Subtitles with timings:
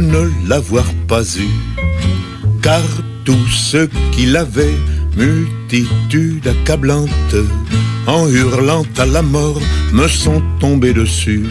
[0.00, 1.48] Ne l'avoir pas eu,
[2.60, 2.82] car
[3.24, 4.78] tous ceux qui l'avaient,
[5.16, 7.34] multitude accablante,
[8.06, 9.58] en hurlant à la mort,
[9.94, 11.46] me sont tombés dessus.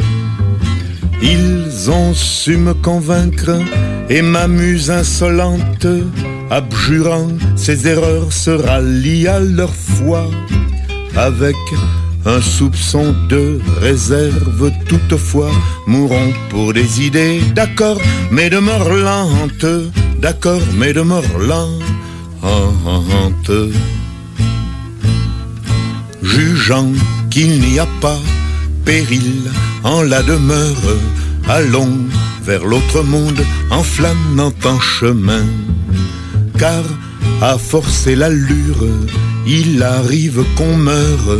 [1.23, 3.49] Ils ont su me convaincre
[4.09, 5.87] et m'amuse insolente,
[6.51, 10.29] abjurant ses erreurs, se rallient à leur foi
[11.15, 11.55] avec
[12.25, 15.51] un soupçon de réserve toutefois,
[15.85, 17.99] mourons pour des idées, d'accord,
[18.31, 19.65] mais de mort lente,
[20.19, 21.81] d'accord, mais de mort lente,
[26.23, 26.91] jugeant
[27.29, 28.19] qu'il n'y a pas
[28.85, 29.51] péril
[29.83, 30.97] en la demeure,
[31.47, 31.97] allons
[32.43, 35.45] vers l'autre monde en flânant en chemin,
[36.57, 36.83] car
[37.41, 38.87] à forcer l'allure,
[39.45, 41.39] il arrive qu'on meure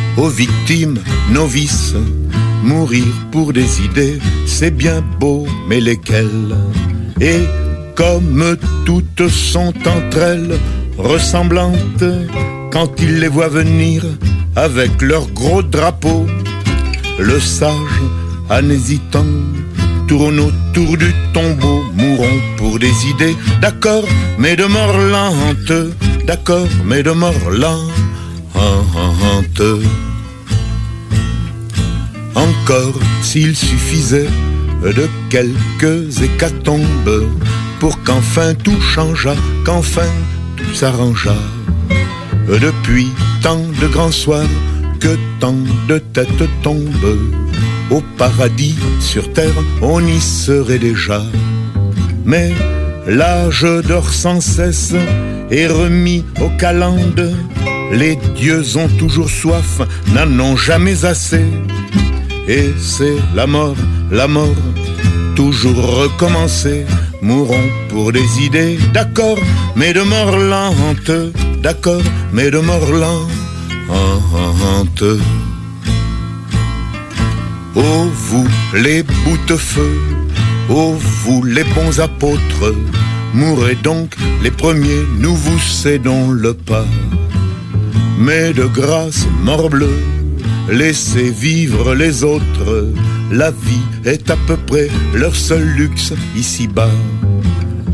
[0.21, 0.99] aux victimes
[1.31, 1.95] novices.
[2.63, 6.55] Mourir pour des idées, c'est bien beau, mais lesquelles?
[7.19, 7.41] Et
[7.95, 8.55] comme
[8.85, 10.59] toutes sont entre elles
[10.97, 12.03] ressemblantes,
[12.71, 14.05] quand il les voit venir
[14.55, 16.27] avec leur gros drapeau,
[17.17, 18.01] le sage,
[18.49, 19.33] en hésitant,
[20.07, 24.05] tourne autour du tombeau, mourons pour des idées, d'accord,
[24.37, 25.73] mais de mort lente,
[26.27, 27.91] d'accord, mais de mort lente.
[32.63, 34.29] Encore s'il suffisait
[34.83, 37.27] de quelques hécatombes
[37.79, 39.35] pour qu'enfin tout changeât,
[39.65, 40.09] qu'enfin
[40.57, 41.35] tout s'arrangea.
[42.47, 43.07] Depuis
[43.41, 44.53] tant de grands soirs
[44.99, 45.55] que tant
[45.87, 47.17] de têtes tombent,
[47.89, 51.23] au paradis sur terre on y serait déjà.
[52.25, 52.51] Mais
[53.07, 54.93] l'âge dort sans cesse
[55.49, 57.33] et remis au calende.
[57.91, 59.81] Les dieux ont toujours soif,
[60.13, 61.45] n'en ont jamais assez.
[62.53, 63.77] Et c'est la mort,
[64.11, 64.61] la mort,
[65.37, 66.85] toujours recommencer.
[67.21, 69.37] Mourons pour des idées, d'accord,
[69.77, 71.11] mais de mort lente,
[71.63, 72.01] d'accord,
[72.33, 75.03] mais de mort lente.
[77.75, 79.93] Oh vous les bouts-de-feu,
[80.69, 82.73] oh vous les bons apôtres,
[83.33, 86.85] mourrez donc les premiers, nous vous cédons le pas.
[88.17, 89.95] Mais de grâce, morbleu,
[90.71, 92.89] laissez vivre les autres,
[93.31, 96.89] la vie est à peu près leur seul luxe ici-bas.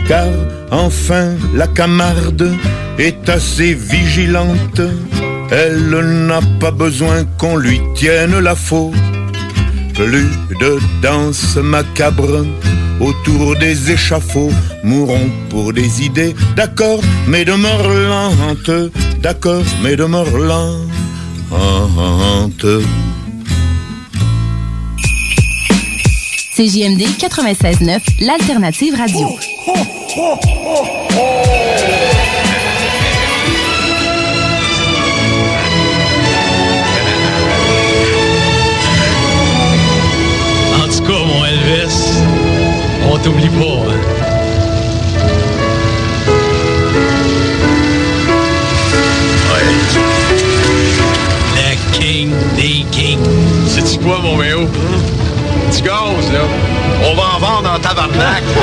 [0.08, 0.28] Car
[0.72, 2.52] enfin la camarde
[2.98, 4.82] est assez vigilante,
[5.52, 5.90] elle
[6.28, 8.94] n'a pas besoin qu'on lui tienne la faute.
[9.96, 10.30] Plus
[10.62, 12.46] de danse macabre
[13.00, 14.52] autour des échafauds,
[14.84, 18.92] mourons pour des idées, d'accord, mais de lente,
[19.22, 20.88] d'accord, mais de lente.
[26.56, 29.28] CJMD 96.9, l'alternative radio.
[40.76, 42.22] En tout cas, mon Elvis,
[43.12, 43.92] on t'oublie pas.
[43.92, 44.27] hein.
[52.18, 52.26] Ouais.
[52.26, 53.20] Le king des kings.
[53.68, 54.62] Sais-tu quoi, mon méo?
[55.76, 56.42] Tu gaz, là.
[57.04, 58.44] On va en vendre en tabarnak.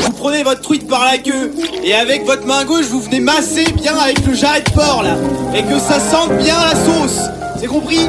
[0.00, 1.52] Vous prenez votre truite par la queue
[1.84, 5.16] et avec votre main gauche vous venez masser bien avec le jarret de porc là
[5.54, 7.37] et que ça sente bien la sauce.
[7.60, 8.08] C'est compris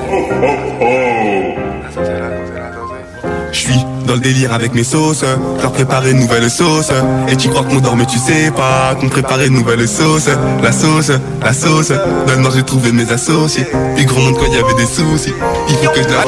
[3.51, 5.23] Je suis dans le délire avec mes sauces,
[5.61, 6.91] leur préparer une nouvelle sauce.
[7.27, 10.29] Et tu crois qu'on dort mais tu sais pas qu'on préparait une nouvelle sauce.
[10.61, 11.11] La sauce,
[11.41, 13.65] la sauce, dans le nord j'ai trouvé mes associés.
[13.95, 15.33] Puis gros monde quand il y avait des soucis,
[15.67, 16.23] il faut que je la.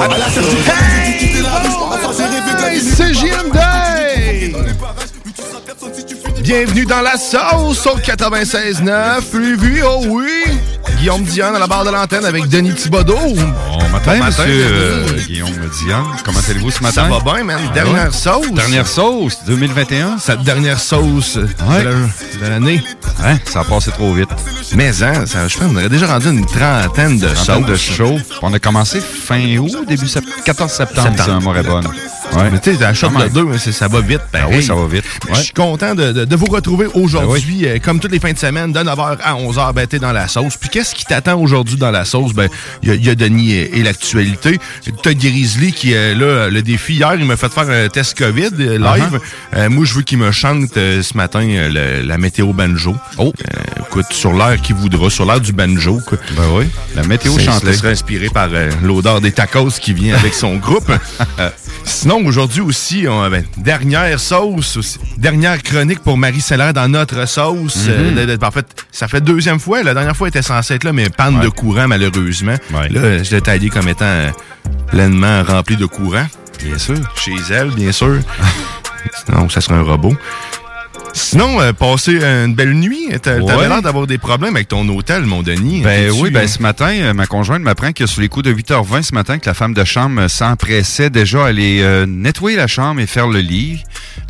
[2.96, 3.60] C'est JMD!
[6.42, 9.22] Bienvenue dans la sauce au 96.9.
[9.32, 10.71] Prévu, oh oui!
[11.02, 13.16] Guillaume Dion à la barre de l'antenne avec Denis Thibodeau.
[13.18, 15.50] Bon matin, monsieur euh, Guillaume
[15.80, 16.04] Dion.
[16.24, 17.10] Comment allez-vous ce matin?
[17.10, 17.60] Ça va bien, man.
[17.74, 18.12] Dernière Ouais.
[18.12, 18.52] sauce.
[18.54, 20.20] Dernière sauce, 2021.
[20.20, 21.84] Cette dernière sauce Ouais.
[21.84, 22.84] de la- de l'année.
[23.24, 23.38] Hein?
[23.46, 24.30] Ça a passé trop vite.
[24.76, 27.66] Mais hein, ça, je pense qu'on aurait déjà rendu une trentaine de Trentaine sauces.
[27.66, 28.18] de show.
[28.44, 31.64] On a commencé fin août, début sept- 14 septembre, Septembre.
[31.64, 31.88] bonne.
[32.36, 32.50] Ouais.
[32.52, 34.22] Mais tu sais, la shot de deux, ça va vite.
[34.32, 34.58] Pareil.
[34.58, 35.04] oui, ça va vite.
[35.34, 38.32] Je suis content de, de- de vous retrouver Ben aujourd'hui, euh, comme toutes les fins
[38.34, 40.56] de semaine, de 9h à 11h, ben, t'es dans la sauce.
[40.58, 42.34] Puis qu'est-ce qui t'attend aujourd'hui dans la sauce?
[42.34, 42.48] Ben,
[42.84, 44.60] il y, y a Denis et, et l'actualité.
[45.04, 46.96] T'as Grizzly qui est là, le défi.
[46.96, 49.20] Hier, il m'a fait faire un test COVID euh, live.
[49.56, 52.96] Euh, moi, je veux qu'il me chante euh, ce matin euh, le- la météo banjo.
[53.18, 53.34] Oh.
[53.54, 56.00] Euh, écoute, sur l'air qu'il voudra, sur l'air du banjo.
[56.08, 56.18] quoi.
[56.38, 56.66] Ben oui.
[56.96, 57.74] La météo chantée.
[57.74, 60.92] Serait inspiré par euh, l'odeur des tacos qui vient avec son groupe.
[61.92, 67.28] Sinon, aujourd'hui aussi, on, ben, dernière sauce, aussi, dernière chronique pour Marie Seller dans notre
[67.28, 67.86] sauce.
[67.88, 68.18] Mhm.
[68.18, 69.84] Euh, de- en fait, ça fait deuxième fois.
[69.84, 71.44] La dernière fois, elle était censée être là, mais panne Ouais.
[71.44, 72.56] de courant, malheureusement.
[72.74, 72.90] Ouais.
[72.90, 74.30] Là, je l'ai taillé comme étant euh,
[74.88, 76.26] pleinement rempli de courant.
[76.64, 76.96] Bien sûr.
[77.16, 78.20] Chez elle, bien sûr.
[79.26, 80.16] Sinon, ça serait un robot.
[81.14, 83.08] Sinon, euh, passer une belle nuit.
[83.22, 83.68] T'a- T'avais Ouais.
[83.68, 85.82] l'air d'avoir des problèmes avec ton hôtel, mon Denis.
[85.82, 88.52] Ben oui, ben euh, ce matin, euh, ma conjointe m'apprend que sur les coups de
[88.54, 92.68] 8h20 ce matin, que la femme de chambre s'empressait déjà à aller euh, nettoyer la
[92.68, 93.84] chambre et faire le lit.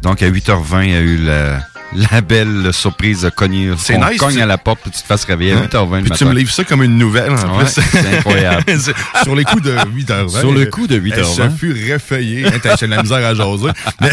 [0.04, 1.60] Donc à 8h20, il y a eu la,
[1.94, 3.72] la belle surprise de cogner.
[3.78, 6.04] C'est nice, cogne tu- à la porte puis tu te fasses réveiller à 8h20 le
[6.04, 7.82] Puis tu me livres ça comme une nouvelle, en Ouais, plus.
[7.92, 8.64] c'est incroyable.
[9.24, 10.40] Sur les coups de 8h20.
[10.40, 11.24] Sur le coup de Elle 8h20.
[11.52, 12.46] se fut réfeuillée.
[12.48, 13.72] Hein, T'as j'ai de la misère à jaser.
[14.02, 14.10] Mais,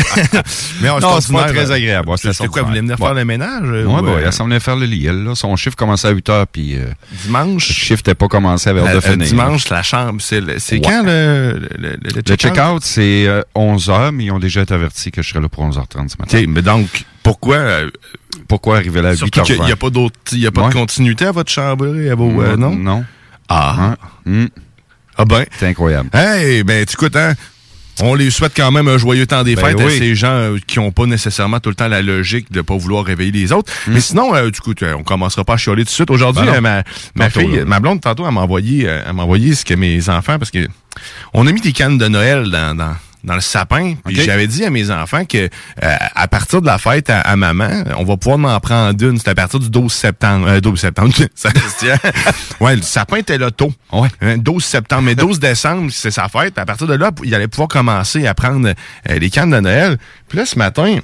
[0.82, 2.08] mais oh, Non, c'est pas très euh, agréable.
[2.08, 3.06] Ouais, C'était quoi, vous venez venir Ouais.
[3.06, 3.62] faire le ménage?
[3.64, 5.06] euh, Ouais, ou, bah, euh, elle s'en venait faire le lit.
[5.06, 7.66] Elle, là, son chiffre commençait à 8h, puis euh, le dimanche?
[7.68, 9.26] chiffre n'était pas commencé à de euh, finir.
[9.26, 10.80] dimanche, la chambre, c'est le- Ouais.
[10.84, 12.82] quand le, le, le, le Le check-out?
[12.84, 16.08] c'est euh, 11h, mais ils ont déjà été avertis que je serais là pour 11h30
[16.08, 16.44] ce matin.
[16.48, 17.56] Mais donc, pourquoi?
[17.56, 17.90] euh,
[18.48, 19.44] Pourquoi arriver là à surtout 8h20?
[19.44, 19.88] qu'il n'y a pas
[20.32, 20.68] y a pas Ouais.
[20.68, 22.74] de continuité à votre chambre, à vos, euh, non?
[22.74, 23.04] Non.
[23.48, 23.96] Ah.
[24.26, 24.48] Hum,
[25.16, 25.44] Ah ben.
[25.58, 26.10] C'est incroyable.
[26.12, 27.34] Hey, ben, tu écoutes, hein?
[28.00, 30.58] On les souhaite quand même un joyeux temps des Ben fêtes à ces gens euh,
[30.64, 33.72] qui n'ont pas nécessairement tout le temps la logique de pas vouloir réveiller les autres.
[33.88, 36.10] Mais sinon, euh, du coup, on commencera pas à chialer tout de suite.
[36.10, 36.46] Aujourd'hui.
[36.46, 36.84] Ben ma,
[37.16, 37.64] ma Tantôt, fille, là.
[37.64, 40.68] ma blonde, tantôt, elle m'a envoyé, elle envoyé ce que mes enfants, parce que
[41.34, 42.94] on a mis des cannes de Noël dans, dans,
[43.28, 43.94] dans le sapin.
[44.04, 47.36] Puis j'avais dit à mes enfants que euh, à partir de la fête à, à
[47.36, 49.18] maman, on va pouvoir m'en prendre une.
[49.18, 50.48] C'est à partir du 12 septembre.
[50.48, 51.98] Euh, 12 septembre, ça se tient.
[52.60, 53.72] Ouais, le sapin était là tôt.
[53.92, 54.08] Ouais.
[54.20, 55.02] Hein, 12 septembre.
[55.02, 56.58] Mais 12 décembre, c'est sa fête.
[56.58, 59.98] À partir de là, il allait pouvoir commencer à prendre euh, les cannes de Noël.
[60.28, 60.98] Puis là, ce matin,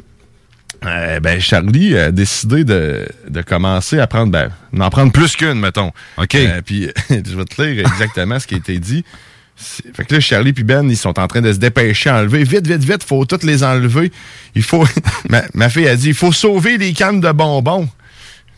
[0.87, 5.61] euh, ben, Charlie a décidé de, de commencer à prendre, ben, d'en prendre plus qu'une,
[5.61, 5.93] mettons.
[6.17, 6.35] OK.
[6.35, 9.05] Euh, puis, je vais te lire exactement ce qui a été dit.
[9.57, 12.43] Fait que là, Charlie puis Ben, ils sont en train de se dépêcher à enlever.
[12.45, 14.11] Vite, vite, vite, faut toutes les enlever.
[14.55, 14.85] Il faut.
[15.29, 17.89] ma, ma fille a dit, il faut sauver les cannes de bonbons.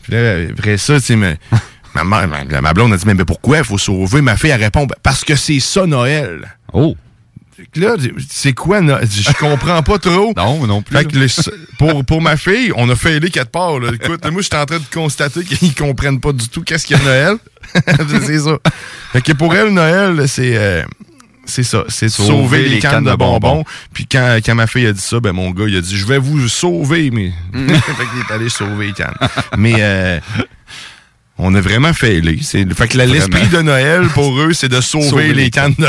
[0.03, 1.37] Puis là, après ça, tu sais, mais.
[1.93, 4.21] Ma, ma, ma blonde a dit, mais, mais pourquoi il faut sauver?
[4.21, 6.55] Ma fille, elle répond, parce que c'est ça Noël.
[6.71, 6.95] Oh!
[7.75, 7.95] Là,
[8.29, 8.81] c'est quoi?
[8.81, 10.33] no- Je comprends pas trop.
[10.35, 10.97] Non, non plus.
[10.97, 11.27] Fait que le-
[11.77, 13.79] pour, pour ma fille, on a fait les quatre parts.
[13.79, 13.91] Là.
[13.93, 16.99] Écoute, moi, j'étais en train de constater qu'ils comprennent pas du tout qu'est-ce qu'il y
[16.99, 17.37] a Noël.
[18.25, 18.57] c'est ça.
[19.13, 20.55] Fait que pour elle, Noël, c'est...
[20.57, 20.83] euh,
[21.49, 23.63] c'est ça, c'est sauver, les, cannes, de bonbons.
[23.93, 26.05] Puis quand, quand ma fille a dit ça, ben mon gars, il a dit, je
[26.05, 27.31] vais vous sauver, mais...
[27.53, 27.67] Mm.
[27.73, 29.15] fait qu'il est allé sauver les cannes.
[29.57, 30.19] Mais euh,
[31.37, 32.39] on a vraiment failé.
[32.41, 35.87] C'est, fait que l'esprit de Noël, pour eux, c'est de sauver, Sauver les cannes de.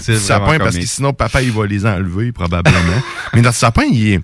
[0.00, 3.02] C'est Du sapin, parce que sinon, papa, il va les enlever, probablement.
[3.34, 4.20] mais notre sapin, il est...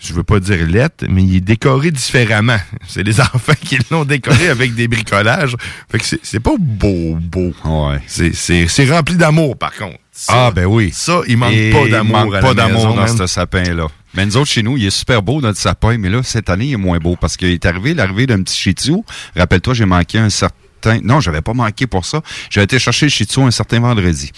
[0.00, 2.58] Je veux pas dire lettre, mais il est décoré différemment.
[2.86, 5.56] C'est les enfants qui l'ont décoré avec des bricolages.
[5.90, 7.52] Fait que c'est, c'est pas beau, beau.
[7.64, 7.98] Ouais.
[8.06, 9.98] C'est, c'est, c'est rempli d'amour, par contre.
[10.12, 10.90] Ça, Ah, ben oui.
[10.92, 13.88] Ça, il manque Et pas d'amour Il manque à pas d'amour dans ce sapin-là.
[14.18, 15.96] Mais nous autres, chez nous, il est super beau, notre sapin.
[15.96, 18.72] Mais là, cette année, il est moins beau parce qu'il est arrivé l'arrivée d'un petit
[18.72, 18.94] tzu.
[19.36, 20.98] Rappelle-toi, j'ai manqué un certain...
[21.04, 22.20] Non, j'avais pas manqué pour ça.
[22.50, 24.32] J'ai été chercher le shih tzu un certain vendredi.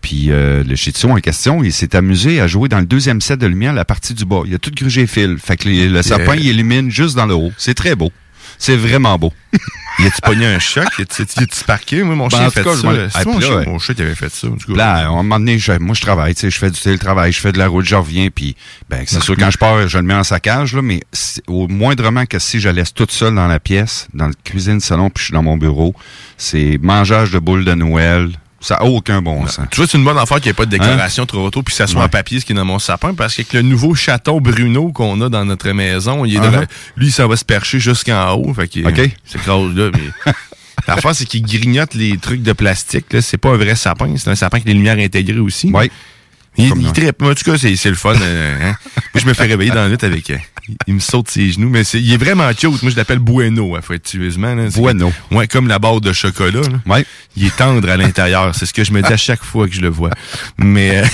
[0.00, 3.20] Puis euh, le shih tzu en question, il s'est amusé à jouer dans le deuxième
[3.20, 4.40] set de lumière la partie du bas.
[4.46, 5.36] Il a tout grugé fil.
[5.38, 7.52] Fait que les- le sapin, il illumine juste dans le haut.
[7.58, 8.10] C'est très beau.
[8.58, 9.32] C'est vraiment beau.
[10.00, 10.84] Il a-tu pogné un choc?
[10.98, 12.04] Il a-tu parqué?
[12.04, 12.88] Moi, mon Ben, chien en a fait cas, ça.
[13.14, 13.66] Ah, mon, chien, ouais.
[13.66, 14.46] mon chien qui avait fait ça.
[14.68, 17.32] Là, à un moment donné, je- moi, je travaille, tu sais, je fais du télétravail,
[17.32, 18.54] je fais de la route, je reviens, puis,
[18.88, 21.00] ben, c'est sûr, quand je pars, je le mets en saccage, là, mais
[21.48, 24.78] au moindrement que si je la laisse toute seule dans la pièce, dans le cuisine,
[24.78, 25.94] salon, puis je suis dans mon bureau,
[26.36, 29.66] c'est mangeage de boules de Noël, ça a aucun bon sens.
[29.70, 31.72] Tu vois, c'est une bonne affaire qu'il n'y ait pas de décoration trop tôt puis
[31.72, 32.06] que ça soit Ouais.
[32.06, 35.20] en papier, ce qui est dans mon sapin, parce qu'avec le nouveau château Bruno qu'on
[35.20, 36.50] a dans notre maison, il est Uh-huh.
[36.52, 38.52] la- lui, ça va se percher jusqu'en haut.
[38.54, 39.00] Fait qu'il OK.
[39.24, 39.90] c'est grave là.
[39.94, 40.32] Mais
[40.88, 43.12] l'affaire, c'est qu'il grignote les trucs de plastique.
[43.12, 43.22] Là.
[43.22, 45.70] C'est pas un vrai sapin, c'est un sapin avec des lumières intégrées aussi.
[45.72, 45.90] Oui.
[46.58, 47.22] Il, il trippe.
[47.22, 48.14] Moi, En tout cas, c'est c'est le fun.
[48.20, 48.74] euh, hein.
[49.14, 50.28] Moi, je me fais réveiller dans la nuit avec.
[50.30, 50.36] euh,
[50.86, 52.82] il- me saute ses genoux, mais c'est- il est vraiment cute.
[52.82, 54.54] Moi, je l'appelle Bueno, affectueusement.
[54.54, 54.68] là.
[54.74, 55.12] Bueno.
[55.30, 56.60] Ouais, comme la barre de chocolat.
[56.60, 56.80] là.
[56.86, 57.06] Ouais.
[57.36, 58.54] Il est tendre à l'intérieur.
[58.54, 60.10] C'est ce que je me dis à chaque fois que je le vois.
[60.58, 61.04] Mais, euh,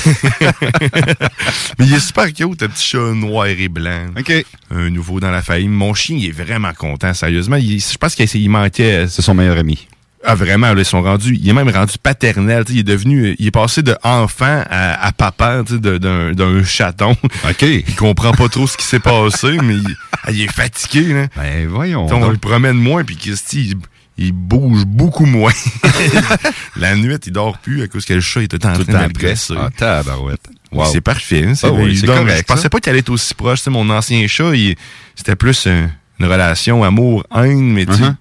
[1.79, 4.07] mais il est super cute, un petit chat noir et blanc.
[4.19, 4.33] OK.
[4.71, 5.69] Un nouveau dans la famille.
[5.69, 7.57] Mon chien, il est vraiment content, sérieusement.
[7.57, 9.07] Il- je pense qu'il il manquait.
[9.09, 9.87] C'est son meilleur ami.
[10.27, 11.39] Ah, vraiment, là, ils sont rendus.
[11.41, 12.65] Il est même rendu paternel.
[12.65, 13.37] tu sais, Il est devenu.
[13.39, 17.13] Il est passé de enfant à, à papa d'un chaton.
[17.49, 17.63] OK.
[17.63, 21.13] Il comprend pas trop ce qui s'est passé, mais il, ah, il est fatigué.
[21.13, 21.27] Là.
[21.37, 22.07] Ben, voyons.
[22.07, 22.33] On donc.
[22.33, 23.73] le promène moins, puis Christy,
[24.19, 25.53] il, il bouge beaucoup moins.
[26.77, 28.99] la nuit, il dort plus à cause que le chat était en Tout train de
[29.05, 29.57] en le.
[29.59, 30.41] Ah, tabarouette.
[30.73, 30.87] Wow.
[30.93, 31.45] C'est parfait.
[31.47, 32.71] hein, c'est Ah oui, il correct, Je pensais ça.
[32.71, 33.59] pas qu'il allait être aussi proche.
[33.61, 34.75] Tu sais, mon ancien chat, il-
[35.15, 38.15] c'était plus une relation amour-haine, mais tu sais, Uh-huh.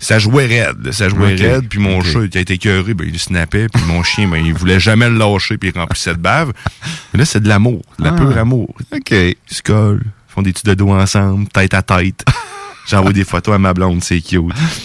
[0.00, 0.90] Ça jouait raide.
[0.92, 1.68] Ça jouait Ok, raide.
[1.68, 3.68] Puis mon chat, il a été écœuré, ben, il snappait.
[3.72, 6.52] Puis mon chien, ben, il voulait jamais le lâcher, puis il remplissait de bave.
[7.12, 7.82] Mais là, c'est de l'amour.
[7.98, 8.16] De la Ah.
[8.16, 8.74] pure amour.
[8.92, 9.10] OK.
[9.12, 12.24] Ils se collent, font des petits de dos ensemble, tête à tête.
[12.88, 14.40] J'envoie des photos à ma blonde, c'est cute.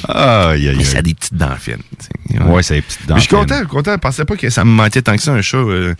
[0.07, 1.03] Aïe, aïe, Mais ça a aïe.
[1.03, 1.77] des petites dents fines.
[1.97, 2.05] tu
[2.37, 2.43] sais.
[2.43, 3.93] Ouais, c'est les petites dents je suis content, content.
[3.93, 5.57] Je pensais pas que ça me manquait tant que ça, un chat.
[5.57, 5.95] euh,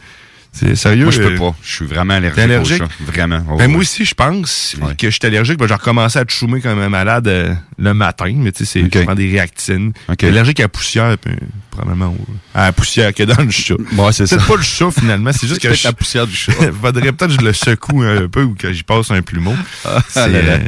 [0.55, 1.03] c'est sérieux.
[1.03, 1.55] Moi, je peux euh, pas.
[1.61, 2.81] Je suis vraiment allergique, allergique?
[2.81, 2.91] au chat.
[3.01, 3.45] Vraiment.
[3.51, 4.95] Oh, Ben, moi aussi, je pense Ouais.
[4.95, 5.57] que je suis allergique.
[5.59, 8.79] Ben, j'ai recommencé à te choumer comme un malade euh, le matin, mais tu sais,
[8.79, 8.91] c'est Ok.
[8.99, 9.91] je prends des réactines.
[10.07, 10.15] Ok.
[10.21, 11.33] Je suis allergique à la poussière, puis,
[11.75, 13.75] probablement au- à la poussière que dans le chat.
[13.97, 14.37] Ouais, c'est ça.
[14.37, 15.31] Pas le chat, finalement.
[15.33, 16.51] C'est juste que je- la poussière du chat.
[16.81, 19.53] Faudrait peut-être que je le secoue un peu ou que j'y passe un plumeau.
[19.85, 20.53] Ah là là.
[20.53, 20.59] euh,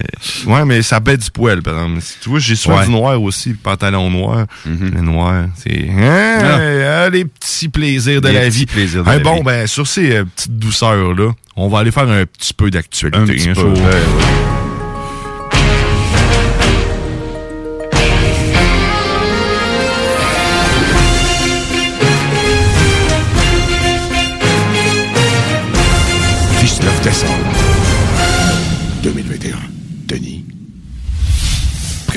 [0.47, 2.01] ouais, mais ça bête du poil, par exemple.
[2.21, 2.85] Tu vois, j'ai souvent Ouais.
[2.85, 4.45] du noir aussi, pantalon noir.
[4.65, 4.91] Mhm.
[4.95, 5.89] Le noir, c'est...
[5.89, 6.39] Hein,
[7.05, 8.65] ah, les petits plaisirs de Les la vie.
[8.65, 9.43] plaisirs de la bon, vie.
[9.43, 13.19] ben, sur ces euh, petites douceurs-là, on va aller faire un petit peu d'actualité.
[13.19, 13.61] Un petit hein, peu.
[13.61, 14.56] sur- Ouais, ouais.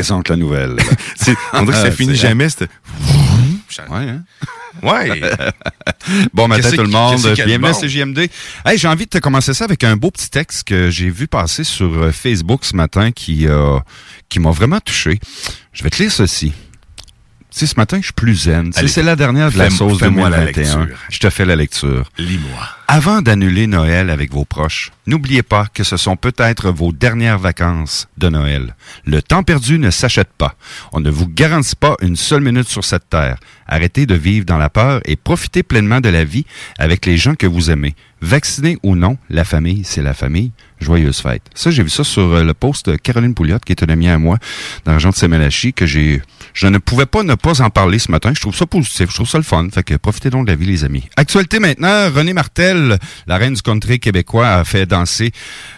[0.01, 0.77] Présente la nouvelle.
[1.53, 2.47] On dirait que ça Ah, finit jamais.
[2.47, 4.23] Ouais, hein?
[4.83, 5.21] Ouais.
[6.33, 7.21] Bon matin tout le monde.
[7.23, 7.73] de Bienvenue à?
[7.75, 8.19] CJMD.
[8.65, 11.27] Hey, j'ai envie de te commencer ça avec un beau petit texte que j'ai vu
[11.29, 13.79] passer sur euh, Facebook ce matin qui, euh,
[14.29, 15.21] qui m'a vraiment touché.
[15.73, 16.53] Je vais te lire ceci.
[17.53, 18.73] Tu sais, ce matin, je suis plus zen.
[18.73, 20.45] C'est la dernière de la sauce la 2021.
[20.47, 20.87] lecture.
[21.11, 22.09] Je te fais la lecture.
[22.17, 22.69] Lis-moi.
[22.93, 28.09] Avant d'annuler Noël avec vos proches, n'oubliez pas que ce sont peut-être vos dernières vacances
[28.19, 28.75] de Noël.
[29.05, 30.57] Le temps perdu ne s'achète pas.
[30.93, 33.39] On ne vous garantit pas une seule minute sur cette terre.
[33.69, 36.47] Arrêtez de vivre dans la peur et profitez pleinement de la vie
[36.81, 37.95] avec les gens que vous aimez.
[38.23, 40.51] Vacciné ou non, la famille, c'est la famille.
[40.81, 41.43] Joyeuse fête.
[41.55, 44.19] Ça, j'ai vu ça sur euh, le post Caroline Pouliot, qui est une amie à
[44.19, 44.39] moi,
[44.85, 46.23] dans la région de Semelachi, que j'ai
[46.55, 48.33] Je ne pouvais pas ne pas en parler ce matin.
[48.35, 49.69] Je trouve ça positif, je trouve ça le fun.
[49.73, 51.09] Fait que profitez donc de la vie, les amis.
[51.17, 55.33] Actualité maintenant, René Martel, la reine du country québécois, a fait danser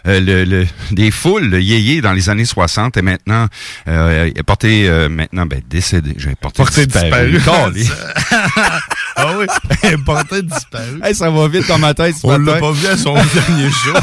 [0.06, 3.46] euh, le, le- des foules, le yéyé dans les années 60 et maintenant,
[3.88, 6.14] euh, est porté, euh, maintenant, ben, décédé.
[6.16, 7.40] J'ai porté, Porté disparu.
[7.44, 7.86] Calé.
[9.16, 9.46] ah oui,
[10.04, 11.00] porté disparu.
[11.02, 13.70] Hey, ça va vite dans ma tête ce On l'a pas vu à son dernier
[13.70, 13.94] show.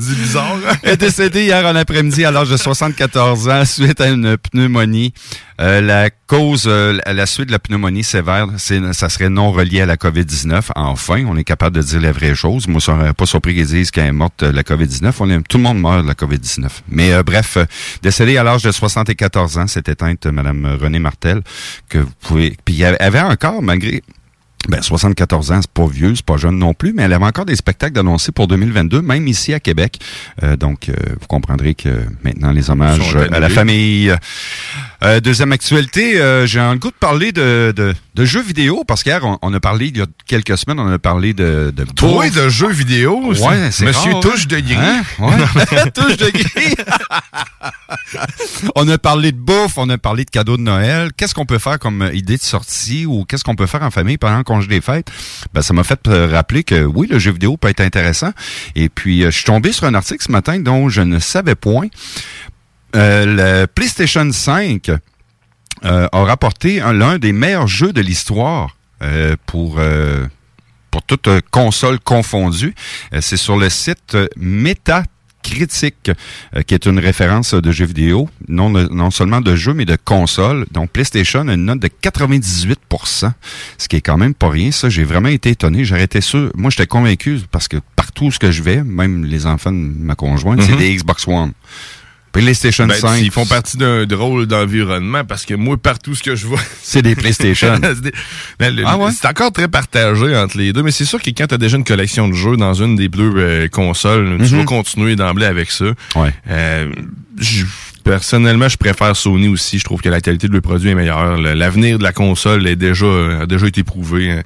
[0.00, 0.76] C'est bizarre, hein?
[0.82, 5.12] est décédé hier en après-midi à l'âge de 74 ans suite à une pneumonie.
[5.58, 9.80] Euh, la cause, euh, la suite de la pneumonie sévère, c'est, ça serait non relié
[9.80, 10.70] à la COVID-19.
[10.74, 12.68] Enfin, on est capable de dire la vraie chose.
[12.68, 15.12] Moi, je serais pas surpris qu'ils disent qu'elle est morte de la COVID-19.
[15.20, 16.68] On est, tout le monde meurt de la COVID-19.
[16.88, 17.64] Mais euh, bref, euh,
[18.02, 21.42] décédée à l'âge de 74 ans, c'est éteinte Madame Renée Martel,
[21.88, 22.54] que vous pouvez...
[22.64, 24.02] Puis y avait- encore, malgré
[24.68, 27.44] ben, 74 ans, c'est pas vieux, c'est pas jeune non plus, mais elle avait encore
[27.44, 30.00] des spectacles d'annoncer pour 2022, même ici à Québec.
[30.42, 31.88] Euh, donc, euh, vous comprendrez que
[32.24, 34.12] maintenant, les hommages euh, à la famille.
[35.06, 39.04] Euh, deuxième actualité, euh, j'ai un goût de parler de, de, de jeux vidéo, parce
[39.04, 41.72] qu'hier, on, on a parlé, il y a quelques semaines, on a parlé de...
[41.74, 44.74] de Toi, de jeux vidéo, c'est- Ouais, c'est Monsieur rare, Touche de Gris.
[44.76, 45.02] Hein?
[45.20, 45.90] Ouais.
[45.94, 46.74] Touche de gris.
[48.74, 51.10] on a parlé de bouffe, on a parlé de cadeaux de Noël.
[51.16, 54.18] Qu'est-ce qu'on peut faire comme idée de sortie ou qu'est-ce qu'on peut faire en famille
[54.18, 55.08] pendant le congé des fêtes?
[55.54, 58.32] Ben, ça m'a fait euh, rappeler que oui, le jeu vidéo peut être intéressant.
[58.74, 61.86] Et puis, je suis tombé sur un article ce matin dont je ne savais point.
[62.96, 64.88] Euh, le PlayStation 5
[65.84, 69.78] euh, a rapporté un- l'un des meilleurs jeux de l'histoire euh, pour...
[70.90, 72.74] pour toute console confondue.
[73.20, 76.10] C'est sur le site euh, Metacritic,
[76.56, 79.84] euh, qui est une référence de jeux vidéo, non, de- non seulement de jeux, mais
[79.84, 80.64] de consoles.
[80.70, 83.32] Donc, PlayStation a une note de 98%
[83.76, 84.72] ce qui est quand même pas rien.
[84.72, 85.82] Ça, j'ai vraiment été étonné.
[86.00, 86.50] Été sûr.
[86.54, 89.76] Moi, j'étais convaincu parce que partout où ce que je vais, même les enfants de
[89.76, 90.78] ma conjointe, c'est Mhm.
[90.78, 91.52] des Xbox One.
[92.42, 93.18] PlayStation Ben, 5.
[93.22, 97.02] Ils font partie d'un drôle d'environnement parce que moi, partout ce que je vois, C'est
[97.02, 97.74] des PlayStation.
[97.82, 98.12] c'est
[98.58, 99.10] Ben, Ah ouais?
[99.24, 101.84] encore très partagé entre les deux, mais c'est sûr que quand tu as déjà une
[101.84, 104.58] collection de jeux dans une des deux euh, consoles, tu Mhm.
[104.60, 105.86] vas continuer d'emblée avec ça.
[106.14, 106.32] Ouais.
[106.50, 106.92] Euh,
[108.04, 109.78] personnellement, je préfère Sony aussi.
[109.78, 111.36] Je trouve que la qualité de le produit est meilleure.
[111.36, 113.06] Le- L'avenir de la console est déjà,
[113.42, 114.30] a déjà été prouvé.
[114.30, 114.42] hein.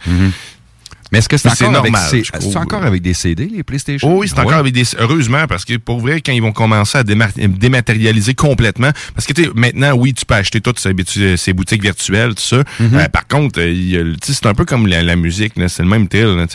[1.12, 2.56] Mais est-ce que c'est encore, avec normal, C- je c'est trouve.
[2.56, 4.08] encore avec des CD, les PlayStation?
[4.08, 4.58] Oh oui, c'est encore Ouais.
[4.58, 4.84] avec des.
[4.98, 9.32] Heureusement, parce que pour vrai, quand ils vont commencer à démar- dématérialiser complètement, parce que
[9.32, 12.62] tu sais, maintenant, oui, tu peux acheter toutes ces, bitu- ces boutiques virtuelles, tout ça.
[12.78, 12.94] Mhm.
[12.94, 16.26] Euh, par contre, euh, c'est un peu comme la, la musique, c'est le même thrill.
[16.36, 16.46] là.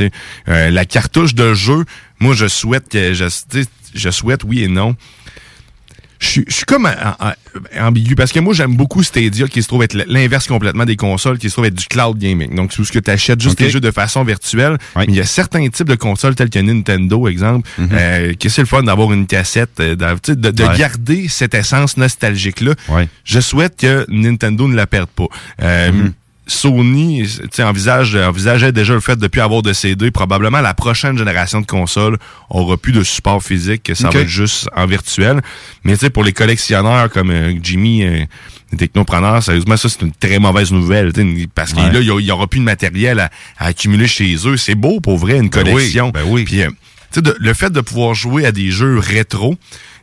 [0.47, 1.83] Euh, la cartouche de jeu,
[2.19, 3.13] moi, je souhaite que.
[3.13, 3.25] Je,
[3.93, 4.95] je souhaite, oui et non.
[6.25, 6.89] Je suis- comme
[7.79, 11.37] ambigu parce que moi j'aime beaucoup Stadia qui se trouve être l'inverse complètement des consoles
[11.37, 12.55] qui se trouve être du cloud gaming.
[12.55, 13.65] Donc c'est ce que tu achètes juste Ok.
[13.65, 14.77] les jeux de façon virtuelle.
[14.95, 18.61] Mais il y a certains types de consoles telles que Nintendo exemple euh, que c'est
[18.61, 20.63] le fun d'avoir une cassette euh, de, de.
[20.63, 20.77] Ouais.
[20.77, 22.73] garder cette essence nostalgique là.
[22.89, 23.07] Ouais.
[23.23, 25.27] Je souhaite que Nintendo ne la perde pas.
[25.61, 26.13] Euh, Mhm.
[26.47, 30.11] Sony tu sais, envisage, envisageait déjà le fait de plus avoir de CD.
[30.11, 32.17] Probablement la prochaine génération de consoles
[32.49, 35.41] aura plus de support physique, que ça va être juste en virtuel.
[35.83, 38.25] Mais tu sais, pour les collectionneurs comme euh, Jimmy, euh,
[38.71, 41.11] les technopreneurs, sérieusement, ça c'est une très mauvaise nouvelle.
[41.55, 41.91] Parce que Ouais.
[41.91, 44.57] là, il y a- il y aura plus de matériel à, à accumuler chez eux.
[44.57, 46.09] C'est beau pour vrai, une Ben oui, collection.
[46.11, 46.43] ben oui.
[46.45, 46.75] Puis, euh, tu
[47.15, 49.55] sais, de- le fait de pouvoir jouer à des jeux rétro,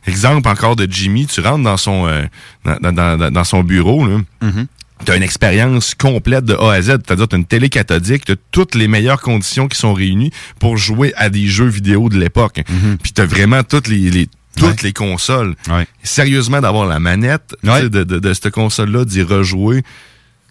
[0.07, 2.23] exemple encore de Jimmy, tu rentres dans son euh,
[2.65, 4.17] dans, dans- dans- dans son bureau, là.
[4.41, 4.67] Mhm.
[5.05, 8.25] Tu as une expérience complète de A à Z, c'est-à-dire tu as une télé cathodique,
[8.25, 12.17] tu toutes les meilleures conditions qui sont réunies pour jouer à des jeux vidéo de
[12.17, 12.61] l'époque.
[13.01, 14.75] Puis tu as vraiment toutes les, les- toutes Ouais.
[14.83, 15.55] les consoles.
[15.69, 15.87] Ouais.
[16.03, 17.81] Sérieusement, d'avoir la manette Ouais.
[17.89, 19.81] de, de, de cette console-là, d'y rejouer,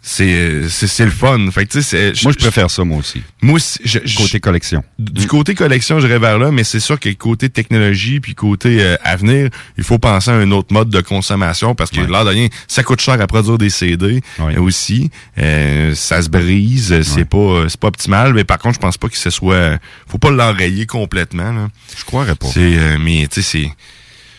[0.05, 1.39] c'est c'est le fun.
[1.53, 3.23] Fait que, tu sais, c'est- Moi, je préfère ça, moi aussi.
[3.41, 4.83] Moi, aussi, je- je- Côté collection.
[4.99, 8.97] du côté collection, j'irais vers là, mais c'est sûr que côté technologie puis côté euh,
[9.05, 12.09] avenir, il faut penser à un autre mode de consommation parce que Ouais.
[12.09, 14.57] là, de rien, ça coûte cher à produire des CD Ouais.
[14.57, 15.11] aussi.
[15.39, 17.25] Euh, ça se brise, c'est Ouais.
[17.25, 20.19] pas euh, c'est pas optimal, mais par contre, je pense pas que ce soit faut
[20.19, 21.53] pas l'enrayer complètement.
[21.53, 21.69] Là.
[21.97, 22.49] Je croirais pas.
[22.49, 23.73] C'est euh, mais tu sais c'est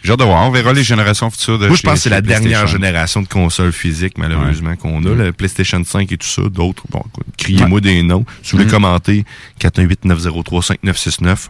[0.04, 0.46] J'ai hâte de voir.
[0.46, 3.28] On verra les générations futures de moi, je pense que c'est la dernière génération de
[3.28, 5.10] consoles physiques, malheureusement, qu'on a.
[5.10, 6.42] Le PlayStation 5 et tout ça.
[6.44, 7.04] D'autres, bon,
[7.38, 8.26] criez-moi des noms.
[8.42, 9.26] Si vous voulez commenter,
[9.62, 11.50] 418-903-5969.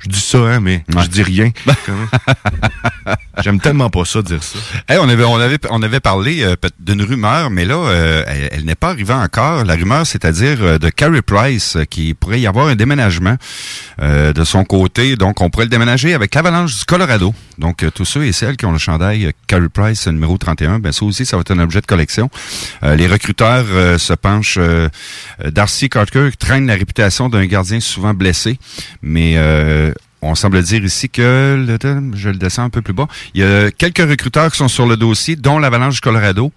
[0.00, 1.02] Je dis ça, hein, mais Ouais.
[1.02, 1.50] je dis rien.
[3.42, 4.58] J'aime tellement pas ça, dire ça.
[4.88, 8.48] Hey, on avait on avait on avait parlé euh, d'une rumeur, mais là, euh, elle,
[8.52, 9.64] elle n'est pas arrivée encore.
[9.64, 13.36] La rumeur, c'est-à-dire euh, de Carey Price, euh, qui pourrait y avoir un déménagement
[14.02, 15.16] euh, de son côté.
[15.16, 17.34] Donc, on pourrait le déménager avec l'Avalanche du Colorado.
[17.58, 21.04] Donc, tous ceux et celles qui ont le chandail Carey Price numéro 31, ben ça
[21.04, 22.28] aussi, ça va être un objet de collection.
[22.82, 24.58] Euh, les recruteurs euh, se penchent.
[25.44, 28.58] Darcy Carter traîne la réputation d'un gardien souvent blessé,
[29.02, 29.87] mais euh,
[30.22, 33.44] on semble dire ici que, le- je le descends un peu plus bas, il y
[33.44, 36.52] a quelques recruteurs qui sont sur le dossier, dont l'Avalanche du Colorado.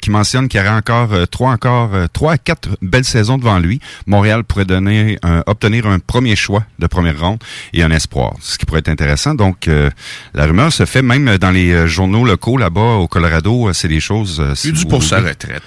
[0.00, 3.36] qui mentionne qu'il y aurait encore euh, trois, encore euh, trois à quatre belles saisons
[3.36, 3.78] devant lui.
[4.06, 7.40] Montréal pourrait donner un- obtenir un premier choix de première ronde
[7.74, 9.34] et un espoir, ce qui pourrait être intéressant.
[9.34, 9.90] Donc, euh,
[10.32, 13.70] la rumeur se fait même dans les journaux locaux là-bas au Colorado.
[13.74, 14.40] C'est des choses.
[14.40, 15.62] vous pour sa retraite.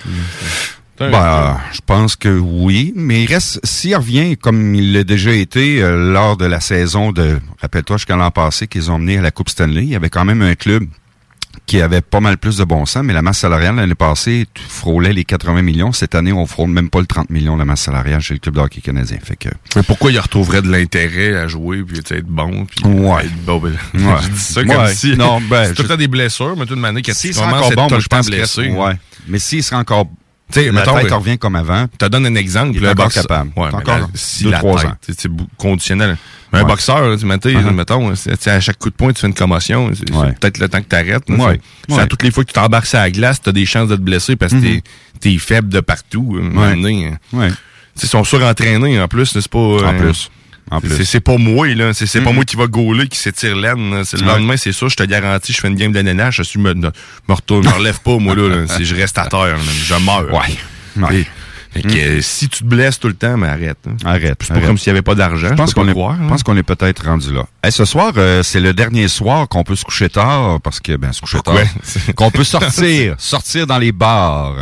[0.99, 5.81] Bah, je pense que oui, mais il reste, s'il revient comme il l'a déjà été
[5.81, 9.31] euh, lors de la saison de, rappelle-toi, jusqu'à l'an passé qu'ils ont mené à la
[9.31, 10.85] Coupe Stanley, il y avait quand même un club
[11.65, 15.13] qui avait pas mal plus de bon sens, mais la masse salariale l'année passée frôlait
[15.13, 15.91] les 80 millions.
[15.93, 18.55] Cette année, on frôle même pas le 30 millions la masse salariale chez le club
[18.55, 19.17] de hockey canadien.
[19.23, 22.65] Fait que, Mais pourquoi il retrouverait de l'intérêt à jouer puis tu sais, être bon
[22.65, 23.25] puis Ouais.
[23.25, 24.15] être bon, ben, Ouais.
[24.23, 24.93] je dis ça comme Ouais.
[24.93, 27.99] si Non, ben, tout le je- temps des blessures mais toute manière être bon, tout
[27.99, 28.93] je pense que, blessé ouais.
[29.27, 30.07] Mais s'il sera encore,
[30.51, 31.87] Tu sais, la mettons, tête revient comme avant.
[31.93, 32.73] Je te donne un exemple.
[32.75, 33.51] Il est encore boxe- capable.
[33.55, 34.95] Ouais, encore la- si deux, la trois tête, ans.
[35.17, 36.17] c'est- conditionnel.
[36.51, 37.25] Mais un boxeur, là, tu sais,
[37.55, 37.71] Uh-huh.
[37.73, 39.89] mettons, tu à chaque coup de poing, tu fais une commotion.
[39.95, 40.33] C'est Ouais.
[40.33, 41.27] peut-être le temps que tu arrêtes.
[41.29, 41.59] Ouais.
[41.89, 43.89] C'est à toutes les fois que tu t'embarques sur la glace, tu as des chances
[43.89, 44.81] de te blesser parce que Mhm.
[45.19, 46.35] t'es es faible de partout.
[46.37, 46.75] à un moment Ouais.
[46.75, 47.49] donné, hein.
[48.01, 49.57] Ils sont surentraînés en plus, c'est pas.
[49.57, 50.29] En euh, plus.
[50.71, 50.95] En c'est- plus.
[50.97, 51.93] C'est c'est pas moi, là.
[51.93, 52.35] C'est pas Mhm.
[52.35, 54.03] moi qui va gauler, qui s'étire l'aine.
[54.05, 54.33] C'est le Ouais.
[54.33, 56.73] lendemain, c'est sûr, je te garantis, je fais une game de nénage, je suis me,
[56.73, 56.89] me
[57.29, 58.47] retourne, me relève pas, moi, là.
[58.65, 58.65] là.
[58.81, 59.55] Je reste à terre, là.
[59.85, 60.33] je meurs.
[60.33, 60.57] Ouais.
[60.97, 61.19] Ouais.
[61.21, 61.27] Et-
[61.73, 63.77] fait que, euh, si tu te blesses tout le temps, mais arrête.
[63.87, 63.95] hein.
[64.05, 64.37] Arrête.
[64.41, 64.67] C'est pas arrête.
[64.67, 65.49] comme s'il y avait pas d'argent.
[65.49, 66.27] Je pense qu'on est, croire, je hein.
[66.27, 67.45] pense qu'on est peut-être rendu là.
[67.63, 70.95] Hey, ce soir, euh, c'est le dernier soir qu'on peut se coucher tard parce que
[70.95, 71.55] ben se coucher tard,
[72.15, 74.55] qu'on peut sortir, sortir dans les bars.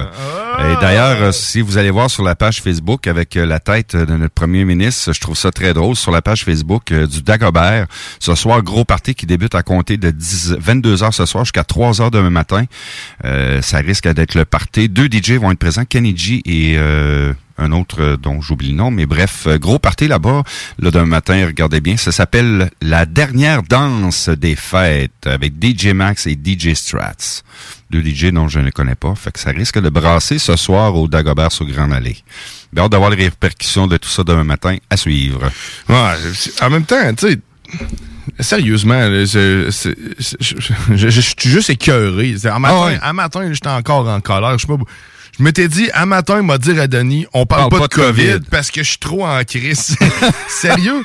[0.60, 3.96] Et d'ailleurs, euh, si vous allez voir sur la page Facebook avec euh, la tête
[3.96, 7.22] de notre premier ministre, je trouve ça très drôle sur la page Facebook euh, du
[7.24, 7.88] Dagobert.
[8.20, 11.64] Ce soir, gros party qui débute à compter de 10, 22 heures ce soir jusqu'à
[11.64, 12.66] 3 heures demain matin.
[13.26, 14.88] Euh, ça risque d'être le party.
[14.90, 18.76] Deux DJ vont être présents, Kenny G et euh, un autre euh, dont j'oublie le
[18.76, 20.44] nom, mais bref, euh, gros party là-bas.
[20.80, 26.28] Là, demain matin, regardez bien, ça s'appelle La dernière danse des fêtes avec DJ Max
[26.28, 27.42] et DJ Strats.
[27.90, 30.96] Deux DJ dont je ne connais pas, fait que ça risque de brasser ce soir
[30.96, 32.18] au Dagobert sur Grande Allée.
[32.72, 35.52] Bien hâte d'avoir les répercussions de tout ça demain matin à suivre.
[35.90, 36.14] Ouais,
[36.62, 37.40] en même temps, tu sais,
[38.40, 42.36] sérieusement, je, je- je- je suis juste écœuré.
[42.46, 44.58] Un matin, Ah un matin, j'étais encore en colère.
[44.58, 44.84] Je sais pas-
[45.38, 48.40] je m'étais dit, un matin, il m'a dit à Denis, on parle, pas, de COVID,
[48.50, 49.96] parce que je suis trop en crise.
[50.48, 51.04] Sérieux?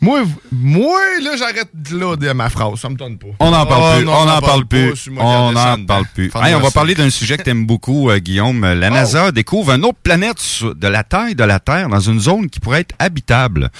[0.00, 2.78] Moi, moi, là, j'arrête là de ma phrase.
[2.80, 3.28] Ça me donne pas.
[3.40, 6.30] On n'en parle Oh, plus, non, on n'en parle plus, on n'en parle plus.
[6.34, 8.60] Hey, on va parler d'un sujet que t'aimes beaucoup, euh, Guillaume.
[8.74, 12.50] La NASA découvre une autre planète de la taille de la Terre dans une zone
[12.50, 13.70] qui pourrait être habitable.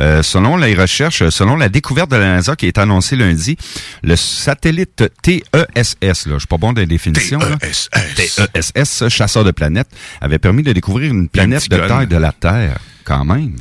[0.00, 3.56] Euh, selon les recherches, selon la découverte de la NASA qui est annoncée lundi,
[4.02, 7.56] le satellite TESS, là, je suis pas bon dans les définitions, là.
[8.16, 9.88] TESS, chasseur de planètes,
[10.20, 13.54] avait permis de découvrir une planète de taille de la Terre, quand même.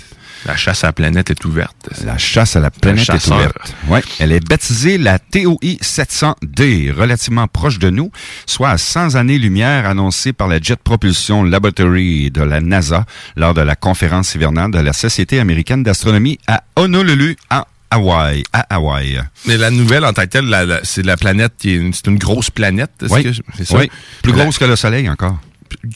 [0.45, 1.89] La chasse à la planète est ouverte.
[2.05, 3.73] La chasse à la planète est ouverte.
[3.87, 8.11] Ouais, elle est baptisée la TOI 700D, relativement proche de nous,
[8.45, 13.61] soit à 100 années-lumière annoncée par la Jet Propulsion Laboratory de la NASA lors de
[13.61, 19.19] la conférence hivernale de la Société américaine d'astronomie à Honolulu, en Hawaï, à Hawaï.
[19.45, 22.17] Mais la nouvelle en tant que telle, c'est la planète qui est une, c'est une
[22.19, 22.91] grosse planète.
[23.09, 23.33] Oui, que
[23.65, 23.77] ça?
[23.77, 23.89] oui.
[24.21, 25.37] plus La- grosse que le Soleil encore.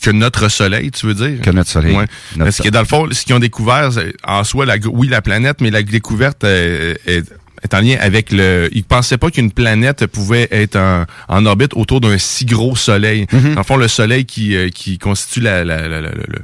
[0.02, 1.40] Que notre soleil, tu veux dire?
[1.42, 1.94] Que notre Soleil.
[1.96, 2.06] Ouais.
[2.36, 3.90] Notre Parce que dans le fond, ce qu'ils ont découvert,
[4.24, 7.24] en soi, la, oui, la planète, mais la découverte euh, est,
[7.62, 8.68] est en lien avec le...
[8.72, 13.26] Ils pensaient pas qu'une planète pouvait être en, en orbite autour d'un si gros soleil.
[13.32, 13.54] Mhm.
[13.54, 15.64] Dans le fond, le soleil qui, euh, qui constitue la...
[15.64, 16.38] la, la, la- la- la-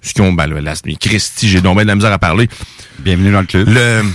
[0.00, 0.32] ce qu'ils ont...
[0.32, 2.48] Ben, la, Christy, j'ai donc bien de la misère à parler.
[3.00, 3.68] Bienvenue dans le club.
[3.68, 4.02] Le...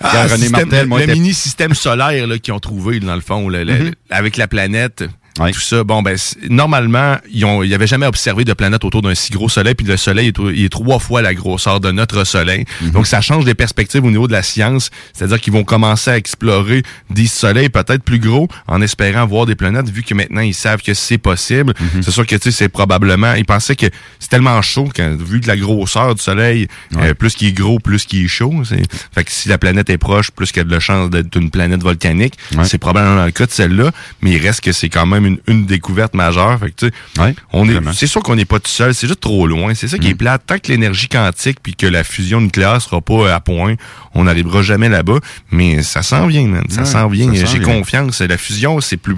[0.00, 3.48] Regarde, René système- Martel, moi, le était- mini-système solaire qu'ils ont trouvé, dans le fond,
[3.50, 3.90] le- le- Mhm.
[4.08, 5.04] avec la planète,
[5.52, 5.84] Tout ça.
[5.84, 6.16] Bon, ben,
[6.48, 9.86] normalement, ils ont, ils avaient jamais observé de planète autour d'un si gros soleil, puis
[9.86, 12.64] le soleil est, il est trois fois la grosseur de notre soleil.
[12.82, 12.90] Mhm.
[12.90, 14.90] Donc, ça change des perspectives au niveau de la science.
[15.12, 19.54] C'est-à-dire qu'ils vont commencer à explorer des soleils peut-être plus gros en espérant voir des
[19.54, 21.74] planètes, vu que maintenant, ils savent que c'est possible.
[21.80, 22.02] Mhm.
[22.02, 23.86] C'est sûr que, tu sais, c'est probablement, ils pensaient que
[24.18, 26.66] c'est tellement chaud, quand, vu de la grosseur du soleil,
[26.96, 28.52] euh, plus qu'il est gros, plus qu'il est chaud.
[28.64, 28.82] C'est-
[29.14, 31.50] Fait que si la planète est proche, plus qu'il y a de chance d'être une
[31.50, 32.34] planète volcanique.
[32.64, 33.90] C'est probablement le cas de celle-là,
[34.22, 36.58] mais il reste que c'est quand même une, une découverte majeure.
[36.58, 39.06] Fait que, tu sais, Ouais, on est, c'est sûr qu'on n'est pas tout seul, c'est
[39.06, 39.74] juste trop loin.
[39.74, 40.42] C'est ça qui est plate.
[40.46, 43.74] Tant que l'énergie quantique puis que la fusion nucléaire sera pas à point,
[44.14, 45.18] on n'arrivera jamais là-bas.
[45.50, 46.64] Mais ça s'en vient, man.
[46.68, 47.32] Ça Ouais, s'en vient.
[47.34, 48.20] J'ai confiance.
[48.20, 49.16] La fusion, c'est plus,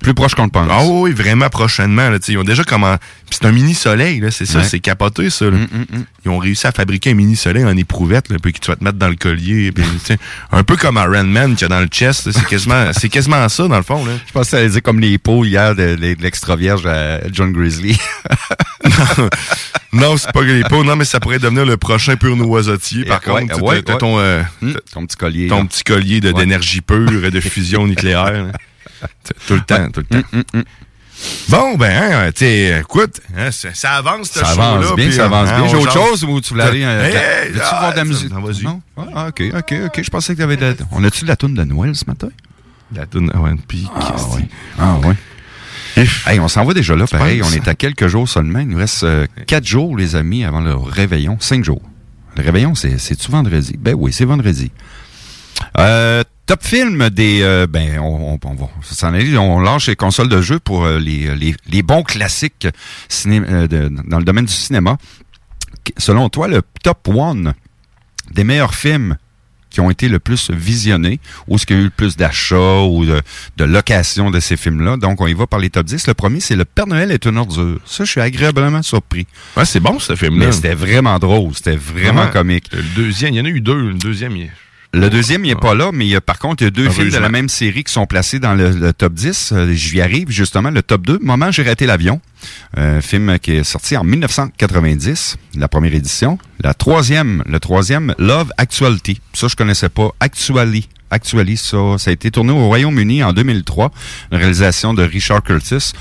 [0.00, 0.68] Plus proche qu'on le pense.
[0.70, 2.10] ah oui, vraiment prochainement.
[2.10, 2.96] Là, ils ont déjà comment.
[3.30, 4.64] Puis c'est un mini soleil, là, c'est ça, Ouais.
[4.64, 5.46] c'est capoté ça.
[5.46, 5.52] là.
[5.52, 6.04] Mm, mm, mm.
[6.26, 8.76] Ils ont réussi à fabriquer un mini soleil en éprouvette, là, puis que tu vas
[8.76, 9.72] te mettre dans le collier.
[9.72, 9.84] puis,
[10.52, 12.30] un peu comme Iron Man qui a dans le chest.
[12.32, 14.04] C'est quasiment, c'est quasiment ça dans le fond.
[14.04, 14.12] Là.
[14.26, 16.84] Je pense que ça allait dire comme les pots hier de, de- de l'extra vierge
[16.86, 17.98] à John Grizzly.
[19.92, 20.84] non, c'est pas les pots.
[20.84, 23.04] Non, mais ça pourrait devenir le prochain pur noisotier.
[23.04, 25.46] Par Ouais, contre, ouais, ton, euh, Hum, ton petit collier.
[25.48, 25.64] ton là.
[25.64, 28.46] petit collier d'énergie pure et de fusion nucléaire.
[29.46, 30.28] Tout le temps, tout le temps.
[30.32, 30.64] Hum, hum, hum.
[31.48, 35.26] Bon, ben, hein, tu sais, écoute, hein, ça, ça avance, ce Ça avance bien, ça
[35.26, 35.68] avance hein, bien.
[35.68, 36.82] J'ai autre chose ou tu voulais aller...
[36.84, 38.30] euh, Hey, Veux-tu ah, voir de la musique?
[38.32, 38.64] non, vas-y.
[38.64, 38.82] Non?
[39.14, 40.02] Ah, OK, OK, OK.
[40.02, 40.72] Je pensais que tu avais de la...
[40.90, 42.28] On a-tu de la toune de Noël ce matin?
[42.94, 43.88] La toune, ouais, puis...
[43.94, 44.42] Ah, oui.
[44.78, 45.14] Ah, oui.
[46.26, 47.40] Hey, on s'en va déjà là, pareil.
[47.44, 48.58] On est à quelques jours seulement.
[48.58, 51.36] Il nous reste euh, quatre jours, les amis, avant le réveillon.
[51.38, 51.80] Cinq jours.
[52.36, 53.76] Le réveillon, c'est- c'est-tu vendredi?
[53.78, 54.72] Ben oui, c'est vendredi.
[55.78, 57.40] Euh, top film des...
[57.42, 59.36] euh, ben, on, on, on va s'en aller.
[59.38, 62.68] On lâche les consoles de jeu pour euh, les, les, les bons classiques
[63.08, 64.96] ciné, euh, de- dans le domaine du cinéma.
[65.98, 67.54] Selon toi, le top one
[68.32, 69.16] des meilleurs films
[69.70, 72.82] qui ont été le plus visionnés, ou ce qu'il y a eu le plus d'achats
[72.82, 73.20] ou de,
[73.56, 74.96] de location de ces films-là?
[74.98, 76.06] Donc, on y va par les top 10.
[76.06, 77.80] Le premier, c'est Le Père Noël est une ordure.
[77.84, 79.26] Ça, je suis agréablement surpris.
[79.56, 80.46] Ouais, c'est bon, ce film-là.
[80.46, 81.52] Mais c'était vraiment drôle.
[81.54, 82.30] C'était vraiment Ouais.
[82.30, 82.68] comique.
[82.72, 83.88] Le deuxième, il y en a eu deux.
[83.88, 84.52] Le deuxième, il.
[84.94, 86.70] Le deuxième, il n'est pas là, mais il y a, par contre, il y a
[86.70, 89.52] deux films de la même série qui sont placés dans le, le top 10.
[89.52, 91.18] Euh, J'y arrive, justement, le top 2.
[91.20, 92.20] Moment, j'ai raté l'avion.
[92.76, 96.38] Un film qui est sorti en 1990, la première édition.
[96.62, 99.20] La troisième, le troisième, Love Actuality.
[99.32, 100.10] Ça, je connaissais pas.
[100.20, 100.88] Actually.
[101.10, 103.90] Actually, ça, ça a été tourné au Royaume-Uni en 2003.
[104.30, 105.92] Une réalisation de Richard Curtis.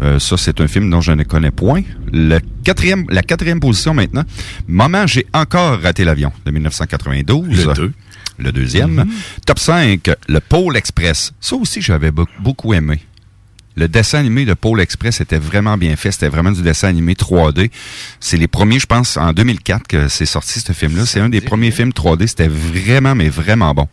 [0.00, 1.82] Euh, ça, c'est un film dont je ne connais point.
[2.12, 4.24] Le quatrième, la quatrième position maintenant.
[4.68, 7.66] Moment, j'ai encore raté l'avion de 1992.
[7.66, 7.92] Le deux.
[8.38, 9.04] Le deuxième.
[9.46, 11.32] Top 5, le Pôle Express.
[11.40, 13.00] Ça aussi, j'avais be- beaucoup aimé.
[13.76, 16.10] Le dessin animé de Pôle Express était vraiment bien fait.
[16.12, 17.70] C'était vraiment du dessin animé 3D.
[18.20, 21.06] C'est les premiers, je pense, en 2004 que c'est sorti ce film-là.
[21.06, 22.26] C'est un des premiers films 3D.
[22.26, 23.88] C'était vraiment, mais vraiment bon.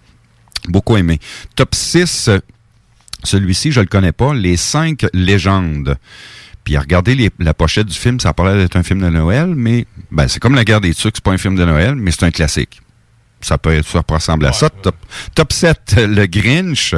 [0.67, 1.19] Beaucoup aimé.
[1.55, 2.39] Top 6, euh,
[3.23, 4.33] celui-ci, je le connais pas.
[4.33, 5.97] Les cinq légendes.
[6.63, 6.77] Puis
[7.07, 10.39] les- la pochette du film, ça parlait d'être un film de Noël, mais ben, c'est
[10.39, 12.81] comme La guerre des Tucs, c'est pas un film de Noël, mais c'est un classique.
[13.45, 14.71] Ça peut, être, ça peut ressembler à ça.
[14.71, 14.95] Top,
[15.35, 16.95] top 7, Le Grinch.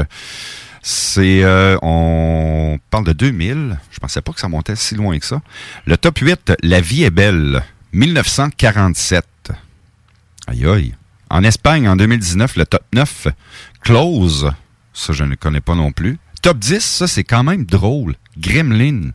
[0.82, 3.78] C'est, euh, on parle de 2000.
[3.92, 5.42] Je pensais pas que ça montait si loin que ça.
[5.86, 7.66] Le top 8, La vie est belle.
[7.92, 9.26] 1947.
[10.48, 10.96] Aïe aïe.
[11.30, 13.28] En Espagne, en 2019, le top 9,
[13.82, 14.50] Close.
[14.94, 16.18] Ça, je ne connais pas non plus.
[16.42, 18.16] Top 10, ça, c'est quand même drôle.
[18.38, 19.12] Gremlin.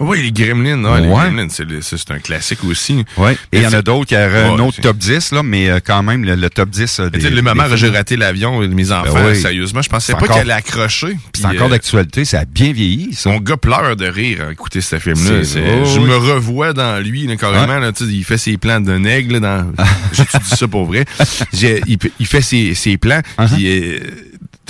[0.00, 1.14] Oui, les Gremlins, ouais, les Ouais.
[1.14, 1.48] Gremlins,
[1.80, 3.04] c'est un classique aussi.
[3.16, 3.32] Ouais.
[3.52, 5.68] Et il y en a d'autres qui auraient un Ouais, autre top 10, là, mais
[5.68, 8.16] euh, quand même, le, le top 10 euh, Tu des, le moment où j'ai raté
[8.16, 9.36] l'avion, mes enfants, Ben oui.
[9.40, 11.16] sérieusement, je pensais pas qu'elle allait accrocher.
[11.34, 13.12] C'est encore d'actualité, ça a bien vieilli.
[13.14, 13.30] Ça.
[13.30, 15.40] Mon gars pleure de rire à écouter ce film-là.
[15.40, 16.06] Oh, je oui.
[16.06, 17.78] me revois dans lui, là, carrément.
[17.78, 19.38] Là, tu sais, il fait ses plans d'un aigle.
[19.38, 19.84] là, Dans...
[20.12, 21.04] J'étudie ça pour vrai?
[21.52, 23.20] Il, il fait ses, ses plans.
[23.38, 23.64] Uh-huh.
[23.64, 23.98] euh,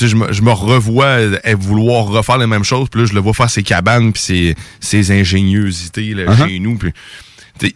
[0.06, 2.88] je, me, je me revois euh, à vouloir refaire la même chose.
[2.90, 6.46] Puis là, je le vois faire ses cabanes puis ses, ses ingéniosités là, Uh-huh.
[6.48, 6.76] chez nous.
[6.76, 6.92] Puis,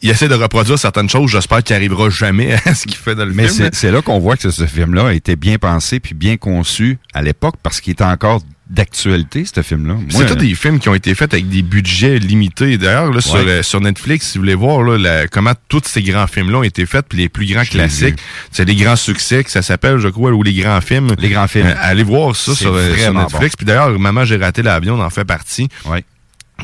[0.01, 1.31] il essaie de reproduire certaines choses.
[1.33, 3.65] J'espère qu'il arrivera jamais à ce qu'il fait dans le Mais film.
[3.65, 3.71] là.
[3.73, 6.99] c'est c'est là qu'on voit que ce film-là a été bien pensé puis bien conçu
[7.15, 9.97] à l'époque parce qu'il était encore d'actualité, ce film-là.
[10.09, 12.79] C'est tous des films qui ont été faits avec des budgets limités.
[12.79, 16.27] D'ailleurs, là, sur, euh, Netflix, si vous voulez voir là, la- comment tous ces grands
[16.27, 18.19] films-là ont été faits, puis les plus grands classiques,
[18.51, 21.15] c'est les grands succès que ça s'appelle, je crois, ou les grands films.
[21.19, 21.67] Les grands films.
[21.67, 23.57] Euh, allez voir ça sur, euh, sur Netflix.
[23.57, 25.69] Puis d'ailleurs, Maman, j'ai raté l'avion, on en fait partie.
[25.85, 26.05] Ouais.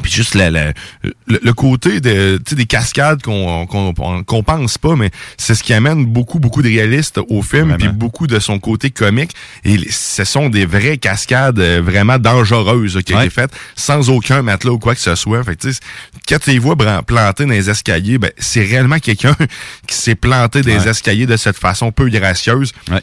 [0.02, 3.92] Puis juste la, la- le, le côté de, tu sais, des cascades qu'on qu'on
[4.24, 7.88] qu'on pense pas, mais c'est ce qui amène beaucoup, beaucoup de réalistes au film, puis
[7.88, 9.32] beaucoup de son côté comique.
[9.64, 13.26] Et ce sont des vraies cascades euh, vraiment dangereuses là, qui ont Ouais.
[13.26, 15.42] été faites sans aucun matelas ou quoi que ce soit.
[15.42, 15.80] Fait que, tu sais,
[16.28, 19.34] quand tu les vois planter dans les escaliers, ben, c'est réellement quelqu'un
[19.86, 20.88] qui s'est planté dans les Ouais.
[20.90, 22.72] escaliers de cette façon peu gracieuse.
[22.90, 23.02] Ouais.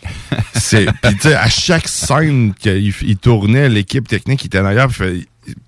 [0.55, 4.87] C'est, puis tu sais, à chaque scène qu'il il tournait, l'équipe technique était derrière,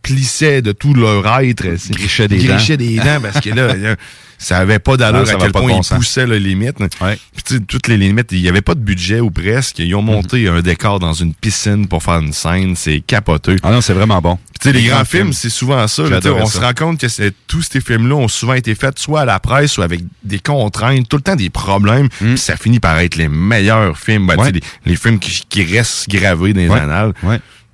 [0.01, 1.65] plissait de tout leur être.
[1.77, 3.73] c'est- Grichait des grichait des dents parce que là,
[4.37, 5.97] ça avait pas d'allure Non, à quel point bon ils sens.
[5.97, 6.77] poussaient les limites.
[7.01, 7.17] Ouais.
[7.35, 9.79] Puis toutes les limites, il y avait pas de budget ou presque.
[9.79, 12.75] Ils ont monté un décor dans une piscine pour faire une scène.
[12.75, 13.57] C'est capoteux.
[13.63, 14.35] Ah non, c'est vraiment bon.
[14.59, 16.03] Puis, tu sais, les, grands films, c'est souvent ça.
[16.03, 16.59] là, on ça.
[16.59, 19.39] se rend compte que c'est- tous ces films-là ont souvent été faits soit à la
[19.39, 22.09] presse ou avec des contraintes, tout le temps des problèmes.
[22.09, 24.27] Puis ça finit par être les meilleurs films.
[24.27, 24.39] Ben, Mm.
[24.39, 24.51] Ouais.
[24.51, 26.79] les, les films qui, qui restent gravés dans les Ouais.
[26.79, 27.13] annales.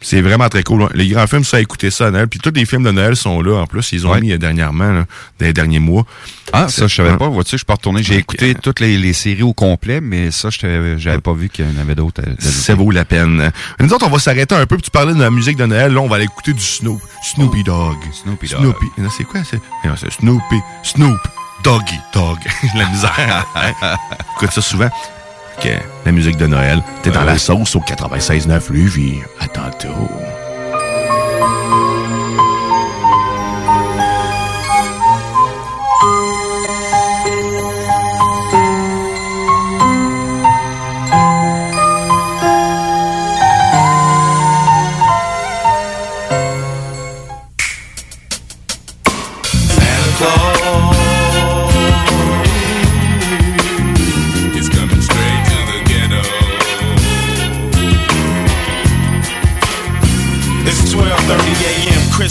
[0.03, 0.87] C'est vraiment très cool.
[0.93, 2.27] Les grands films, ça, écouter ça à Noël.
[2.27, 3.61] Puis tous les films de Noël sont là.
[3.61, 4.21] En plus, ils ont Ouais.
[4.21, 5.05] mis euh, dernièrement, là,
[5.39, 6.05] dans les derniers mois.
[6.51, 7.27] Ah, ça, je savais pas.
[7.29, 8.03] Vois-tu, je peux retourner.
[8.03, 11.65] J'ai écouté toutes les, les séries au complet, mais ça, je j'avais pas vu qu'il
[11.65, 12.21] y en avait d'autres.
[12.21, 12.43] d'ajouter.
[12.43, 13.51] Ça vaut la peine.
[13.79, 14.75] Nous autres, on va s'arrêter un peu.
[14.75, 15.93] Puis tu parlais de la musique de Noël.
[15.93, 17.01] Là, on va aller écouter du Snoop.
[17.33, 17.97] Snoopy Dogg.
[18.23, 18.59] Snoopy Dogg.
[18.59, 18.85] Snoopy.
[19.17, 19.39] C'est quoi?
[19.49, 19.59] C'est?
[20.11, 20.57] Snoopy.
[20.83, 21.19] Snoop.
[21.63, 22.37] Doggy Dog.
[22.75, 23.45] la misère.
[23.55, 23.95] hein?
[24.35, 24.89] Écoute ça souvent.
[26.05, 26.83] La musique de Noël.
[27.01, 29.19] T'es dans la sauce au 96.9 Lévis.
[29.39, 30.09] À tantôt.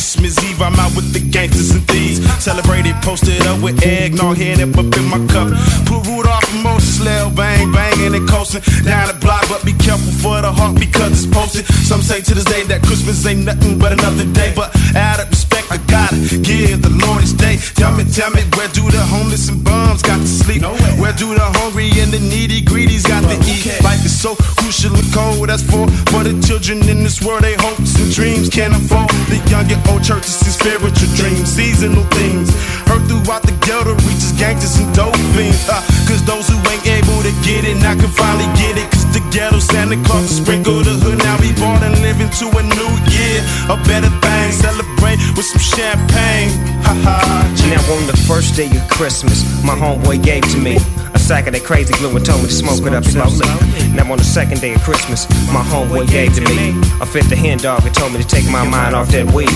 [0.02, 2.18] Christmas Eve, I'm out with the gangsters and thieves.
[2.42, 5.54] Celebrated, posted up with eggnog, headed up in my cup.
[5.86, 10.10] Put Rudolph and Moses, Lil bang, banging and coasting down the block, but be careful
[10.18, 11.66] for the heart because it's posted.
[11.86, 15.30] Some say to this day that Christmas ain't nothing but another day, but out of
[15.30, 17.62] respect, I gotta give the Lord his day.
[17.78, 20.66] Tell me, tell me, where do the homeless and bums got to sleep?
[20.98, 23.70] Where do the hungry and the needy greedies got to eat?
[23.86, 25.46] Life is so crucial and cold.
[25.46, 27.46] That's for for the children in this world.
[27.46, 29.14] They hopes and dreams can't afford.
[29.30, 32.48] The young and old churches and spiritual dreams, seasonal things.
[32.86, 35.68] Heard throughout the ghetto reaches gangsters and dope fiends.
[35.68, 38.86] Uh, Cause those who ain't able to get it now can finally get it.
[38.92, 41.18] Cause the ghetto Santa Claus sprinkle the hood.
[41.18, 43.38] Now we born and living to a new year.
[43.68, 44.12] A better
[45.42, 46.50] with some champagne.
[46.86, 47.18] Ha ha.
[47.70, 50.76] Now on the first day of Christmas, my homeboy gave to me
[51.14, 53.46] a sack of that crazy glue and told me to smoke it up slowly.
[53.92, 57.38] Now on the second day of Christmas, my homeboy gave to me a fifth of
[57.38, 59.50] hen dog and told me to take my mind off that weed.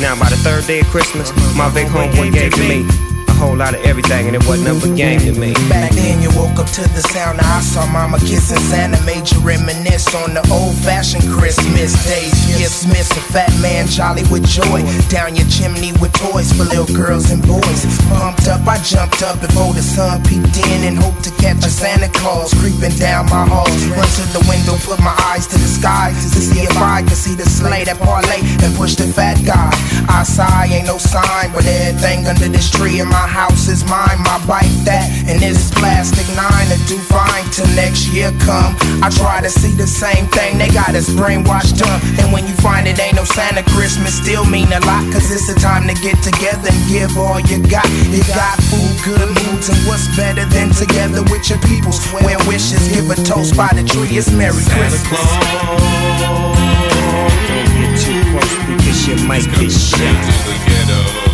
[0.00, 3.11] Now by the third day of Christmas, my big homeboy gave to me
[3.42, 5.52] whole lot of everything and it wasn't nothing but game to me.
[5.66, 9.38] Back then you woke up to the sound I saw mama kissing Santa made you
[9.42, 12.30] reminisce on the old fashioned Christmas days.
[12.54, 14.86] Gifts miss a fat man jolly with joy.
[15.10, 17.82] Down your chimney with toys for little girls and boys.
[18.14, 21.72] Pumped up, I jumped up before the sun peeked in and hoped to catch a
[21.72, 23.66] Santa Claus creeping down my hall.
[23.98, 27.18] Run to the window, put my eyes to the sky to see if I could
[27.18, 29.74] see the sleigh that parlay and push the fat guy.
[30.06, 34.20] I sigh, ain't no sign, but everything under this tree in my house is mine.
[34.20, 38.76] My bike that and this plastic nine to do fine till next year come.
[39.00, 41.98] I try to see the same thing, they got us brainwashed up.
[42.20, 45.08] And when you find it ain't no Santa Christmas, still mean a lot.
[45.08, 47.88] Cause it's the time to get together and give all you got.
[48.12, 52.04] You got food, good moods, and what's better than together with your peoples?
[52.12, 55.24] Where wishes, give a toast by the tree, it's Merry Christmas.
[57.48, 61.31] Don't get too close because you might get shot.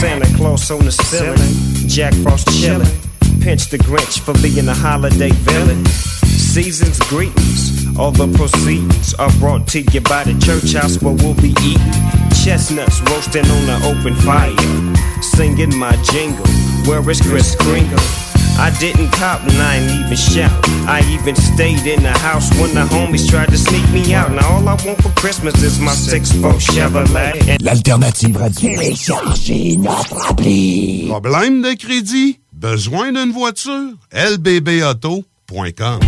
[0.00, 2.88] Santa Claus on the ceiling, Jack Frost chilling.
[3.40, 5.84] pinch the Grinch for being a holiday villain.
[6.24, 11.34] Season's greetings, all the proceeds are brought to you by the church house where we'll
[11.34, 11.92] be eating
[12.44, 14.56] chestnuts roasting on the open fire,
[15.22, 16.46] singing my jingle.
[16.86, 18.29] Where is Chris Kringle?
[18.60, 20.52] I didn't cop and I ain't even shout.
[20.86, 24.30] I even stayed in the house when the homies tried to sneak me out.
[24.32, 27.56] Now all I want for Christmas is my 6-4 Chevrolet.
[27.62, 28.70] L'alternative radio.
[28.78, 31.06] Téléchargez notre appli.
[31.08, 32.40] Problème de crédit?
[32.52, 33.94] Besoin d'une voiture?
[34.12, 36.00] lbbauto.com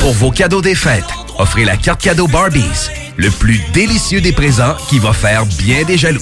[0.00, 1.04] Pour vos cadeaux des fêtes,
[1.38, 5.96] offrez la carte cadeau Barbies, le plus délicieux des présents qui va faire bien des
[5.96, 6.20] jaloux.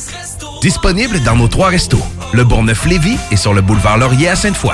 [0.64, 2.00] Disponible dans nos trois restos,
[2.32, 4.72] le Bourgneuf-Lévis et sur le boulevard Laurier à Sainte-Foy.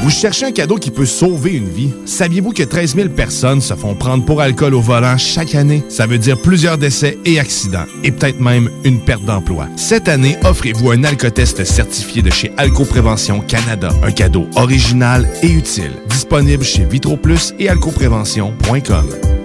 [0.00, 1.90] Vous cherchez un cadeau qui peut sauver une vie?
[2.06, 5.84] Saviez-vous que 13 000 personnes se font prendre pour alcool au volant chaque année?
[5.90, 9.68] Ça veut dire plusieurs décès et accidents, et peut-être même une perte d'emploi.
[9.76, 13.90] Cette année, offrez-vous un alcotest certifié de chez Alcoprévention Canada.
[14.02, 15.92] Un cadeau original et utile.
[16.08, 19.41] Disponible chez VitroPlus et alcoprévention.com.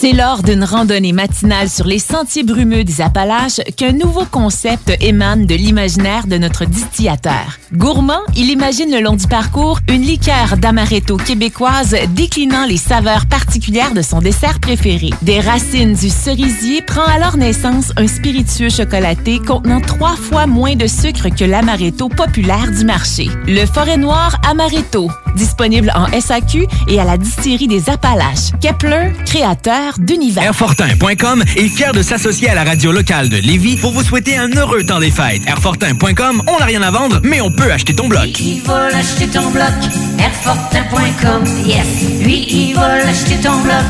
[0.00, 5.44] C'est lors d'une randonnée matinale sur les sentiers brumeux des Appalaches qu'un nouveau concept émane
[5.44, 7.58] de l'imaginaire de notre distillateur.
[7.74, 13.92] Gourmand, il imagine le long du parcours une liqueur d'amaretto québécoise déclinant les saveurs particulières
[13.92, 15.10] de son dessert préféré.
[15.20, 20.86] Des racines du cerisier prend alors naissance un spiritueux chocolaté contenant trois fois moins de
[20.86, 23.28] sucre que l'amaretto populaire du marché.
[23.46, 28.52] Le Forêt Noir Amaretto, disponible en SAQ et à la distillerie des Appalaches.
[28.60, 30.44] Kepler, créateur d'univers.
[30.44, 34.50] Airfortin.com est fier de s'associer à la radio locale de Lévis pour vous souhaiter un
[34.56, 35.42] heureux temps des fêtes.
[35.46, 38.38] Airfortin.com, on n'a rien à vendre, mais on peut acheter ton bloc.
[38.40, 39.72] Il va l'acheter ton bloc,
[40.18, 41.86] Airfortin.com, yes.
[42.22, 43.84] Lui, il va l'acheter ton bloc,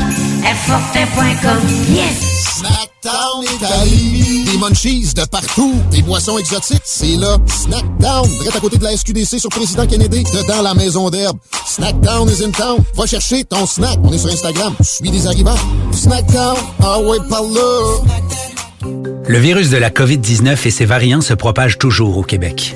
[0.45, 2.40] Airfortin.com, yes.
[2.61, 4.43] Snackdown Italie.
[4.45, 5.73] Des munchies de partout.
[5.89, 6.83] Des boissons exotiques.
[6.85, 7.37] C'est là.
[7.47, 8.29] Snackdown.
[8.29, 10.23] Direct à côté de la SQDC sur Président Kennedy.
[10.23, 11.37] Dedans la maison d'herbe.
[11.65, 12.77] Snackdown is in town.
[12.95, 13.97] Va chercher ton snack.
[14.03, 14.75] On est sur Instagram.
[14.81, 15.55] Suis des arrivants.
[15.91, 16.55] Snackdown.
[16.83, 17.17] Ah ouais.
[19.27, 22.75] Le virus de la COVID-19 et ses variants se propagent toujours au Québec.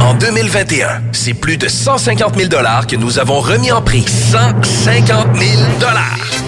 [0.00, 2.48] En 2021, c'est plus de 150 000
[2.88, 4.04] que nous avons remis en prix.
[4.06, 6.47] 150 000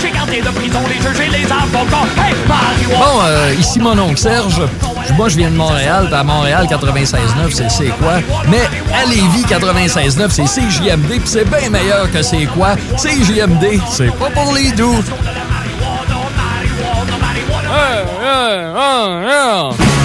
[0.00, 2.06] J'ai gardé de prison les juges et les avocats.
[2.16, 2.88] Hey, Mario!
[2.88, 4.62] Bon, euh, ici mon oncle Serge.
[5.16, 6.08] Moi, je viens de Montréal.
[6.12, 8.20] À Montréal, 96.9, c'est c'est quoi?
[8.48, 8.62] Mais
[8.94, 11.08] à Lévis, 96.9, c'est CJMD.
[11.08, 12.76] Puis c'est bien meilleur que c'est quoi?
[12.96, 15.02] CJMD, c'est pas pour les doux.
[17.72, 19.99] Hey, hey, hey,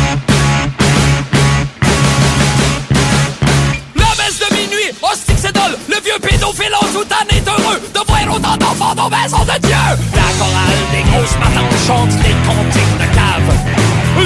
[4.85, 5.55] minuit, hostie que c'est.
[5.87, 9.85] Le vieux pédophile en soutane est heureux de voir autant d'enfants dans maison de Dieu.
[10.13, 13.49] La chorale des grosses matantes chante les cantiques de cave.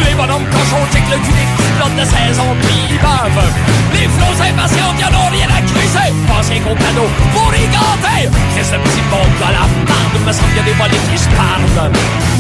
[0.06, 3.52] Les bonhommes cochons checkent le cul des petits plots de saison puis ils bavent.
[3.94, 6.10] Les flots impatients qui en ont rien à cruiser.
[6.28, 7.10] Pensez qu'au cadeau
[7.58, 8.30] y ganter.
[8.56, 11.18] C'est ce petit monde de la marde, me semble qu'il y a des volets qui
[11.18, 11.92] se parlent.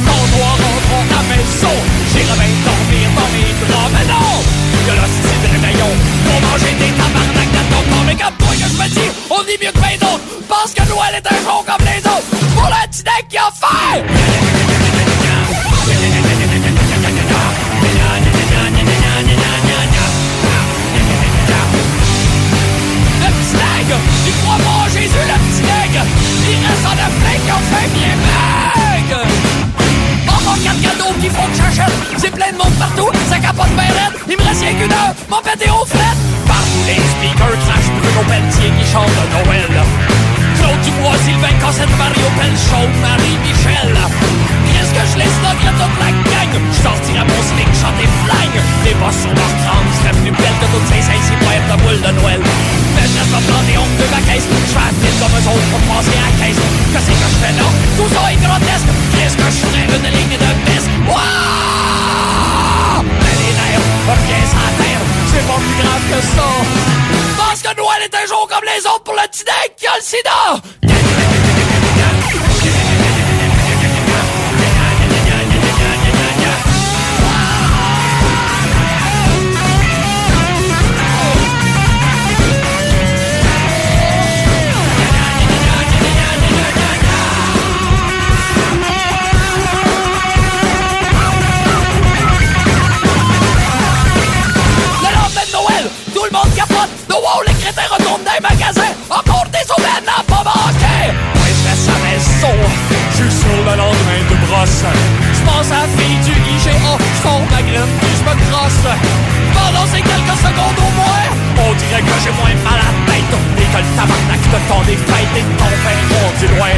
[0.06, 1.76] Quand toi rentrons à maison,
[2.12, 4.34] j'irai bien dormir dans mes draps, mais non!
[4.86, 5.92] Que l'hostie de réveillon
[6.26, 7.29] pour manger des tabarnak
[7.90, 8.04] corps.
[8.06, 10.22] Mais comme toi que je me dis, on dit mieux que bien d'autres.
[10.48, 12.30] Pense que Noël est un jour comme les autres.
[12.56, 14.04] Pour le deck qu'il a fait!
[23.22, 26.04] Le petit nègre, il croit pas en Jésus, le petit nègre.
[26.50, 28.29] Il reste en afflin qui fait bien
[32.18, 34.18] C'est plein de monde partout, ça capote bien raide.
[34.28, 36.18] Il me reste rien qu'une heure, m'en péter aux frettes.
[36.48, 39.70] Partout les speakers crash Bruno Pelletier qui chante Noël.
[40.58, 43.94] Claude Dubois, Sylvain Cossette, Mario Pelchon, Marie-Michel.
[44.74, 46.54] Qu'est-ce que je laisse notre toute la gang?
[46.58, 48.60] Je sortirai mon sling, chanter flingue.
[48.84, 49.90] Les boss sur leur crâne
[50.26, 52.42] plus belles que toutes ces ainsi boîtes de boules de Noël.
[52.96, 54.48] Mais je reste pas planté honte de ma caisse.
[54.50, 56.58] Je fais vite comme eux autres pour passer à caisse.
[56.58, 57.68] Que c'est que je fais là?
[57.96, 58.90] Tout ça est grotesque.
[59.14, 59.86] Qu'est-ce que je ferais?
[59.96, 60.52] Une ligne de
[68.02, 71.49] est un jour comme les autres pour le petit deck qui a le sida.
[102.20, 102.56] Maison.
[103.12, 104.84] Je suis sur le lendemain de brosse.
[104.84, 106.92] Je pense à la fille du IGA.
[107.00, 108.88] Je sors ma graine puis je me crosse.
[109.56, 111.28] Pendant ces quelques secondes au moins,
[111.64, 113.34] on dirait que j'ai moins mal à la tête.
[113.60, 116.76] Et que le tabarnak de temps des fêtes et de ton vin rendu loin.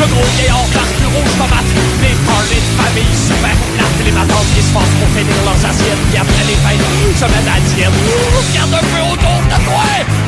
[0.00, 1.70] Le gros vieillard partout rouge tomate.
[2.00, 4.00] Les parlers de famille super plates.
[4.04, 6.02] Les matantes qui se forcent pour finir leurs assiettes.
[6.08, 6.84] Puis après les fêtes,
[7.20, 9.84] se mettent à dire Regarde un peu autour de toi.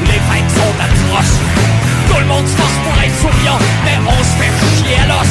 [0.09, 1.72] Les fêtes sont atroces.
[2.13, 5.31] Tout le monde se force pour être souriant, mais on se fait chier à l'os.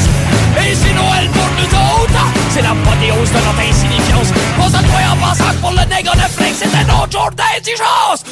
[0.66, 1.70] Et si Noël pour nous
[2.02, 4.32] autres, c'est la l'apothéose de notre insignifiance.
[4.58, 7.12] On se croit en pensant que pour le nègre, on a flingue, c'est un autre
[7.12, 8.24] jour d'indigence.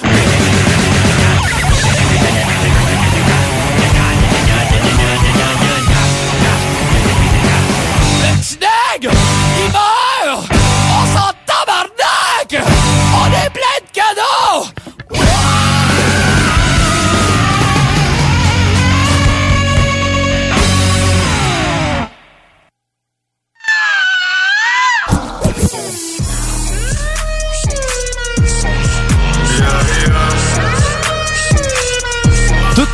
[8.21, 9.15] Le nègre,
[9.59, 10.60] il meurt!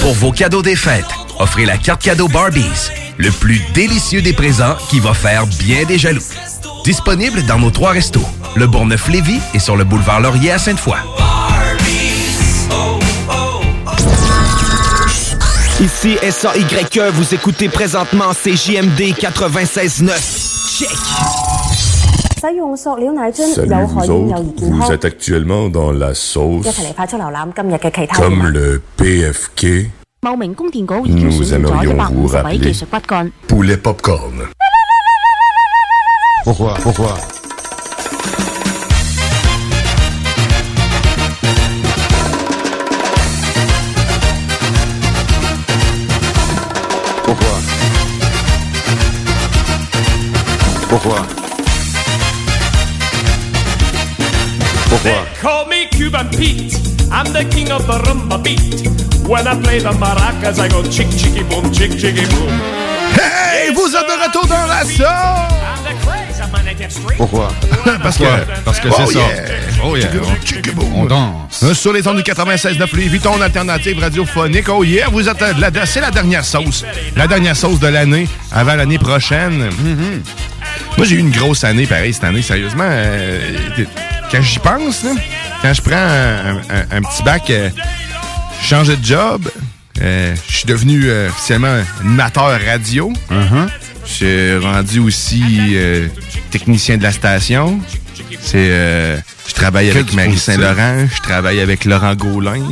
[0.00, 1.04] Pour vos cadeaux des fêtes,
[1.38, 5.98] offrez la carte cadeau Barbies, le plus délicieux des présents qui va faire bien des
[5.98, 6.22] jaloux.
[6.84, 10.96] Disponible dans nos trois restos, le Bourgneuf-Lévis et sur le boulevard Laurier à Sainte-Foy.
[15.80, 20.78] Ici SAYE, vous écoutez présentement CJMD 96.9.
[20.78, 21.51] Check!
[22.41, 24.91] 使用塑料奶樽 Salut 有害 vous 现又 autres, 易健 vous 康。
[24.91, 29.89] êtes actuellement dans la sauce 一齐嚟快速浏览今日嘅其他 comme le PFK
[30.21, 33.31] 茂名供电局已经 Nous 选定咗一 aimerions 百 vous 五十位 rappeler 技术骨干。
[33.47, 34.47] poulet popcorn.
[36.45, 37.17] Pourquoi Pourquoi
[50.89, 51.40] Pourquoi
[54.92, 56.76] Pourquoi Call me Cuban Pete.
[57.10, 58.86] I'm the king of the rumba beat.
[59.26, 62.52] When I play the maracas, I go chick chicky boom, chick chicky boom.
[63.14, 65.62] Hey, vous êtes de retour dans la sauce!
[67.16, 67.48] Pourquoi
[68.02, 68.24] Parce que,
[68.64, 69.20] parce que Oh c'est ça.
[69.82, 70.08] Oh yeah.
[70.94, 71.62] On, danse.
[71.62, 74.68] Euh, Sur les ondes du 96.9 Lévis, ton alternative radiophonique.
[74.68, 76.84] Oh yeah, vous êtes euh, la, c'est la dernière sauce.
[77.16, 79.68] La dernière sauce de l'année, avant l'année prochaine.
[79.70, 80.96] Mm-hmm.
[80.98, 82.88] Moi, j'ai eu une grosse année, pareil, cette année, sérieusement.
[84.32, 85.10] Quand j'y pense, là,
[85.62, 87.68] quand je prends un, un- un petit bac, euh,
[88.62, 89.48] je changeais de job.
[90.00, 93.12] euh, je suis devenu euh, officiellement animateur radio.
[94.04, 95.42] Je suis rendu aussi
[95.74, 96.08] euh,
[96.50, 97.78] technicien de la station.
[98.40, 98.68] C'est,
[99.46, 100.38] je travaille avec Marie.
[100.38, 102.62] Saint-Laurent, je travaille avec Laurent Gaulin,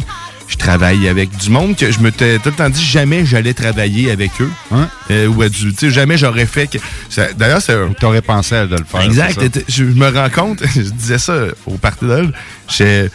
[0.51, 3.55] je travaille avec du monde que je me t'ai tout le temps dit jamais j'allais
[3.55, 4.51] travailler avec eux.
[5.11, 6.79] Euh, ou à du, tu sais, jamais j'aurais fait que.
[7.37, 7.77] D'ailleurs, c'est.
[7.99, 9.01] T'aurais pensé à de le faire.
[9.03, 9.61] Exact.
[9.69, 12.33] Je me rends compte, je disais ça au parti d'elle.
[12.69, 13.09] j'ai-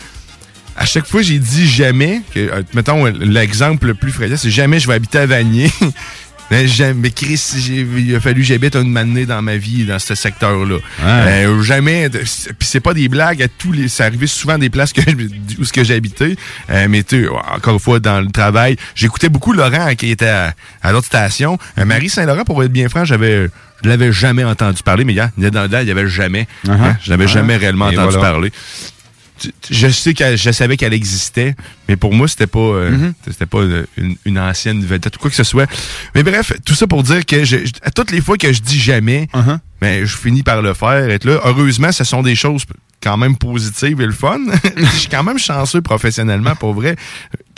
[0.77, 2.21] À chaque fois, j'ai dit jamais.
[2.33, 5.71] Que, euh, mettons, l'exemple le plus fréquent, c'est jamais je vais habiter à Vanier.
[6.51, 6.65] Mais,
[6.95, 10.77] mais Chris, il a fallu que j'habite une année dans ma vie, dans ce secteur-là.
[11.03, 12.09] Euh, jamais.
[12.09, 12.27] Puis
[12.67, 13.87] c'est pas des blagues à tous les.
[13.87, 15.01] Ça arrivait souvent des places que
[15.59, 16.35] où ce que j'habitais.
[16.69, 20.53] Euh, mais tu encore une fois, dans le travail, j'écoutais beaucoup Laurent qui était à,
[20.83, 21.57] à l'autre station.
[21.79, 23.49] Euh, Marie Saint-Laurent, pour être bien franc, j'avais.
[23.83, 26.47] Je l'avais jamais entendu parler, mais il y a dans le il y avait jamais.
[26.67, 27.33] hein, je l'avais Uh-huh.
[27.33, 28.31] jamais réellement Et entendu voilà.
[28.31, 28.51] parler.
[29.69, 31.55] Je sais qu'elle, je savais qu'elle existait,
[31.89, 33.13] mais pour moi, c'était pas, euh, Mm-hmm.
[33.31, 33.63] c'était pas
[33.97, 35.69] une, une- ancienne vedette ou quoi que ce soit.
[36.15, 38.79] Mais bref, tout ça pour dire que je, à toutes les fois que je dis
[38.79, 39.59] jamais, Uh-huh.
[39.81, 41.39] ben, je finis par le faire, être là.
[41.45, 42.63] Heureusement, ce sont des choses
[43.03, 44.39] quand même positives et le fun.
[44.77, 46.95] je suis quand même chanceux professionnellement, pour vrai.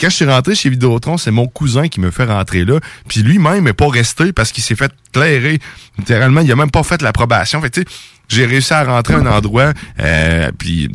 [0.00, 2.80] Quand je suis rentré chez Vidéotron, c'est mon cousin qui me fait rentrer là.
[3.08, 5.58] Puis lui-même n'est pas resté parce qu'il s'est fait clairer.
[5.98, 7.60] Littéralement, il a même pas fait l'approbation.
[7.62, 7.86] Fait que, tu sais,
[8.28, 10.90] j'ai réussi à rentrer à un endroit, euh, puis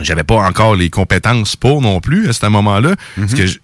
[0.00, 3.58] j'avais pas encore les compétences pour non plus à ce moment-là parce que je-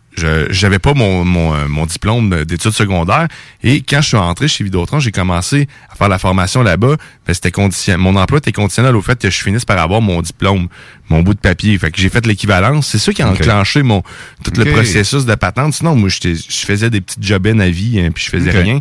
[0.50, 3.28] j'avais pas mon, mon, euh, mon diplôme d'études secondaires.
[3.62, 7.32] Et quand je suis entré chez Vidéotron, j'ai commencé à faire la formation là-bas, ben,
[7.32, 10.68] c'était condition mon emploi était conditionnel au fait que je finisse par avoir mon diplôme,
[11.08, 14.02] mon bout de papier, fait que j'ai fait l'équivalence, c'est ça qui a enclenché mon
[14.44, 15.72] tout le processus de patente.
[15.74, 16.18] Sinon moi je
[16.66, 18.80] faisais des petites jobines à vie hein, puis je faisais rien.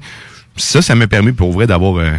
[0.57, 2.11] Ça ça m'a permis pour vrai d'avoir euh,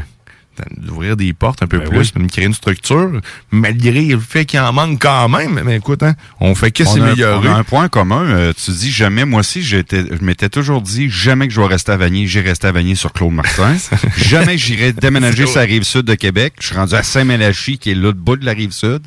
[0.77, 2.23] d'ouvrir des portes un peu Ben plus, oui.
[2.23, 3.11] me créer une structure,
[3.51, 5.61] malgré le fait qu'il en manque quand même.
[5.65, 7.49] Mais écoute, hein, on fait que s'améliorer.
[7.49, 8.25] on a un point commun.
[8.27, 9.25] euh, tu dis jamais.
[9.25, 12.27] Moi aussi, j'étais, je m'étais toujours dit jamais que je vais rester à Vanier.
[12.27, 13.77] J'ai resté à Vanier sur Claude Martin.
[14.17, 16.55] jamais que j'irai déménager sur la rive sud de Québec.
[16.61, 19.01] Je suis rendu à Saint-Mélachi, qui est l'autre bout de la rive sud.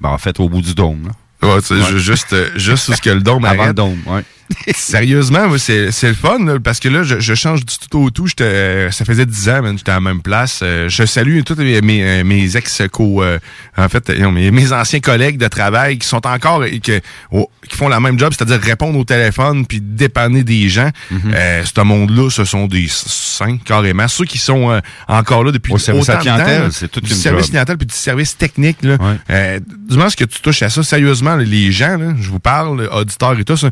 [0.00, 1.08] Ben, en fait, au bout du dôme.
[1.42, 1.48] Là.
[1.54, 3.68] Ouais, tu sais, ju- juste, euh, juste où ce que le dôme Avant arrête.
[3.68, 4.22] le dôme, ouais.
[4.74, 8.26] Sérieusement, c'est le fun, là, parce que là, je, je change du tout au tout.
[8.26, 10.60] J'étais, euh, ça faisait 10 ans, j'étais à la même place.
[10.62, 13.22] Euh, je salue tous mes, mes, euh, mes ex-co...
[13.22, 13.38] euh,
[13.76, 16.64] en fait, non, mes, mes anciens collègues de travail qui sont encore...
[16.64, 20.68] et que, au- qui font la même job, c'est-à-dire répondre au téléphone puis dépanner des
[20.68, 20.90] gens.
[21.34, 24.08] Euh, ce monde-là, ce sont des saints, carrément.
[24.08, 27.16] Ceux qui sont euh, encore là depuis Au service autant clientèle, c'est toute du une
[27.16, 27.50] service job.
[27.50, 28.78] clientèle puis du service technique.
[28.82, 28.96] Là.
[29.30, 32.88] Euh, du moment que tu touches à ça, sérieusement, les gens, là, je vous parle,
[32.92, 33.68] auditeurs et tout ça,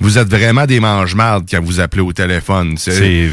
[0.00, 2.76] vous êtes vraiment des mange-mardes quand vous appelez au téléphone.
[2.78, 3.28] C'est vrai.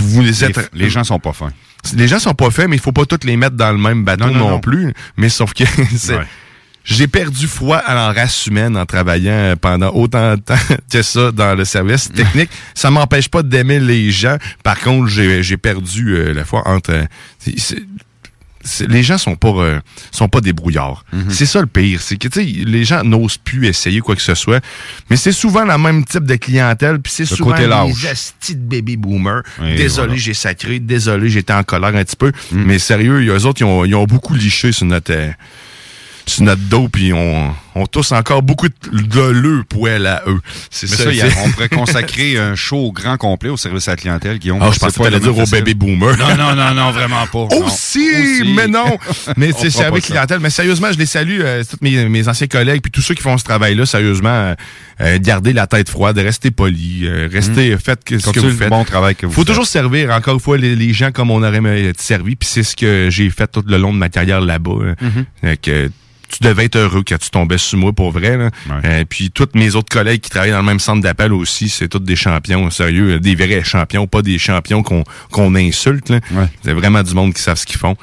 [0.00, 1.52] Vous les, êtes, Les gens sont pas fins.
[1.94, 4.04] Les gens sont pas faits, mais il faut pas tous les mettre dans le même
[4.04, 4.60] bateau Non, non, non, non.
[4.60, 4.92] plus.
[5.16, 5.64] Mais sauf que
[6.12, 6.26] Ouais.
[6.84, 10.54] j'ai perdu foi en race humaine en travaillant pendant autant de temps
[10.90, 12.50] que ça dans le service technique.
[12.74, 14.36] ça m'empêche pas d'aimer les gens.
[14.64, 16.92] Par contre, j'ai j'ai perdu euh, la foi entre...
[16.92, 17.04] euh,
[17.38, 17.76] c'est- c'est-
[18.57, 18.57] c'est-
[18.88, 21.04] les gens sont pas euh, sont pas des brouillards.
[21.12, 21.26] Mhm.
[21.30, 24.22] C'est ça le pire, c'est que tu sais les gens n'osent plus essayer quoi que
[24.22, 24.62] ce soit,
[25.10, 28.60] mais c'est souvent le même type de clientèle puis c'est Le souvent les astis de
[28.60, 29.42] baby boomers.
[29.64, 30.16] Et désolé, voilà.
[30.16, 32.62] j'ai sacré, désolé, j'étais en colère un petit peu, Mm.
[32.64, 35.30] mais sérieux, eux autres ils ont, ils ont beaucoup liché sur notre euh,
[36.26, 40.40] sur notre dos puis on on tousse encore beaucoup de, le poêle à eux.
[40.70, 43.56] C'est Mais ça, ça, y a- on pourrait consacrer un show au grand complet au
[43.56, 44.58] service à la clientèle, Guillaume.
[44.60, 46.16] Ah, je pensais que t'allais dire aux baby boomers.
[46.18, 47.54] Non, non, non, non, vraiment pas.
[47.56, 48.98] Aussi, mais non.
[49.36, 50.40] mais c'est service pas clientèle.
[50.40, 53.22] Mais sérieusement, je les salue, euh, tous mes, mes anciens collègues, puis tous ceux qui
[53.22, 54.54] font ce travail-là, sérieusement, euh,
[55.00, 58.52] euh, gardez la tête froide, restez polis, euh, restez, faites que, ce que vous le
[58.52, 58.68] faites.
[58.70, 59.48] bon travail que vous Faut faites.
[59.48, 62.48] toujours servir, encore une fois, les, les gens comme on aurait aimé être servi, puis
[62.50, 64.94] c'est ce que j'ai fait tout le long de ma carrière là-bas.
[65.62, 65.90] que
[66.28, 68.36] tu devais être heureux quand tu tombais sur moi pour vrai.
[68.36, 68.50] Là.
[68.84, 71.88] Euh, puis tous mes autres collègues qui travaillent dans le même centre d'appel aussi, c'est
[71.88, 76.10] tous des champions, sérieux, euh, des vrais champions, pas des champions qu'on qu'on insulte.
[76.10, 76.20] là.
[76.64, 77.96] C'est vraiment du monde qui savent ce qu'ils font.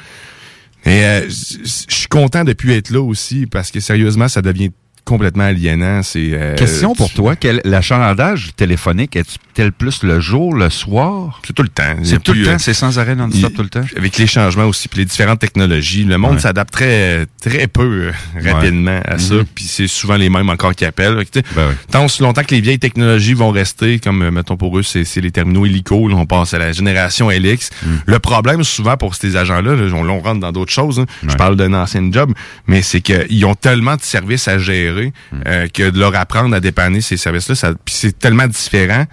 [0.85, 4.71] Et euh, je suis content de plus être là aussi parce que sérieusement, ça devient
[5.05, 6.01] complètement aliénant.
[6.03, 11.39] C'est euh, Question pour toi, quel, l'achalandage téléphonique, est-il plus le jour, le soir?
[11.45, 11.95] C'est tout le temps.
[12.03, 13.85] C'est tout plus, le euh, temps, c'est sans arrêt non-stop tout le temps?
[13.95, 16.39] Avec les changements aussi, puis les différentes technologies, le monde Ouais.
[16.39, 18.11] s'adapte très, très peu euh,
[18.51, 19.35] rapidement à ça.
[19.35, 19.45] Mhm.
[19.53, 21.23] Puis c'est souvent les mêmes encore qui appellent.
[21.55, 24.83] Ben Tant aussi longtemps que les vieilles technologies vont rester, comme euh, mettons pour eux,
[24.83, 27.69] c'est les terminaux hélico, là, on passe à la génération LX.
[27.85, 27.99] Mhm.
[28.07, 30.99] Le problème souvent pour ces agents-là, là, on, on rentre dans d'autres choses.
[30.99, 31.05] hein.
[31.27, 32.33] Je parle d'un ancien job,
[32.67, 35.41] mais c'est qu'ils ont tellement de services à gérer Mhm.
[35.47, 39.05] euh, que de leur apprendre à dépanner ces services-là, ça, puis c'est tellement différent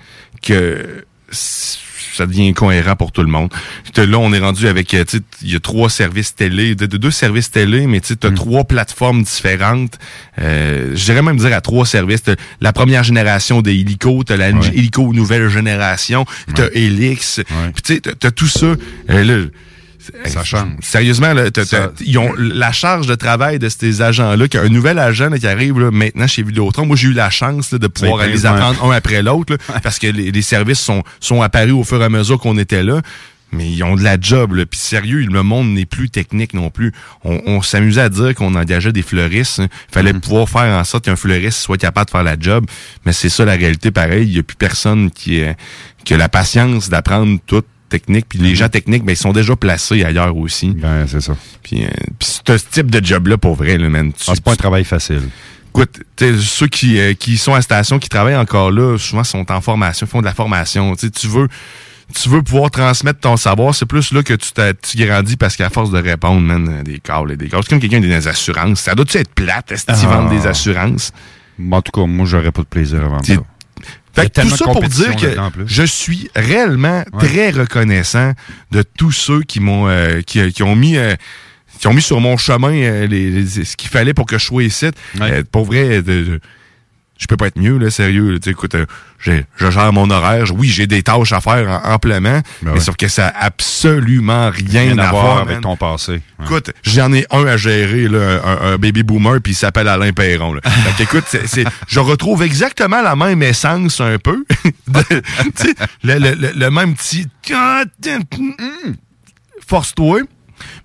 [0.43, 1.05] que
[2.14, 3.51] ça devient incohérent pour tout le monde.
[3.97, 6.85] Là, on est rendu avec, euh, tu sais, il y a trois services télé, de,
[6.85, 9.99] de- deux services télé, mais tu sais, t'as trois plateformes différentes.
[10.39, 12.22] Euh, je dirais même dire à trois services.
[12.24, 17.41] T'as la première génération des hélicos, t'as la hélico nouvelle génération, t'as Helix,
[17.72, 18.66] puis tu sais, t'as- t'as tout ça.
[18.66, 19.47] Euh, là,
[20.26, 20.68] Ça change.
[20.80, 24.98] Sérieusement, là, t'as- t'as- ils ont la charge de travail de ces agents-là, qu'un nouvel
[24.98, 26.86] agent là, qui arrive là, maintenant chez Vidéotron.
[26.86, 30.06] Moi, j'ai eu la chance là, de pouvoir les apprendre un après l'autre, parce que
[30.06, 33.00] les, les services sont, sont apparus au fur et à mesure qu'on était là.
[33.54, 34.64] Mais ils ont de la job, là.
[34.64, 36.90] Puis sérieux, le monde n'est plus technique non plus.
[37.22, 39.60] On, on s'amusait à dire qu'on engageait des fleuristes.
[39.60, 39.68] hein.
[39.90, 42.64] Il fallait pouvoir faire en sorte qu'un fleuriste soit capable de faire la job.
[43.04, 44.26] Mais c'est ça la réalité, pareil.
[44.26, 45.54] Il n'y a plus personne qui, est-
[46.04, 47.62] qui a la patience d'apprendre tout
[47.93, 48.26] technique.
[48.28, 50.70] Puis les gens techniques, ben, ils sont déjà placés ailleurs aussi.
[50.70, 51.34] Ben, c'est ça.
[51.62, 51.88] Puis, euh,
[52.18, 54.12] puis ce type de job-là, pour vrai, là, man.
[54.26, 55.22] Ah, c'est pas un travail facile.
[55.74, 56.01] Écoute,
[56.40, 59.61] ceux qui, euh, qui sont à la station, qui travaillent encore là, souvent sont en
[59.61, 60.95] formation, font de la formation.
[60.97, 61.49] T'sais, tu veux
[62.14, 65.57] tu veux pouvoir transmettre ton savoir, c'est plus là que tu, t'as- tu grandis parce
[65.57, 67.62] qu'à force de répondre, man, euh, des câbles et des câbles.
[67.62, 68.80] C'est comme quelqu'un des assurances.
[68.80, 70.16] Ça doit-tu être plate, est-ce qu'ils Ah.
[70.16, 71.11] vendent des assurances?
[71.70, 73.32] En tout cas, moi, j'aurais pas de plaisir à vendre ça.
[74.14, 75.26] Fait que tout ça pour dire que
[75.66, 77.18] je suis réellement Ouais.
[77.26, 78.32] très reconnaissant
[78.70, 81.14] de tous ceux qui m'ont euh, qui, qui ont mis euh,
[81.78, 84.44] qui ont mis sur mon chemin euh, les, les- ce qu'il fallait pour que je
[84.44, 84.86] sois ici.
[85.20, 86.40] Euh, pour vrai, de- de-
[87.23, 88.33] je peux pas être mieux, là, sérieux.
[88.33, 88.39] là.
[88.45, 88.85] Écoute, euh,
[89.20, 90.47] je gère mon horaire.
[90.55, 92.81] Oui, j'ai des tâches à faire en- amplement, mais ouais.
[92.81, 95.61] sauf que ça a absolument rien, Rien à à voir avec man.
[95.62, 96.12] ton passé.
[96.41, 96.45] Ouais.
[96.45, 100.12] Écoute, j'en ai un à gérer, là, un, un baby boomer, puis il s'appelle Alain
[100.12, 100.55] Perron.
[100.55, 100.61] Là.
[100.64, 104.45] Fait qu'écoute, c'est, c'est- je retrouve exactement la même essence un peu.
[104.89, 105.23] De-
[106.03, 107.27] le, le- le- le même petit...
[109.66, 110.20] Force-toi.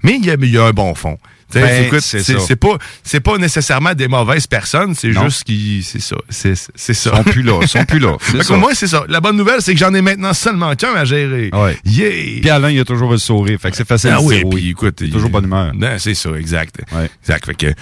[0.04, 1.18] Mais il y, y a un bon fond.
[1.54, 6.18] Ben, écoute, c'est pas c'est pas nécessairement des mauvaises personnes, c'est juste qu'ils c'est ça,
[6.30, 6.72] c'est ça.
[6.78, 8.58] Ils sont plus là, ils sont plus là, Fait ça.
[8.58, 9.04] moi c'est ça.
[9.08, 11.50] La bonne nouvelle c'est que j'en ai maintenant seulement qu'un à gérer.
[11.54, 11.78] Ouais.
[11.86, 12.41] Yeah.
[12.41, 13.60] Puis Alain, il a toujours le sourire.
[13.62, 15.72] Fait que c'est facile Ah de oui, puis écoute, il- toujours bonne humeur.
[15.74, 16.82] Non, c'est ça, exact.
[17.24, 17.45] Exact.
[17.45, 17.74] Fait que,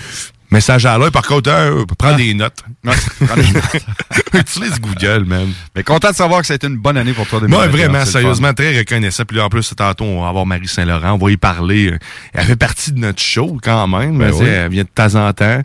[0.56, 2.64] message à Alain, par contre, hein, prends des notes.
[2.84, 3.86] prends des notes.
[4.34, 5.52] Utilise Google, man.
[5.76, 7.40] Mais content de savoir que ça a été une bonne année pour toi.
[7.42, 9.26] Moi, 2021, vraiment, sérieusement, très reconnaissant.
[9.26, 11.94] Puis là, en plus, tantôt, on va avoir Marie Saint-Laurent, on va y parler.
[12.34, 14.18] Elle fait partie de notre show, quand même.
[14.18, 14.46] Ben oui.
[14.46, 15.62] Elle vient de temps en temps.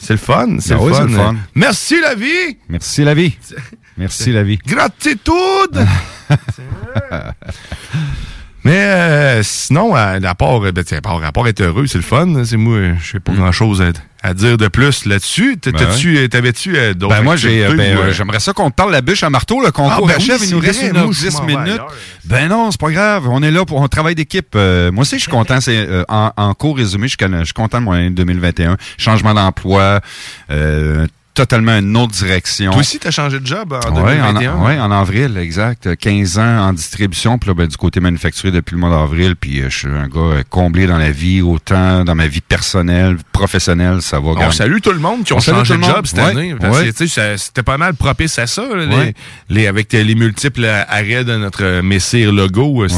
[0.00, 1.34] C'est le fun, c'est Ben le, oui, le fun.
[1.56, 2.56] Merci la vie!
[2.68, 3.36] Merci la vie.
[3.96, 4.58] Merci la vie.
[4.64, 5.84] Gratitude!
[8.68, 11.96] Mais euh, sinon, à, à part, euh, ben, à part, à part être heureux, c'est
[11.96, 12.44] le fun.
[12.44, 13.92] C'est moi, je sais pas grand chose à,
[14.22, 15.58] à dire de plus là-dessus.
[15.64, 18.74] Ben euh, T'avais-tu euh, d'autres Ben moi, j'ai, euh, ben, euh, j'aimerais ça qu'on te
[18.74, 19.62] parle la bûche à marteau.
[19.64, 20.38] Le concours Ah, ben achève.
[20.40, 20.88] oui, il nous reste vrai.
[20.88, 21.80] une Moi, autre je 10 m'en vais minutes.
[22.26, 23.26] Ben non, c'est pas grave.
[23.28, 24.54] On est là pour, on travaille d'équipe.
[24.54, 25.60] Euh, moi aussi, je suis content.
[25.62, 28.76] C'est, euh, en, en court résumé, je, suis content de mon année 2021.
[28.98, 30.00] Changement d'emploi,
[30.50, 31.06] euh,
[31.38, 32.72] totalement une autre direction.
[32.72, 34.56] Toi aussi, t'as changé de job en Ouais, en, 2021?
[34.64, 35.94] ouais, en avril, exact.
[35.96, 39.60] 15 ans en distribution, puis là, ben, du côté manufacturier depuis le mois d'avril, puis
[39.60, 43.18] euh, je suis un gars euh, comblé dans la vie, autant dans ma vie personnelle,
[43.32, 44.30] professionnelle, ça va.
[44.30, 46.54] On salue tout le monde qui ont On changé de job cette Ouais, année.
[46.96, 49.14] Tu C'était pas mal propice à ça, là, les-
[49.48, 52.96] les, avec les multiples arrêts de notre Messire logo aussi.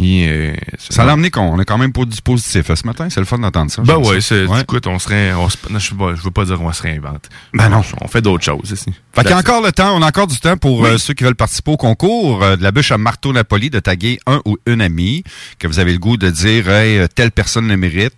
[0.00, 2.72] Euh, Ça l'a amené qu'on est quand même pas du positif.
[2.74, 3.82] Ce matin, c'est le fun d'entendre ça.
[3.82, 4.18] Ben ouais,
[4.60, 7.28] écoute, on serait, on je, sais pas, je veux pas dire qu'on se réinvente.
[7.54, 7.82] Ben non.
[8.00, 8.92] On fait d'autres choses ici.
[9.14, 10.90] Fait qu'il y a encore le temps, on a encore du temps pour Oui.
[10.90, 13.80] euh, ceux qui veulent participer au concours euh, de la bûche à marteau Napoli de
[13.80, 15.24] taguer un ou une amie
[15.58, 18.14] que vous avez le goût de dire hey, euh, telle personne le mérite.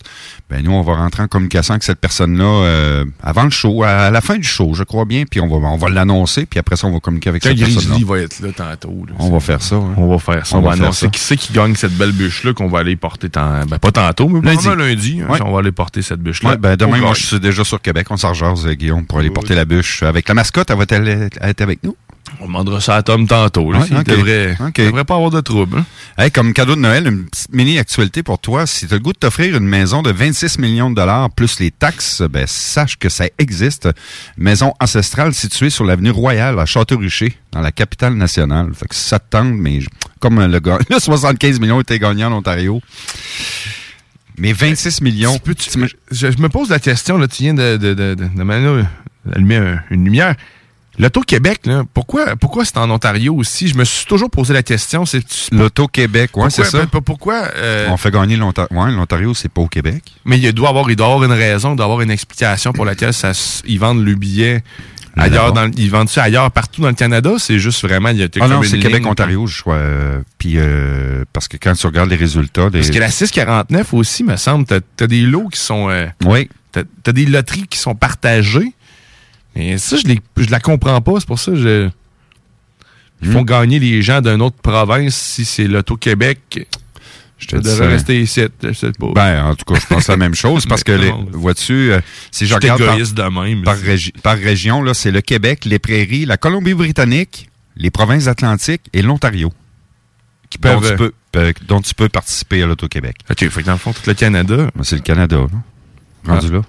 [0.50, 4.10] Ben nous on va rentrer en communication avec cette personne-là euh, avant le show, à
[4.10, 6.76] la fin du show, je crois bien, puis on va on va l'annoncer, puis après
[6.76, 7.88] ça on va communiquer avec Quand cette personne-là.
[7.90, 9.04] Grizzly va être là tantôt.
[9.06, 9.76] là, On va faire ça.
[9.76, 9.94] hein.
[9.96, 10.56] On va faire ça.
[10.56, 12.80] On On, va va faire annoncer qui c'est qui gagne cette belle bûche-là qu'on va
[12.80, 14.66] aller porter tant, ben, pas tantôt, mais Lundi.
[14.76, 15.20] lundi.
[15.22, 15.38] hein, Ouais.
[15.44, 16.50] On va aller porter cette bûche-là.
[16.50, 18.06] Ouais, ben demain, moi, je suis déjà sur Québec.
[18.10, 20.02] On s'en Guillaume, pour aller porter la bûche.
[20.02, 21.96] Avec la mascotte, elle va-t-elle être avec nous?
[22.40, 23.72] On demandera ça à Tom tantôt.
[23.72, 25.78] Là, Ouais, devrait, pas avoir de trouble.
[25.78, 25.84] hein.
[26.16, 28.66] Hey, comme cadeau de Noël, une petite mini-actualité pour toi.
[28.66, 31.58] Si tu as le goût de t'offrir une maison de 26 millions de dollars plus
[31.58, 33.88] les taxes, ben, sache que ça existe.
[34.36, 38.68] Maison ancestrale située sur l'avenue Royale à Château-Richer, dans la capitale nationale.
[38.74, 39.80] Fait que ça te tente, mais
[40.20, 42.80] comme le gars, le 75 millions était gagné en Ontario.
[44.38, 45.36] Mais 26 millions.
[46.12, 48.42] je, je me pose la question, là, tu viens de, de, de, de, de
[49.34, 50.34] un- une lumière.
[50.98, 51.62] L'Auto-Québec,
[51.94, 53.68] pourquoi, pourquoi c'est en Ontario aussi?
[53.68, 55.06] Je me suis toujours posé la question.
[55.06, 56.80] C'est L'Auto-Québec, ouais, c'est ça.
[56.86, 57.00] Pourquoi?
[57.00, 58.76] pourquoi euh, On fait gagner l'Ontario.
[58.76, 60.02] Ouais, l'Ontario, c'est pas au Québec.
[60.26, 62.84] mais il doit avoir, il doit avoir une raison, il doit avoir une explication pour
[62.84, 63.32] laquelle ça,
[63.66, 64.62] ils vendent le billet
[65.16, 65.52] ailleurs.
[65.54, 67.30] Dans, ils vendent ça ailleurs, partout dans le Canada.
[67.38, 68.10] C'est juste vraiment.
[68.10, 69.74] Il y a Ah non, c'est Québec-Ontario, je crois.
[69.76, 72.68] euh, Puis, euh, parce que quand tu regardes les résultats...
[72.68, 75.88] des- Parce que la 649 aussi, me semble, t'as as des lots qui sont.
[76.26, 76.50] oui.
[76.72, 78.74] T'as as des loteries qui sont partagées.
[79.56, 81.14] Mais ça, je, je la comprends pas.
[81.18, 81.88] C'est pour ça que je.
[83.22, 83.32] Ils Hmm.
[83.32, 86.66] font gagner les gens d'une autre province si c'est l'Auto-Québec.
[87.38, 87.86] Je te ça.
[87.86, 88.42] rester ici.
[88.62, 89.12] Je sais pas.
[89.14, 92.46] Ben, en tout cas, je pense la même chose parce que, les, vois-tu, euh, si
[92.46, 93.62] je regarde par, de même.
[93.62, 98.82] par, régi- par région, là, c'est le Québec, les Prairies, la Colombie-Britannique, les provinces atlantiques
[98.92, 99.52] et l'Ontario
[100.50, 103.16] qui peuvent- dont, tu peux, euh, dont tu peux participer à l'Auto-Québec.
[103.30, 104.70] OK, fait que dans le fond, tout le Canada.
[104.74, 105.48] Ben, c'est le Canada, là.
[106.34, 106.52] Rendu Ah.
[106.56, 106.62] là?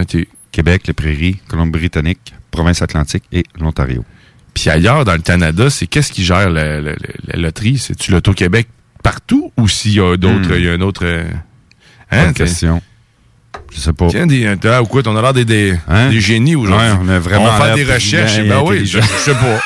[0.00, 0.26] OK.
[0.54, 4.04] Québec, les Prairies, Colombie-Britannique, provinces atlantiques et l'Ontario.
[4.54, 6.96] Puis ailleurs, dans le Canada, c'est qu'est-ce qui gère la, la- la-
[7.26, 7.76] la loterie?
[7.78, 8.68] C'est-tu l'Auto-Québec
[9.02, 10.50] partout ou s'il y a d'autres.
[10.54, 10.58] Hmm.
[10.58, 11.02] Il y a un autre.
[11.04, 11.24] euh,
[12.10, 12.80] Bonne t'es- question.
[13.72, 14.06] Je sais pas.
[14.08, 16.10] Tiens, des, ah, ou quoi, on a l'air des, des, Hein?
[16.10, 16.86] des génies aujourd'hui.
[16.88, 18.38] Ouais, on a vraiment On va faire l'air des recherches.
[18.46, 19.58] Ben oui, je, sais pas.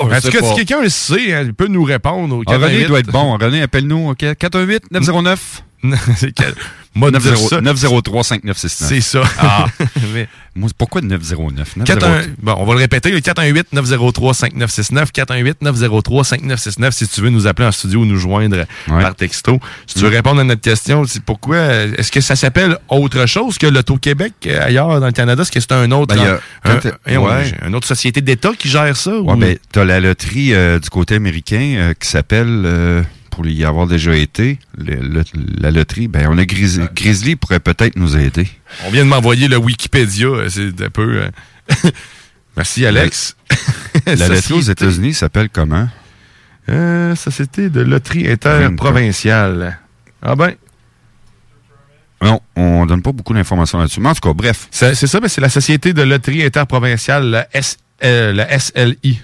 [0.20, 0.20] Cas, pas.
[0.20, 2.86] si quelqu'un le sait, hein, il peut nous répondre au Ah, René 418.
[2.86, 3.36] doit être bon.
[3.36, 4.10] René, appelle-nous.
[4.10, 4.18] OK?
[4.20, 5.36] 418-909.
[6.16, 6.54] C'est quel-
[6.94, 7.60] Moi, de dire ça.
[7.60, 8.52] 903-5969.
[8.56, 9.22] C'est ça.
[9.38, 9.66] Ah.
[10.14, 11.74] Mais- Moi, pourquoi 909?
[11.84, 17.72] 418 bon, on va le répéter, le 418-903-5969, 418-903-5969, si tu veux nous appeler en
[17.72, 19.58] studio ou nous joindre par texto.
[19.86, 23.26] Si tu veux répondre à notre question, c'est pourquoi, euh, est-ce que ça s'appelle autre
[23.26, 25.42] chose que l'Auto-Québec euh, ailleurs dans le Canada?
[25.42, 27.52] Est-ce que c'est un autre, Ben, a- un- ouais.
[27.66, 29.10] une autre société d'État qui gère ça?
[29.20, 33.02] Ouais, ou- ben, t'as la loterie euh, du côté américain euh, qui s'appelle, euh,
[33.36, 35.22] pour y avoir déjà été, le- le-
[35.60, 38.48] la loterie, ben, on a Gris- Grizzly pourrait peut-être nous aider.
[38.86, 41.20] On vient de m'envoyer le Wikipédia, euh, c'est un peu...
[41.24, 41.30] euh,
[42.56, 43.36] Merci, Alex.
[44.06, 45.86] La loterie aux États-Unis s'appelle comment?
[46.70, 49.78] Euh, Société de loterie interprovinciale.
[50.22, 50.54] Ah ben...
[52.22, 54.00] Non, on donne pas beaucoup d'informations là-dessus.
[54.00, 54.68] Mais en tout cas, bref.
[54.70, 59.20] C'est ça, ben, c'est la Société de loterie interprovinciale, la, S, euh, la SLI.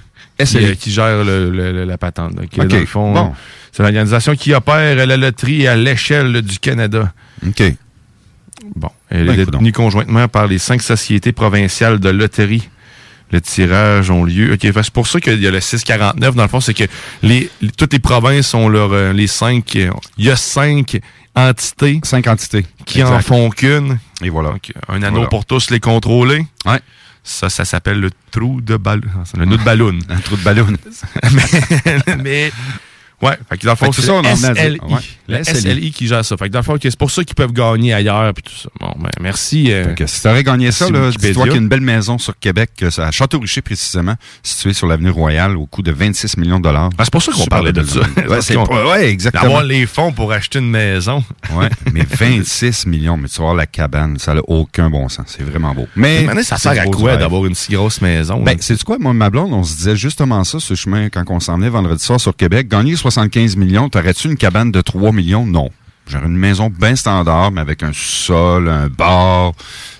[0.50, 2.34] Qui, euh, qui gère le- la patente.
[2.36, 3.32] là, qui, Ok, dans le fond, bon.
[3.72, 7.12] C'est l'organisation qui opère la loterie à l'échelle du Canada.
[7.46, 7.62] OK.
[8.76, 8.90] Bon.
[9.10, 12.68] Elle Ben, est détenue conjointement par les cinq sociétés provinciales de loterie.
[13.30, 14.52] Le tirage ont lieu.
[14.52, 16.34] OK, c'est pour ça qu'il y a le 649.
[16.34, 16.84] Dans le fond, c'est que
[17.22, 19.74] les, les- toutes les provinces ont leur, euh, les cinq.
[19.76, 20.98] euh, Il y a cinq
[21.34, 21.98] entités.
[22.04, 22.66] Cinq entités.
[22.84, 23.22] Qui en Exact.
[23.26, 23.98] font qu'une.
[24.22, 24.50] Et voilà.
[24.50, 25.28] Donc, un anneau Voilà.
[25.28, 26.44] pour tous les contrôler.
[26.66, 26.78] Ouais.
[27.24, 29.02] Ça, ça s'appelle le trou de ballon.
[29.36, 29.98] Le nœud de ballon.
[30.08, 30.66] Un trou de ballon.
[31.32, 32.52] mais, mais
[33.22, 34.22] Ouais, fait que dans le fond, c'est ça, on.
[34.24, 34.80] SLI.
[34.80, 34.98] Ouais,
[35.28, 35.60] la SLI.
[35.60, 35.90] SLI.
[35.92, 36.36] qui gère ça.
[36.36, 38.56] Fait que dans le fond, que c'est pour ça qu'ils peuvent gagner ailleurs puis tout
[38.56, 38.68] ça.
[38.80, 39.72] Bon, ben, merci.
[39.72, 42.18] euh, Fait que si t'aurais gagné ça, là, dis-toi qu'il y a une belle maison
[42.18, 46.64] sur Québec, à Château-Richer précisément, située sur l'avenue Royale, au coût de 26 millions de
[46.64, 46.90] dollars.
[46.98, 48.00] Ah, c'est pour ça qu'on parlait de ça.
[48.92, 49.44] Ouais, exactement.
[49.44, 51.22] D'avoir les fonds pour acheter une maison.
[51.54, 55.26] Ouais, mais 26 millions, mais tu vas voir la cabane, ça n'a aucun bon sens.
[55.36, 55.86] C'est vraiment beau.
[55.96, 58.42] Mais ça sert à quoi d'avoir une si grosse maison?
[58.42, 61.40] Ben, c'est quoi, moi, ma blonde, on se disait justement ça, ce chemin, quand on
[61.40, 62.68] s'en venait vendredi soir sur Québec.
[62.68, 65.46] Gagner 75 millions, t'aurais-tu une cabane de 3 millions?
[65.46, 65.70] Non.
[66.08, 69.52] J'aurais une maison bien standard, mais avec un sol, un bar,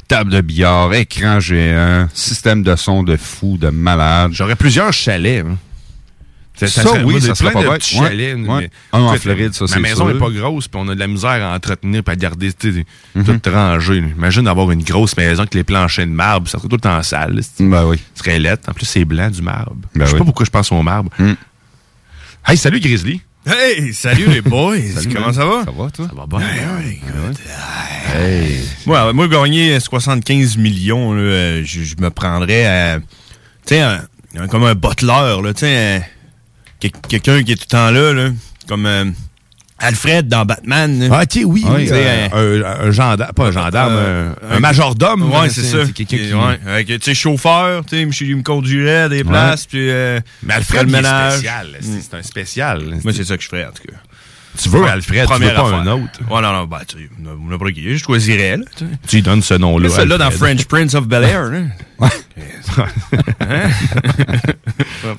[0.08, 4.32] table de billard, écran géant, système de son de fou, de malade.
[4.32, 5.44] J'aurais plusieurs chalets.
[5.46, 5.56] hein.
[6.54, 7.72] Ça, oui, ça plein serait pas de bête.
[7.94, 8.36] Ouais, chalets.
[8.36, 8.70] ouais.
[8.92, 10.14] Un en Floride, ça, Ma c'est maison sûr.
[10.14, 12.50] n'est pas grosse, puis on a de la misère à entretenir et à garder
[13.14, 13.40] Mhm.
[13.40, 13.98] tout rangé.
[13.98, 17.02] Imagine d'avoir une grosse maison avec les planchers de marbre, ça serait tout le temps
[17.02, 17.40] sale.
[17.58, 17.98] Ben oui.
[18.14, 18.68] Ce serait lettre.
[18.68, 19.76] En plus, c'est blanc du marbre.
[19.94, 20.18] Ben je sais oui.
[20.20, 21.10] pas pourquoi je pense au marbre.
[22.46, 23.20] Hey, salut Grizzly.
[23.46, 24.78] Hey, salut les boys.
[25.12, 25.64] Comment ça va?
[25.64, 26.08] Ça va, toi?
[26.08, 26.40] Ça va bien.
[28.14, 28.60] Hey.
[28.86, 32.98] Moi, moi, gagner 75 millions, là, euh, je, je me prendrais à.
[33.66, 33.82] Tu sais,
[34.50, 36.02] comme un butler, là, tu sais, un-
[36.80, 38.30] quel- quelqu'un qui est tout le temps là, là
[38.68, 39.04] comme euh,
[39.82, 41.08] Alfred dans Batman.
[41.12, 41.82] Ah, ok, oui, oui.
[41.82, 45.30] tu sais, euh, un, un gendarme, pas un gendarme, Euh, un, un majordome.
[45.30, 45.78] Ouais, c'est ça.
[45.94, 46.32] Quelqu'un qui.
[46.32, 49.90] Ouais, avec, tu sais, chauffeur, tu sais, il me conduirait à des places, puis.
[49.90, 51.32] euh, Mais Alfred, le ménage.
[51.34, 51.66] spécial.
[51.80, 52.82] c'est- un spécial.
[53.04, 53.98] Moi, c'est ça que je ferais, en tout cas.
[54.62, 55.74] Tu veux Alfred, tu veux pas affaire.
[55.74, 56.20] un autre?
[56.30, 56.96] Ouais, non, non, ben, tu
[57.72, 58.64] qui, je choisirais, là.
[59.08, 59.88] tu lui donnes ce nom-là.
[59.88, 60.30] Là, celle-là dans.
[60.30, 61.58] French Prince of Bel-Air, là.
[62.00, 62.10] Hein?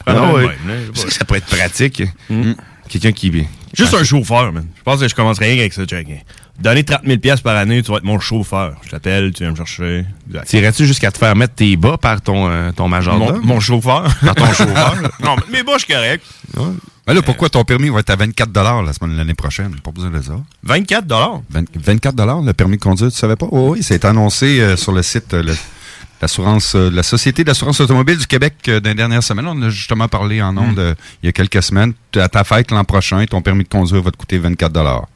[0.05, 0.41] Ah non, ouais.
[0.43, 2.03] Même, là, je sais Ça, pourrait être pratique.
[2.89, 3.45] Quelqu'un qui.
[3.73, 4.65] Juste un chauffeur, man.
[4.77, 6.07] Je pense que je commencerais rien avec ça, check.
[6.59, 8.75] Donner 30 000 pièces par année, tu vas être mon chauffeur.
[8.85, 10.05] Je t'appelle, tu viens me chercher.
[10.27, 10.45] Exact.
[10.47, 13.39] T'irais-tu jusqu'à te faire mettre tes bas par ton, euh, ton majordome?
[13.39, 14.03] Mon, mon chauffeur.
[14.23, 14.95] Par ton chauffeur?
[15.23, 16.23] non, mais mes bas, je suis correct.
[17.05, 19.75] Ben là, pourquoi ton permis va être à 24 la semaine l'année prochaine?
[19.83, 20.39] Pas besoin de ça.
[20.63, 21.05] 24
[21.49, 23.47] 20 24 le permis de conduire, tu savais pas?
[23.51, 25.55] Oui, oui, c'est annoncé euh, sur le site euh, le-
[26.23, 29.45] l'assurance, euh, la Société d'assurance automobile du Québec euh, dans les dernières semaines.
[29.47, 31.93] On en a justement parlé en ondes euh, il y a quelques semaines.
[32.15, 35.07] À ta fête l'an prochain, ton permis de conduire va te coûter 24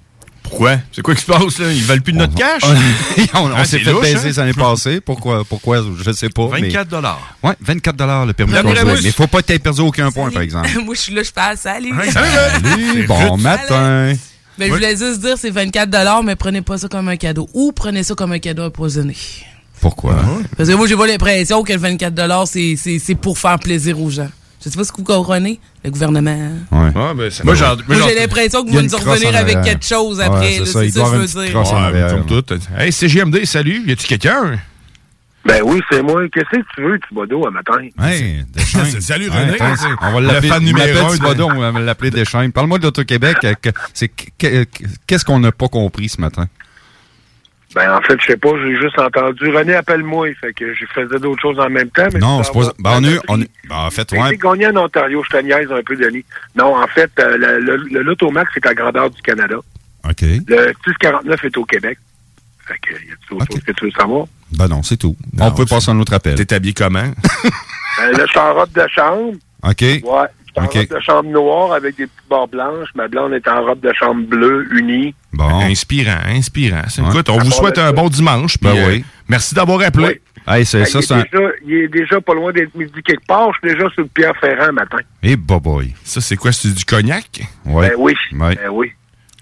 [0.44, 0.76] Pourquoi?
[0.92, 1.72] C'est quoi qui se passe, là?
[1.72, 2.62] Ils veulent plus de notre cash?
[3.34, 4.34] on on Ah, s'est fait louche, baiser hein?
[4.36, 5.00] l'année passée.
[5.00, 5.46] Pourquoi?
[5.46, 5.82] Pourquoi?
[6.04, 6.50] Je sais pas.
[6.52, 7.36] mais- 24 dollars.
[7.42, 8.86] Ouais, 24 le permis de conduire.
[8.86, 10.70] Mais il faut pas t'être perdu aucun point, par exemple.
[10.84, 11.56] Moi, je suis là, je parle.
[11.58, 11.94] Salut.
[12.12, 14.14] Salut, bon matin.
[14.58, 17.48] Ben, je voulais juste dire, c'est 24 mais prenez pas ça comme un cadeau.
[17.54, 19.16] Ou prenez ça comme un cadeau empoisonné.
[19.82, 20.16] Pourquoi?
[20.58, 24.00] Parce que moi, j'ai pas l'impression que le 24 c'est, c'est, c'est pour faire plaisir
[24.02, 24.30] aux gens.
[24.64, 26.52] Je sais pas ce que vous comprenez, le gouvernement.
[26.72, 26.90] Ouais.
[27.16, 30.54] ben, ça Moi, j'ai l'impression que vous nous revenir avec quelque chose Ouais, après.
[30.60, 31.56] c'est ça, ça je veux dire.
[31.56, 32.44] Ouais, comme tout.
[32.78, 33.84] Hey, CGMD, salut.
[33.88, 34.60] Y a-tu quelqu'un?
[35.46, 36.24] Ben oui, c'est moi.
[36.34, 37.78] Qu'est-ce que tu veux, Thibodeau, à matin?
[38.02, 38.84] Hey, Deschamps.
[39.00, 39.56] Salut, René.
[40.02, 42.50] on va le l'appeler fan numéro m'appelle un de- Thibodeau, on va l'appeler Deschamps.
[42.50, 42.80] Parle-moi
[43.46, 43.54] euh,
[43.94, 44.30] C'est que-
[44.66, 44.66] que-
[45.06, 46.48] Qu'est-ce qu'on n'a pas compris ce matin?
[47.76, 51.20] Ben, en fait, je sais pas, j'ai juste entendu René appelle-moi, fait que je faisais
[51.20, 52.08] d'autres choses en même temps.
[52.14, 52.74] Mais Non, c'est pas.
[52.80, 54.28] Ben, on a eu- on a- ben, en fait, J'ai ouais.
[54.30, 56.24] été gagné en Ontario, je te niaise un peu, Denis.
[56.56, 59.58] Non, en fait, euh, le, le, le Lotomax est à grandeur du Canada.
[60.10, 60.22] OK.
[60.22, 62.00] Le 649 est au Québec.
[62.66, 64.26] Fait que, y a autre chose que tu veux savoir?
[64.58, 65.16] Ben non, c'est tout.
[65.40, 66.36] on peut passer à un autre appel.
[66.36, 67.12] T'es habillé comment?
[68.00, 69.34] Ben, là, je suis en robe de chambre.
[69.64, 69.82] OK.
[69.82, 70.28] Ouais.
[70.58, 72.90] En robe de chambre noire avec des petites barres blanches.
[72.96, 75.14] Ma blonde est en robe de chambre bleue, unie.
[75.34, 75.60] Bon.
[75.62, 76.82] Inspirant, inspirant.
[76.98, 77.08] Ouais.
[77.10, 77.92] Écoute, on À vous souhaite un ça.
[77.94, 78.58] bon dimanche.
[78.62, 79.06] Ben euh, oui.
[79.28, 80.22] Merci d'avoir appelé.
[80.48, 81.18] Hey, c'est Hey, ça, il, est un.
[81.24, 83.50] déjà, il est déjà pas loin d'être midi quelque part.
[83.54, 84.98] Je suis déjà sur le Pierre Ferrand matin.
[85.22, 85.94] Eh, boy.
[86.04, 86.52] Ça, c'est quoi?
[86.54, 87.42] C'est du cognac?
[87.66, 87.90] Ouais.
[87.90, 88.14] Ben oui.
[88.34, 88.56] Ouais.
[88.56, 88.92] Ben oui.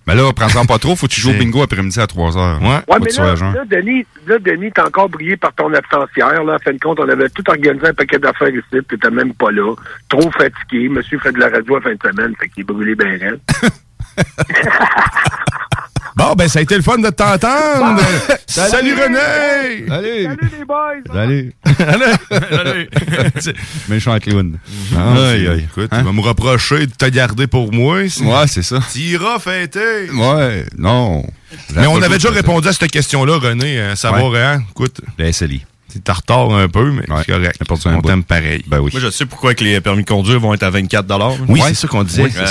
[0.08, 0.96] Ben là, prends-en pas trop.
[0.96, 2.62] Faut que tu joues au bingo après-midi à 3 heures.
[2.62, 2.80] Ouais.
[2.88, 6.44] Ouais, mais là, là, Denis, là, Denis, t'as encore brillé par ton absence hier.
[6.44, 6.56] Là.
[6.56, 9.52] En fin de compte, on avait tout organisé un paquet d'affaires ici, t'étais même pas
[9.52, 9.74] là.
[10.10, 10.90] Trop fatigué.
[10.90, 13.40] Monsieur fait de la radio à fin de semaine, fait qu'il est brûlé bien raide.
[16.16, 18.02] Bon, ben, ça a été le fun de t'entendre.
[18.48, 19.86] Salut, René!
[19.88, 20.24] Salut!
[20.24, 20.94] Salut les boys!
[21.14, 21.54] Salut!
[21.78, 22.90] Salut!
[23.90, 24.58] Méchant clown.
[24.94, 25.68] Non, Aïe, c'est- aïe.
[25.70, 26.00] Écoute, Hein?
[26.00, 27.98] tu vas me reprocher de te garder pour moi.
[27.98, 28.80] Ouais, c'est ça.
[28.94, 30.10] Tu iras fêter.
[30.12, 31.26] Ouais, non.
[31.76, 34.42] Mais on avait déjà répondu à cette question-là, René, à savoir, Ouais.
[34.42, 35.02] hein, écoute.
[35.18, 35.66] La SLI.
[36.04, 37.60] T'es en retard un peu, mais c'est correct.
[37.86, 38.64] On t'aime pareil.
[38.68, 38.92] Ben oui.
[38.92, 41.08] Moi, je sais pourquoi que les permis de conduire vont être à 24
[41.48, 42.24] Oui, c'est ça qu'on disait.
[42.24, 42.42] Oui, c'est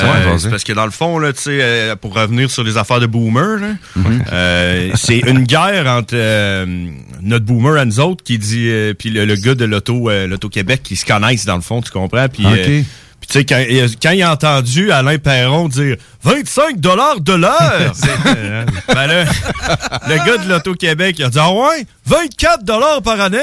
[0.47, 3.59] euh, parce que dans le fond, là, euh, pour revenir sur les affaires de boomer,
[3.61, 4.25] là, Mhm.
[4.33, 6.65] euh, c'est une guerre entre euh,
[7.23, 10.27] notre boomer et nous autres qui dit, euh, puis le, le gars de l'auto, euh,
[10.27, 12.29] l'auto Québec qui se connaissent dans le fond, tu comprends?
[12.29, 12.85] Puis, Ok.
[13.27, 17.21] Puis tu sais, quand, il a- quand il a entendu Alain Perron dire 25 dollars
[17.21, 17.93] de l'heure,
[18.27, 19.25] euh, ben là,
[20.09, 23.39] le gars de l'auto Québec il a dit ah ouais, 24 dollars par année.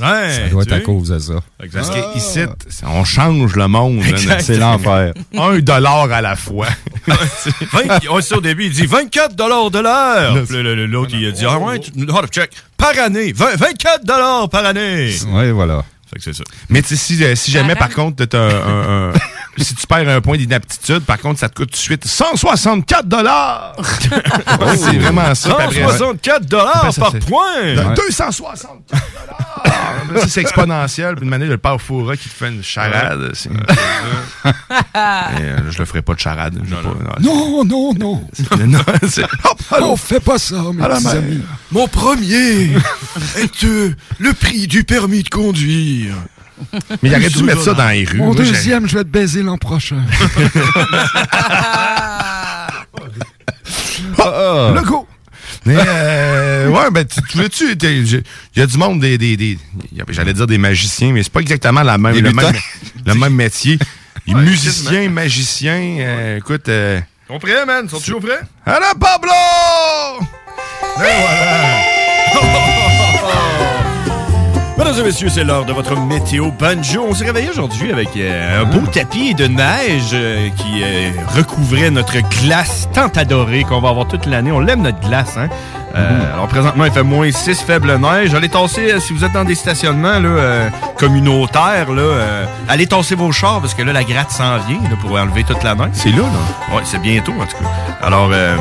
[0.00, 1.34] Ouais, ça doit être à cause de ça.
[1.72, 2.40] Parce qu'ici,
[2.86, 4.00] on change le monde.
[4.40, 5.12] C'est l'enfer.
[5.36, 6.68] Un dollar à la fois.
[7.06, 10.34] 20 on sait au début, il dit 24 de l'heure.
[10.50, 11.78] Le- le- L'autre, il a dit, ah ouais,
[12.14, 15.14] ah, check, par année, 20 24 par année.
[15.28, 15.84] Oui, voilà.
[16.10, 16.44] Fait que c'est ça.
[16.68, 19.12] Mais tu sais, si, euh, si jamais, par contre, t'as un, un- un-
[19.58, 23.06] si tu perds un point d'inaptitude, par contre, ça te coûte tout de suite 164
[23.06, 23.74] dollars.
[24.76, 25.54] c'est vraiment ça.
[25.54, 27.62] puis après- 164 dollars par point?
[27.62, 27.94] Ouais.
[27.96, 30.28] 264 dollars.
[30.28, 31.14] c'est exponentiel.
[31.16, 33.32] Puis une manière, le père Foura qui te fait une charade.
[33.50, 34.52] Mais,
[34.96, 36.54] euh, je le ferai pas de charade.
[36.58, 38.24] Pas- Non, non, non.
[38.66, 38.78] non,
[39.70, 39.86] allô.
[39.92, 41.42] On fait pas ça, mes petits amis.
[41.72, 42.70] Mon premier
[43.36, 46.14] est euh, le prix du permis de conduire.
[47.02, 48.18] Mais il aurait dû mettre ça dans les rues.
[48.18, 50.02] Mon deuxième, je vais te baiser l'an prochain.
[54.18, 55.06] Ah, le go!
[55.66, 58.22] Mais, euh, ouais, ben, tu, tu vois-tu, t'es- j'ai-
[58.56, 59.58] il y a du monde, des, des, des-
[60.08, 62.52] j'allais dire des magiciens, mais c'est pas exactement la même, le, même,
[63.06, 63.78] le même métier.
[64.26, 67.88] Les musiciens, magiciens, euh, écoute, euh, Ils sont prêts, man?
[67.88, 68.40] Sont toujours prêts?
[68.66, 69.30] Allez, Pablo!
[74.80, 77.04] Mesdames et messieurs, c'est l'heure de votre météo banjo.
[77.06, 81.90] On s'est réveillé aujourd'hui avec euh, un beau tapis de neige euh, qui euh, recouvrait
[81.90, 84.50] notre glace tant adorée qu'on va avoir toute l'année.
[84.50, 85.50] On l'aime notre glace, hein?
[85.96, 88.34] Euh, Alors présentement, il fait moins 6 faible neige.
[88.34, 92.86] Allez tasser, euh, si vous êtes dans des stationnements là, euh, communautaires, là, euh, allez
[92.86, 95.74] tasser vos chars parce que là, la gratte s'en vient là, pour enlever toute la
[95.74, 95.90] neige.
[95.94, 96.76] C'est là, là?
[96.76, 97.70] Ouais, c'est bientôt en tout cas.
[98.06, 98.56] Alors, euh,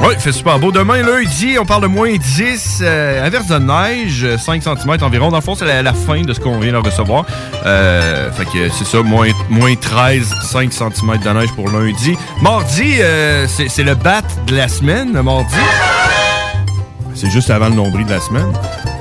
[0.00, 0.72] ouais, il fait super beau.
[0.72, 5.30] Demain, lundi, on parle de moins 10, euh, averse de neige, euh, 5 cm environ.
[5.30, 7.24] Dans le fond, c'est la, la fin de ce qu'on vient de recevoir.
[7.64, 12.16] Euh, fait que c'est ça, moins, moins 13, 5 cm de neige pour lundi.
[12.42, 15.54] Mardi, euh, c'est c'est le bat de la semaine, le mardi.
[17.14, 18.52] C'est juste avant le nombril de la semaine.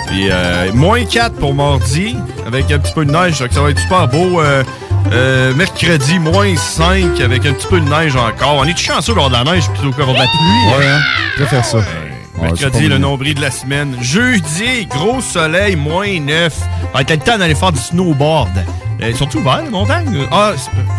[0.07, 3.39] Puis euh, moins 4 pour mardi, avec un petit peu de neige.
[3.39, 4.41] Donc ça va être super beau.
[4.41, 4.63] Euh,
[5.11, 8.55] euh, mercredi, moins 5 avec un petit peu de neige encore.
[8.57, 10.77] On est chanceux d'avoir de la neige plutôt qu'avoir de la pluie.
[10.77, 10.99] Ouais, hein?
[11.31, 11.77] Je préfère ça.
[11.77, 13.97] Ouais, c'est pas Mercredi, le nombril de la semaine.
[14.01, 16.53] Jeudi, gros soleil, moins 9.
[16.93, 18.63] On va être le temps d'aller faire du snowboard.
[19.01, 19.27] Ils sont
[19.63, 20.27] les montagnes?
[20.31, 20.51] Ah,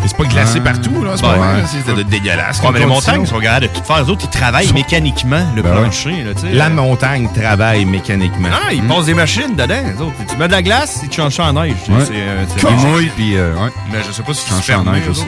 [0.05, 1.11] c'est pas glacé partout, là.
[1.15, 1.63] C'est pas vrai.
[1.67, 2.61] C'est dégueulasse.
[2.71, 4.03] Mais les montagnes sont capables de tout faire.
[4.03, 6.23] Les autres, ils travaillent mécaniquement le Ben plancher.
[6.23, 6.53] Là, tu sais.
[6.53, 8.49] La montagne travaille mécaniquement.
[8.51, 8.87] Ah, ils Hmm.
[8.87, 9.75] passent des machines dedans.
[9.85, 10.13] les autres.
[10.29, 11.75] Tu mets de la glace, ils te changent en neige.
[11.85, 13.53] tu euh, Ils mouillent, puis euh.
[13.91, 15.25] Mais je sais pas si ça en neige aussi.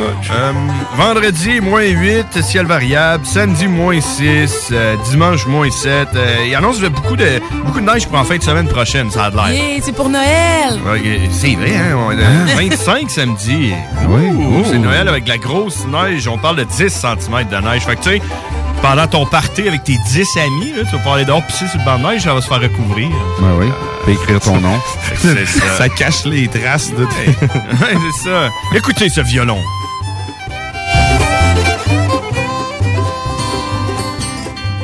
[0.00, 0.52] Euh,
[0.96, 3.24] vendredi, moins 8, ciel variable.
[3.26, 4.68] Samedi, moins 6.
[4.72, 6.08] euh, dimanche, moins 7.
[6.14, 9.24] Euh, il annonce beaucoup de, beaucoup de neige pour en fin de semaine prochaine, ça
[9.24, 9.48] a de l'air.
[9.52, 10.78] Yeah, c'est pour Noël!
[10.86, 11.96] Ouais, c'est vrai, hein?
[11.96, 13.72] on est à 25 samedi.
[14.08, 14.22] Oui.
[14.38, 14.62] Oh.
[14.70, 16.28] C'est Noël avec la grosse neige.
[16.28, 17.82] On parle de 10 cm de neige.
[17.84, 18.22] Fait que tu sais,
[18.82, 21.78] pendant ton party avec tes 10 amis, là, tu vas pouvoir aller dehors pisser sur
[21.78, 23.08] le banc de neige, ça va se faire recouvrir.
[23.40, 23.66] Ben oui.
[24.04, 24.78] Puis écrire ton nom.
[25.16, 25.28] Ça.
[25.76, 27.02] Ça cache les traces de.
[27.04, 28.48] Ouais, c'est ça.
[28.74, 29.58] Écoutez ce violon.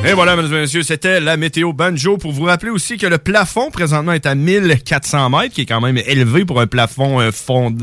[0.07, 2.17] Et voilà, mesdames et messieurs, c'était la météo banjo.
[2.17, 5.81] Pour vous rappeler aussi que le plafond présentement est à 1400 mètres, qui est quand
[5.81, 7.75] même élevé pour un plafond euh, fond...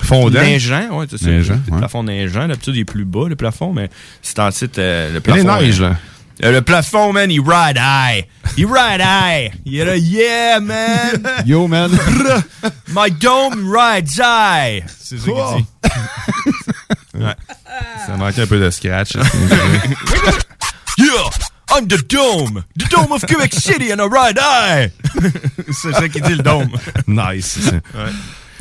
[0.00, 0.40] Fondant.
[0.40, 1.26] Neigeant, ouais, c'est ça.
[1.28, 1.78] Neigeant, le ouais.
[1.80, 3.90] plafond neigeant, d'habitude, il est plus bas, le plafond, mais
[4.22, 5.40] c'est en site, euh, le Il plafond.
[5.58, 5.96] est neige, euh, là.
[6.44, 8.24] euh, le plafond, man, il ride high.
[8.56, 9.50] Il ride high.
[9.66, 11.20] Il est là, yeah, man.
[11.46, 11.90] Yo, man.
[12.94, 14.84] My dome rides high.
[15.00, 15.66] C'est ça qu'il dit.
[17.24, 17.34] ouais.
[18.06, 19.14] Ça manquait un peu de scratch.
[20.96, 21.30] Yeah,
[21.74, 22.64] I'm the dome.
[22.76, 24.90] The dome of Quebec City and I ride high.
[25.70, 26.70] c'est ça qu'il dit, le dôme.
[27.06, 27.58] nice.
[27.60, 27.72] ça.
[27.72, 28.12] Ouais.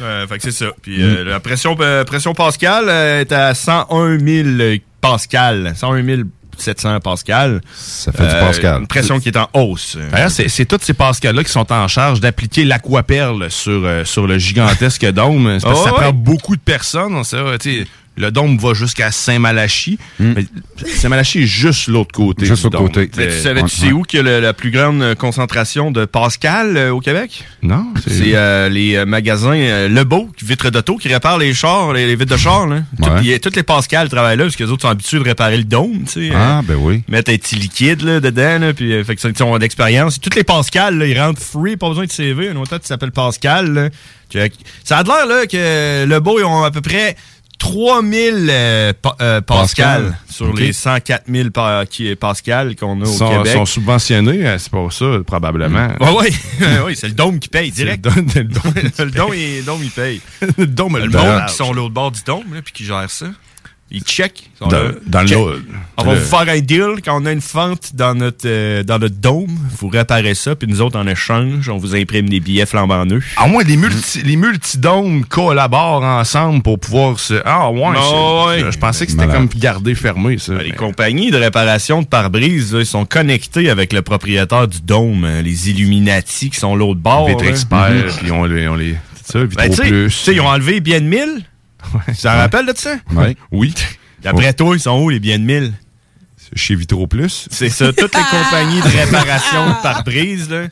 [0.02, 0.72] Euh, fait que c'est ça.
[0.82, 5.74] Puis euh, la pression, euh, pression Pascal euh, est à 101 000 Pascal.
[5.76, 6.24] 101
[6.58, 7.62] 700 Pascal.
[7.76, 8.82] Ça fait du Pascal.
[8.82, 9.98] Une pression qui est en hausse.
[10.12, 14.28] D'ailleurs, c'est c'est tous ces Pascal-là qui sont en charge d'appliquer l'aquaperle sur, euh, sur
[14.28, 15.60] le gigantesque dôme.
[15.62, 16.02] Parce que ça ouais?
[16.02, 17.16] prend beaucoup de personnes.
[17.16, 17.88] on sait, tu sais,
[18.18, 19.98] le dôme va jusqu'à Saint-Malachie.
[20.20, 20.46] Mais
[20.86, 22.46] Saint-Malachie est juste l'autre côté.
[22.46, 22.50] Hmm.
[22.50, 23.10] Juste l'autre côté.
[23.18, 23.92] Mais tu savais, tu ouais, sais ouais.
[23.94, 27.46] où qu'il y a le- la plus grande euh, concentration de Pascal euh, au Québec?
[27.62, 32.16] Non, C'est euh, les magasins euh, Lebeau, vitres d'auto, qui réparent les chars, les, les
[32.16, 32.68] vitres de chars.
[32.68, 32.82] Là.
[33.02, 33.20] Tout- Ouais.
[33.22, 35.24] il y a- toutes les Pascal travaillent là, parce que les autres sont habitués de
[35.24, 36.04] réparer le dôme.
[36.06, 37.04] Tu sais, Ah, ben oui.
[37.08, 40.20] mettre un petit liquide là, dedans, là, puis fait que ont d'expérience.
[40.20, 42.50] Toutes les Pascal, là, ils rentrent free, pas besoin de CV.
[42.50, 43.72] Un autre qui s'appelle Pascal.
[43.74, 43.90] là.
[44.84, 47.16] Ça a l'air là, que Lebeau, ils ont à peu près
[47.58, 50.18] 3000 euh, pa- euh, Pascal, Pascal.
[50.30, 53.54] sur les 104 000 pa- qui- Pascal qu'on a au sont, Québec.
[53.54, 55.88] sont subventionnés, euh, c'est pas ça, probablement.
[56.00, 56.12] Ouais,
[56.62, 58.06] ouais, ouais, c'est le dôme qui paye direct.
[58.06, 60.22] Le dôme- le dôme le dôme, il, le dôme, il paye.
[60.58, 63.10] Le dôme, Le le monde qui sont l'autre bord du dôme, là, puis qui gère
[63.10, 63.28] ça.
[63.90, 64.50] Ils checkent.
[64.60, 64.92] Dans- là.
[65.06, 65.38] dans Check.
[65.38, 65.54] lot-
[65.98, 68.84] On va le- vous faire un deal quand on a une fente dans notre, euh,
[68.84, 69.48] dans notre dôme.
[69.80, 73.34] Vous réparez ça, puis nous autres, en échange, on vous imprime des billets flambant neufs.
[73.38, 77.36] À moins les, multi, les multidômes collaborent ensemble pour pouvoir se.
[77.46, 77.80] Ah, ouais.
[77.82, 78.72] Ouais.
[78.72, 80.56] Je pensais que c'était comme gardé fermé, ça.
[80.56, 85.42] Les compagnies de réparation de pare-brise, ils sont connectés avec le propriétaire du dôme, euh,
[85.42, 87.30] les Illuminati qui sont l'autre bord.
[87.30, 87.36] Là.
[87.48, 88.12] experts, Mhm.
[88.22, 88.68] puis on les.
[88.68, 90.28] On les ça, Ben, Plus.
[90.32, 91.44] ils ont enlevé les biens de mille?
[92.08, 92.96] Tu t'en rappelles de ça?
[93.12, 93.36] Ouais.
[93.52, 93.74] Oui.
[94.22, 95.74] D'après toi, ils sont où les biens de mille?
[96.56, 97.48] Chez Vitro Plus.
[97.52, 100.64] C'est ça, toutes les compagnies de réparation de pare-brise, là.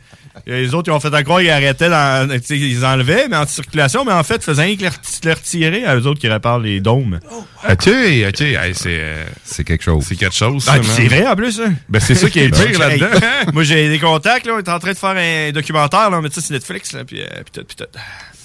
[0.47, 4.03] Et Les autres, ils ont fait croire qu'ils arrêtaient, dans- ils enlevaient, mais en circulation,
[4.05, 6.59] mais en fait, faisaient rien que les reti- les retirer à eux autres qui réparent
[6.59, 7.19] les dômes.
[7.63, 8.97] Ah, tu sais, ah, tu sais, hey, c'est.
[8.99, 10.05] euh, C'est quelque chose.
[10.07, 10.65] C'est quelque chose.
[10.69, 11.73] Ah, c'est vrai en plus, hein?
[11.89, 13.07] Ben, c'est ça qui est le pire là-dedans.
[13.53, 14.53] Moi, j'ai des contacts, là.
[14.55, 16.19] On est en train de faire un documentaire, là.
[16.19, 17.03] On met ça sur Netflix, là.
[17.05, 17.85] Puis, euh, puis tout, puis tout.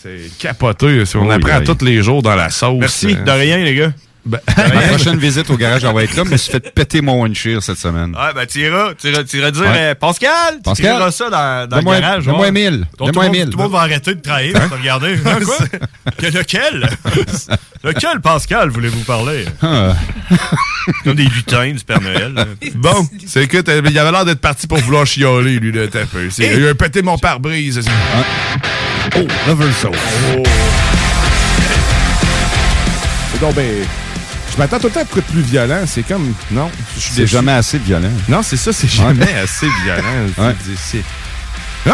[0.02, 1.04] C'est capoté.
[1.14, 1.64] On Oui, apprend oui.
[1.64, 2.78] tous les jours dans la sauce.
[2.80, 3.92] Merci, euh, de rien, les gars.
[4.26, 6.74] Ben, Ma prochaine visite au garage, on va être là, mais je me suis fait
[6.74, 8.14] péter mon windshield cette semaine.
[8.14, 9.68] Ouais, ben, tu iras, tu iras, tu iras dire, Ouais.
[9.76, 12.24] euh, Pascal, tu Pascal, diras ça dans, dans le garage.
[12.26, 12.52] donne-moi ouais.
[12.52, 13.44] mille, tout le monde- mille.
[13.50, 15.16] Tout le monde va arrêter de travailler pour te regarder.
[15.24, 15.56] Hein, quoi?
[16.18, 16.88] Que- Lequel?
[17.84, 19.46] Lequel, Pascal, voulez-vous parler?
[19.62, 19.94] Ah.
[21.04, 22.34] Comme des lutins du Père Noël.
[22.34, 22.44] là.
[22.74, 23.56] Bon, c'est que
[23.88, 26.28] il avait l'air d'être parti pour vouloir chialer, lui, là, peu.
[26.30, 27.80] C'est- Il a pété mon pare-brise.
[27.80, 27.90] c'est-
[29.16, 29.92] Oh, Lover Soul.
[33.32, 33.64] C'est donc, ben,
[34.52, 35.82] je m'attends tout le temps à être plus violent.
[35.86, 36.32] C'est comme.
[36.50, 36.70] Non.
[36.96, 38.10] je suis C'est jamais assez violent.
[38.28, 38.92] Non, c'est ça, c'est Ouais.
[38.92, 40.02] jamais assez violent.
[40.38, 40.54] Ouais.
[41.86, 41.90] Oh!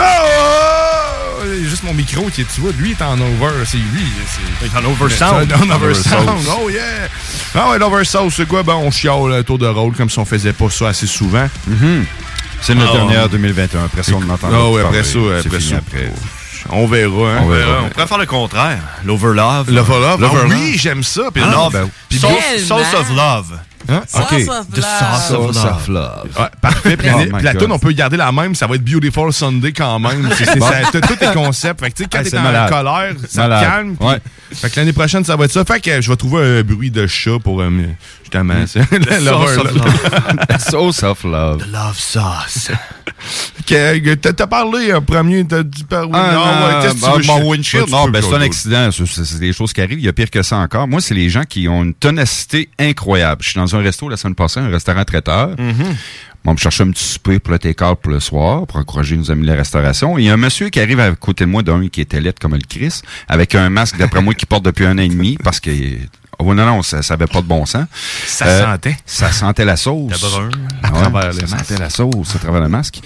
[1.54, 3.52] Il y a Juste mon micro qui est, tu vois, lui est en over.
[3.64, 4.02] C'est lui.
[4.28, 5.52] c'est- Il est en oversound.
[5.72, 6.28] Oversound.
[6.60, 6.82] Oh yeah!
[7.54, 8.62] Ah ouais, l'oversound, c'est quoi?
[8.62, 11.48] Ben, on chiale un tour de rôle comme si on faisait pas ça assez souvent.
[12.60, 12.96] C'est notre Ah.
[12.96, 13.84] dernière 2021.
[13.84, 15.76] Après ça, on en entend Ah ouais, après ça, C'est après ça.
[15.76, 16.12] après.
[16.70, 17.40] On verra, hein.
[17.42, 17.82] On verra.
[17.84, 18.78] On pourrait faire le contraire.
[19.04, 19.70] L'overlove.
[19.72, 20.24] L'overlove.
[20.24, 21.22] Ah oui, j'aime ça.
[21.32, 21.72] Puis Ah, love.
[21.72, 22.30] ben, Puis sauce,
[22.66, 23.58] sauce of love.
[23.88, 24.02] Hein?
[24.08, 24.32] Sauce OK.
[24.48, 24.86] of The love.
[24.98, 25.76] sauce of Sauce love.
[25.76, 26.28] of love.
[26.40, 26.96] Ouais, parfait.
[26.98, 28.52] Puis Oh la- puis la tune, on peut garder la même.
[28.56, 30.28] Ça va être Beautiful Sunday quand même.
[30.36, 30.68] C'est, Bon.
[30.92, 31.78] tous tes concepts.
[31.80, 32.68] Fait que, quand Ah, t'es c'est en malade.
[32.68, 33.96] colère, ça te calme.
[34.00, 34.18] Ouais.
[34.52, 35.64] Fait que l'année prochaine, ça va être ça.
[35.64, 37.70] Fait que je vais trouver un bruit de chat pour, euh,
[38.24, 40.58] justement, c'est- le- The l'horreur, sauce of love.
[40.68, 41.58] Sauce of love.
[41.62, 42.70] The love sauce.
[43.66, 47.16] T'as, parlé en premier, t'as dit par Ah, non, non, ouais, qu'est-ce que tu ah,
[47.16, 48.90] veux, mon je- windshield, non, ben, c'est un accident.
[48.92, 49.98] C'est- des choses qui arrivent.
[49.98, 50.86] Il y a pire que ça encore.
[50.86, 53.42] Moi, c'est les gens qui ont une ténacité incroyable.
[53.42, 55.50] Je suis dans un resto la semaine passée, un restaurant traiteur.
[56.44, 59.32] Bon, je cherchais un petit souper pour le take-out pour le soir, pour encourager nos
[59.32, 60.16] amis de la restauration.
[60.16, 62.20] Et il y a un monsieur qui arrive à côté de moi, d'un qui était
[62.20, 65.08] laid comme le Christ, avec un masque, d'après moi, qu'il porte depuis un an et
[65.08, 65.70] demi, parce que...
[66.38, 67.86] Oh, non, non, ça, ça avait pas de bon sens.
[68.26, 68.96] Ça sentait.
[69.06, 70.20] Ça sentait la sauce.
[70.20, 70.50] Brun.
[70.82, 71.66] À travers le ça masque.
[71.68, 73.00] sentait la sauce à travers le masque.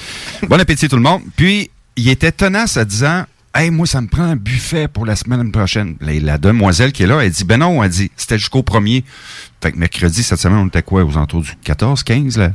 [0.49, 1.23] Bon appétit tout le monde.
[1.37, 5.17] Puis, il était tenace à disant, Hey, moi, ça me prend un buffet pour la
[5.17, 5.97] semaine prochaine.
[6.01, 9.05] La, la demoiselle qui est là, elle dit, ben non, elle dit, c'était jusqu'au premier.
[9.61, 12.53] Fait que mercredi, cette semaine, on était quoi, aux entours du 14, 15, là,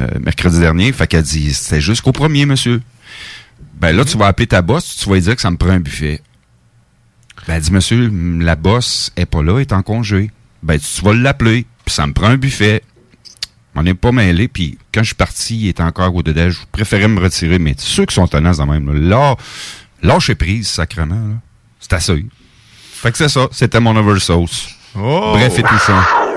[0.00, 0.90] euh, mercredi dernier.
[0.92, 2.80] Fait qu'elle dit, c'était jusqu'au premier, monsieur.
[3.78, 5.68] Ben là, tu vas appeler ta boss, tu vas lui dire que ça me prend
[5.70, 6.22] un buffet.
[7.48, 10.30] Ben, elle dit, monsieur, la boss est pas là, elle est en congé.
[10.62, 12.82] Ben, tu vas l'appeler, puis ça me prend un buffet.
[13.74, 16.50] On n'est pas mêlé, puis quand je suis parti, il était encore au dedans.
[16.50, 19.36] Je préférais me retirer, mais ceux qui sont tenaces dans même, là, là
[20.02, 21.14] lâchez prise, sacrement.
[21.14, 21.34] là.
[21.80, 22.26] C'est assez.
[22.92, 24.68] Fait que c'est ça, c'était mon oversauce.
[24.94, 25.30] Oh!
[25.32, 26.27] Bref et tout ça.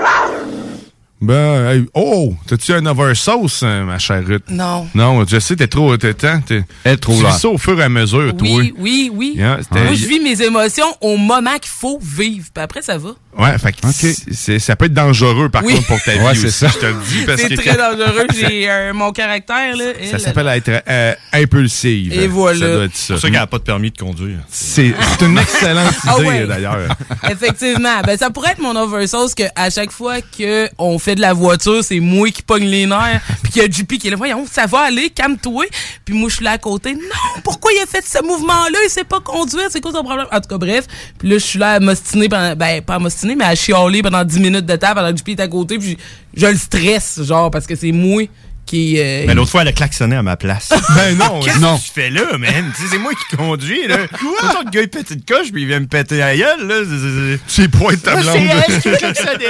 [1.22, 4.42] Ben, hey, oh, t'as-tu un oversauce, hein, ma chère Ruth?
[4.48, 4.88] Non.
[4.94, 7.30] Non, je sais, t'es trop, t'es, t'es, t'es- Elle trop tu là.
[7.30, 8.48] vis ça au fur et à mesure, toi.
[8.50, 9.34] Oui, oui, oui.
[9.36, 12.46] Yeah, Moi, je vis mes émotions au moment qu'il faut vivre.
[12.52, 13.10] Puis après, ça va.
[13.38, 15.74] Ouais, fait que ça peut être dangereux, par Oui.
[15.76, 16.68] contre, pour ta vie Ouais, c'est aussi, ça.
[16.68, 18.26] je te le dis, parce C'est que très dangereux.
[18.38, 19.84] J'ai euh, mon caractère, là.
[19.94, 22.12] ça elle, s'appelle être euh, impulsive.
[22.12, 22.58] Et voilà.
[22.58, 23.00] Ça doit être ça.
[23.06, 24.38] C'est pour ça qu'elle n'a pas de permis de conduire.
[24.50, 26.46] C'est c'est une excellente Ah idée, ouais.
[26.46, 26.94] d'ailleurs.
[27.30, 28.02] Effectivement.
[28.04, 31.32] Ben, ça pourrait être mon oversauce que à chaque fois que on fait de la
[31.32, 34.16] voiture, c'est moi qui pogne les nerfs, puis qu'il y a JP qui est là,
[34.16, 35.66] voyons, ça va aller, calme-toi.
[36.04, 36.94] Puis moi, je suis là à côté.
[36.94, 37.00] Non,
[37.44, 38.78] pourquoi il a fait ce mouvement-là?
[38.84, 40.26] Il sait pas conduire, c'est quoi son problème?
[40.32, 40.86] En tout cas, bref.
[41.18, 44.02] Puis là, je suis là à m'ostiner pendant, ben, pas à m'ostiner, mais à chialer
[44.02, 45.96] pendant 10 minutes de temps pendant que JP est à côté, puis
[46.34, 48.22] je, je le stresse, genre, parce que c'est moi
[48.64, 48.98] qui...
[49.00, 50.70] euh, Mais l'autre fois, elle a klaxonné à ma place.
[50.94, 51.76] Ben non, Qu'est-ce non.
[51.76, 52.72] que tu fais là, man?
[52.90, 54.06] C'est moi qui conduis, là.
[54.08, 54.62] Quoi?
[54.64, 56.74] le gars, il pète une coche, puis il vient me péter la gueule, là.
[56.84, 58.48] C'est- c'est- Tu pointes ta Ah, blonde.
[58.68, 59.44] C'est elle qui a klaxonné.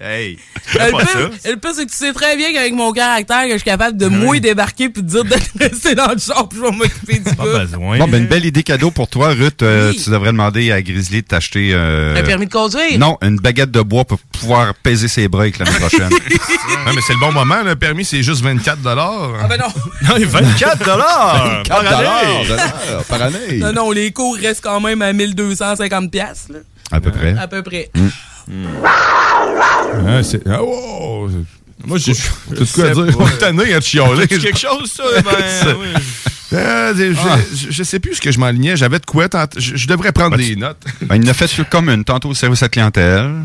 [0.00, 0.38] Hey,
[0.70, 1.06] tu Le pas ça.
[1.06, 3.64] pire, le pire, c'est que tu sais très bien qu'avec mon caractère, que je suis
[3.64, 6.70] capable de moi débarquer puis de dire de rester dans le char puis je vais
[6.70, 7.98] m'occuper du Pas besoin.
[7.98, 9.62] Bon, ben, une belle idée cadeau pour toi, Ruth.
[9.62, 11.70] Euh, Tu devrais demander à Grizzly de t'acheter...
[11.72, 12.96] euh, Un permis de conduire?
[12.98, 16.10] Non, une baguette de bois pour pouvoir peser ses breaks l'année prochaine.
[16.10, 19.66] Non, mais c'est le bon moment, le permis, c'est juste 24 Ah ben non.
[20.08, 22.54] Non, 24 dollars par année.
[23.08, 23.58] par année.
[23.58, 26.58] Non, non, les cours restent quand même à 1250 piastres, là.
[26.92, 27.36] À peu près.
[27.36, 27.90] À peu près.
[30.06, 31.28] Hein, c'est- ah, oh!
[31.86, 32.12] Moi, je.
[32.12, 33.28] T'as de quoi à dire?
[33.28, 34.26] Est tanné à te chialer.
[34.28, 35.04] C'est quelque chose, ça?
[35.22, 35.86] Ben, oui.
[36.54, 38.74] Euh, je, je- je sais plus ce que je m'alignais.
[38.76, 39.28] J'avais de quoi.
[39.28, 40.82] tant- Je, je devrais prendre des notes.
[41.02, 43.30] Ben, il a fait sur comme une tantôt au service à clientèle.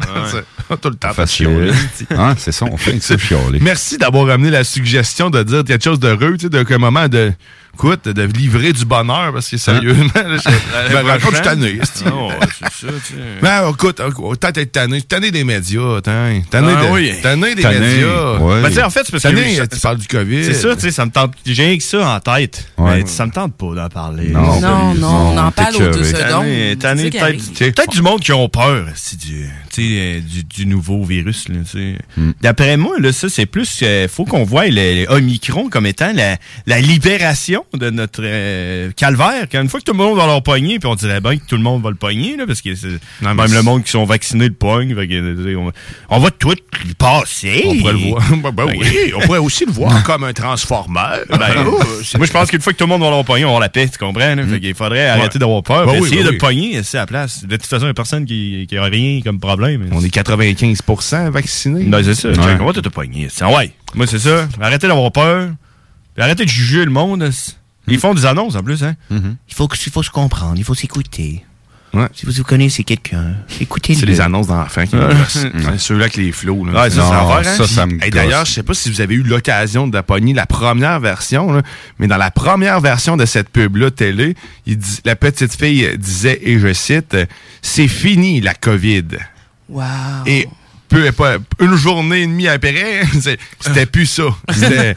[0.69, 0.77] Ouais.
[0.81, 1.13] Tout le temps.
[1.13, 1.71] Facile.
[2.11, 3.59] Hein, c'est ça, on fait chialer.
[3.61, 7.34] Merci d'avoir amené la suggestion de dire quelque chose d'heureux, tu sais, qu'un moment de.
[7.75, 10.49] Écoute, de livrer du bonheur, parce que sérieusement, là, je
[11.29, 11.79] je suis tanné.
[12.05, 13.19] Non, ouais, c'est ça, tu sais.
[13.41, 15.01] Ben, écoute, peut-être être tanné.
[15.01, 17.13] Tanné des médias, tanné, tanné, Ah de- oui.
[17.23, 18.37] tanné des Tanné, médias.
[18.39, 20.43] Ben, tu sais, en fait, c'est parce que Tanné, tu parles du COVID.
[20.45, 21.33] C'est ça, tu sais, ça me tente.
[21.45, 22.67] J'ai rien que ça en tête.
[22.77, 24.29] Mais ça me tente pas d'en parler.
[24.29, 26.77] Non, Non, non, on en parle aux deux secondes.
[26.79, 31.49] Tanné, tanné, peut-être du monde qui ont peur tu sais, euh, du, du nouveau virus.
[31.49, 31.97] là, tu sais.
[32.15, 32.31] Hmm.
[32.41, 33.79] D'après moi, là, ça, c'est plus.
[33.81, 36.37] euh, faut qu'on voie le, le Omicron comme étant la,
[36.67, 36.79] la
[37.73, 39.48] de notre euh, calvaire.
[39.52, 41.45] Quand une fois que tout le monde va leur pogner, puis on dirait bien que
[41.45, 42.69] tout le monde va le pogner, là, parce que
[43.22, 44.95] même le monde qui sont vaccinés le pogne.
[44.95, 45.72] fait que, on,
[46.10, 47.64] on va tout le passer.
[47.65, 48.23] On pourrait le voir.
[48.34, 51.19] Ben, ben Ben, oui, on pourrait aussi le voir comme un transformeur.
[51.30, 51.80] Ben, oh,
[52.18, 53.61] moi, je pense qu'une fois que tout le monde va l'avoir pogné, on va avoir
[53.61, 54.35] la paix, tu comprends?
[54.35, 54.45] Là?
[54.45, 55.85] Fait qu'il faudrait arrêter d'avoir peur.
[55.85, 56.35] Ben oui, essayer ben de oui.
[56.35, 57.45] le pogner, c'est à la place.
[57.45, 59.88] De toute façon, il n'y a personne qui, qui a rien comme problème.
[59.91, 61.84] On est 95% vaccinés.
[61.85, 62.30] Ben, c'est ça.
[62.30, 62.73] Ouais.
[62.73, 63.27] Te pogner.
[63.30, 63.72] C'est- Ouais.
[63.94, 64.48] Moi, c'est ça.
[64.60, 65.49] Arrêtez d'avoir peur.
[66.14, 67.30] Puis arrêtez de juger le monde.
[67.88, 68.95] Ils font des annonces, en plus, hein?
[69.11, 71.44] Il faut, il faut se comprendre, il faut s'écouter.
[72.15, 73.99] Si vous connaissez quelqu'un, écoutez-le.
[73.99, 75.14] C'est les annonces d'enfants qui me Ouais.
[75.69, 76.65] Ouais, Ceux-là avec les flots.
[76.65, 76.72] Là.
[76.84, 77.56] Ouais, ça, c'est l'enfer, hein?
[77.57, 80.34] ça, ça me hey, D'ailleurs, je sais pas si vous avez eu l'occasion de pogner
[80.34, 81.61] la première version, là,
[81.99, 84.35] mais dans la première version de cette pub-là télé,
[84.65, 87.15] il dit- la petite fille disait, et je cite,
[87.61, 89.06] «C'est fini la COVID».
[89.69, 89.84] Wow.
[90.26, 90.48] Et
[90.94, 94.24] peu une journée et demie après, c'est- c'était plus ça.
[94.53, 94.94] C'était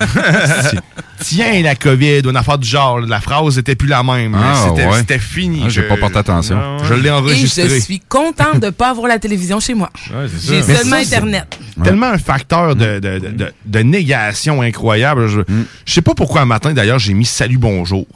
[1.20, 3.00] tiens la COVID ou une affaire du genre.
[3.00, 4.34] La phrase était plus la même.
[4.34, 5.18] Ah, C'était ouais.
[5.18, 5.62] fini.
[5.64, 6.78] Ah, j'ai Je- pas porté attention.
[6.84, 7.68] Je l'ai Et enregistré.
[7.68, 9.90] je suis contente de pas avoir la télévision chez moi.
[10.46, 11.58] J'ai seulement ça, Internet.
[11.82, 15.28] Tellement un facteur de, de, de, de- de négation incroyable.
[15.28, 15.40] Je,
[15.84, 18.06] je sais pas pourquoi un matin, d'ailleurs, j'ai mis salut bonjour.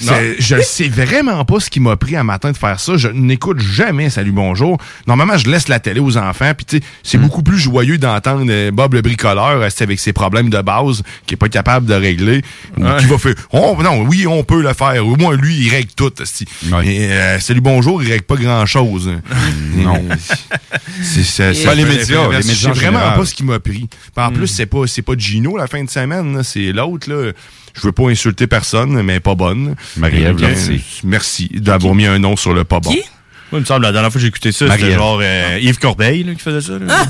[0.00, 2.96] Je ne sais vraiment pas ce qui m'a pris un matin de faire ça.
[2.96, 4.78] Je n'écoute jamais Salut Bonjour.
[5.06, 6.52] Normalement, je laisse la télé aux enfants.
[6.56, 10.12] Puis, tu sais, c'est beaucoup plus joyeux d'entendre euh, Bob le bricoleur rester avec ses
[10.12, 12.42] problèmes de base qui est pas capable de régler.
[12.76, 15.06] ou Qui va faire oh, non, oui, on peut le faire.
[15.06, 16.12] Au moins, lui, il règle tout.
[16.84, 19.10] Et, euh, Salut Bonjour, il règle pas grand chose.
[19.76, 20.02] Non.
[21.02, 23.88] C'est Pas les médias, les Je médias vraiment pas ce qui m'a pris.
[24.16, 27.32] En plus, c'est pas c'est pas Gino la fin de semaine, c'est l'autre là.
[27.74, 29.76] Je veux pas insulter personne, mais pas bonne.
[29.96, 30.76] Marie-Ève Euh.
[31.04, 32.90] Merci d'avoir mis un nom sur le pas bon.
[32.90, 33.02] Qui?
[33.52, 35.78] Moi, il me semble, la dernière fois que j'ai écouté ça, c'était genre euh, Yves
[35.78, 36.78] Corbeil là, qui faisait ça.
[36.78, 37.06] Là.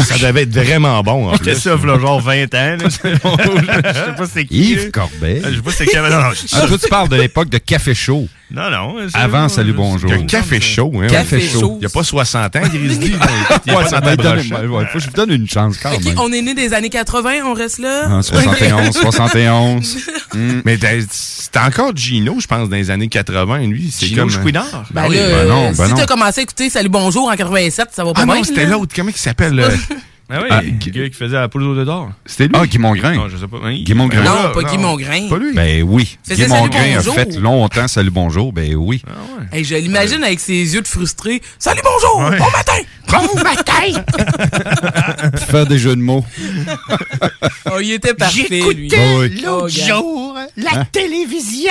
[0.00, 1.60] Ça devait être vraiment bon en C'était plus.
[1.60, 2.76] ça, là, genre 20 ans.
[2.76, 2.76] Là.
[2.84, 3.18] je sais
[4.16, 4.72] pas c'est qui.
[4.72, 4.90] Yves là.
[4.92, 5.42] Corbeil.
[5.44, 5.96] Je sais pas c'est qui.
[5.96, 8.28] Non, non, je- Ah, toi, tu parles de l'époque de Café Chaud.
[8.50, 8.94] non, non.
[9.14, 10.10] Avant Salut Bonjour.
[10.12, 11.06] Un café chaud, hein.
[11.08, 11.42] Café ouais.
[11.42, 11.76] chaud.
[11.80, 13.12] Il y a pas 60 ans, Grizzly.
[13.66, 14.50] Il Ouais, pas ça donné- brochette.
[14.52, 16.18] ouais, ouais, faut que je vous donne une chance quand Ok, même.
[16.18, 18.08] on est né des années 80, on reste là?
[18.10, 19.96] Ah, 71, 71.
[20.34, 20.62] Hmm.
[20.64, 20.78] Mais
[21.10, 23.66] c'était encore Gino, je pense, dans les années 80.
[23.66, 24.30] Lui, c'est Gino comme...
[24.30, 24.84] Chouinard?
[24.90, 25.96] Ben oui, là, ben non, euh, ben si non.
[25.98, 28.36] t'as commencé à écouter Salut Bonjour en 87, ça va pas Ah bien.
[28.36, 28.94] non, c'était l'autre.
[28.96, 29.62] Comment il s'appelle?
[30.30, 32.10] Ah oui, Ah, le gars qui faisait la poule de d'or.
[32.24, 32.54] C'était lui?
[32.58, 33.14] Ah, Guy Mongrain.
[33.14, 33.58] Non, je sais pas.
[33.62, 33.82] Oui.
[33.84, 34.22] Guy Mongrain.
[34.22, 34.78] Non, pas Guy.
[34.78, 35.28] Mongrain.
[35.28, 35.52] Pas lui.
[35.54, 36.16] Ben oui.
[36.26, 38.52] Faisait Guy Mongrain a fait longtemps Salut Bonjour.
[38.52, 39.02] Ben oui.
[39.52, 41.42] Hey, je l'imagine avec ses yeux de frustré.
[41.58, 42.72] Salut bonjour, bon matin,
[43.08, 44.02] bon matin.
[45.50, 46.24] Faire des jeux de mots.
[47.70, 48.88] oh, il était parfait lui.
[48.94, 49.44] Ah oui.
[49.46, 50.21] Oh, jour,
[50.56, 50.86] la Hein?
[50.92, 51.70] télévision.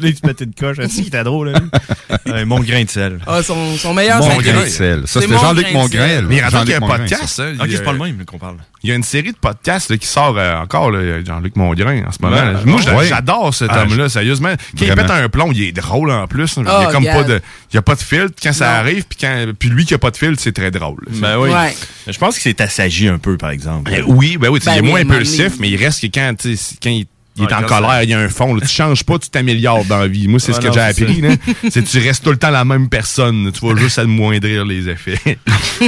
[0.00, 0.76] Là, tu pétais une coche.
[0.80, 1.50] Ah, si, il était drôle.
[1.50, 2.44] Là.
[2.44, 3.18] Mon grain de sel.
[3.26, 5.00] Ah, son, son meilleur Mon grain de sel.
[5.06, 5.72] Ça, C'est c'était mon Jean-Luc de.
[5.72, 6.22] Mongrain.
[6.22, 7.44] Mais il y a un podcast, ça.
[7.44, 8.56] hein, Ok, il- c'est pas le même qu'on parle.
[8.82, 12.04] Il y a une série de podcasts là, qui sort euh, encore, là, Jean-Luc Mongrain,
[12.06, 12.36] en ce moment.
[12.36, 12.60] Là.
[12.64, 14.54] Moi, j'adore cet Ah, homme-là, sérieusement.
[14.78, 16.54] Quand il pète un plomb, il est drôle en plus.
[16.56, 17.40] Il y Oh, a comme pas de,
[17.72, 19.98] il y a pas de filtre quand ça arrive, puis quand, puis lui qui a
[19.98, 21.00] pas de filtre, c'est très drôle.
[21.08, 21.50] Ben oui.
[21.50, 21.74] Ouais.
[22.06, 23.90] Je pense que c'est assagi un peu, par exemple.
[23.90, 26.34] Ben oui, ben oui, Ben il est oui, moins impulsif, mais il reste que quand,
[26.82, 27.06] quand il,
[27.36, 28.54] il est Ouais, en colère, ça- il y a un fond.
[28.54, 28.60] là.
[28.60, 30.28] tu changes pas, tu t'améliores dans la vie.
[30.28, 31.20] Moi, c'est Ouais, ce que non, j'ai appris.
[31.20, 31.30] là.
[31.70, 33.50] C'est que tu restes tout le temps la même personne.
[33.52, 35.18] Tu vas juste amoindrir les effets.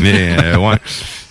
[0.02, 0.76] mais euh, ouais.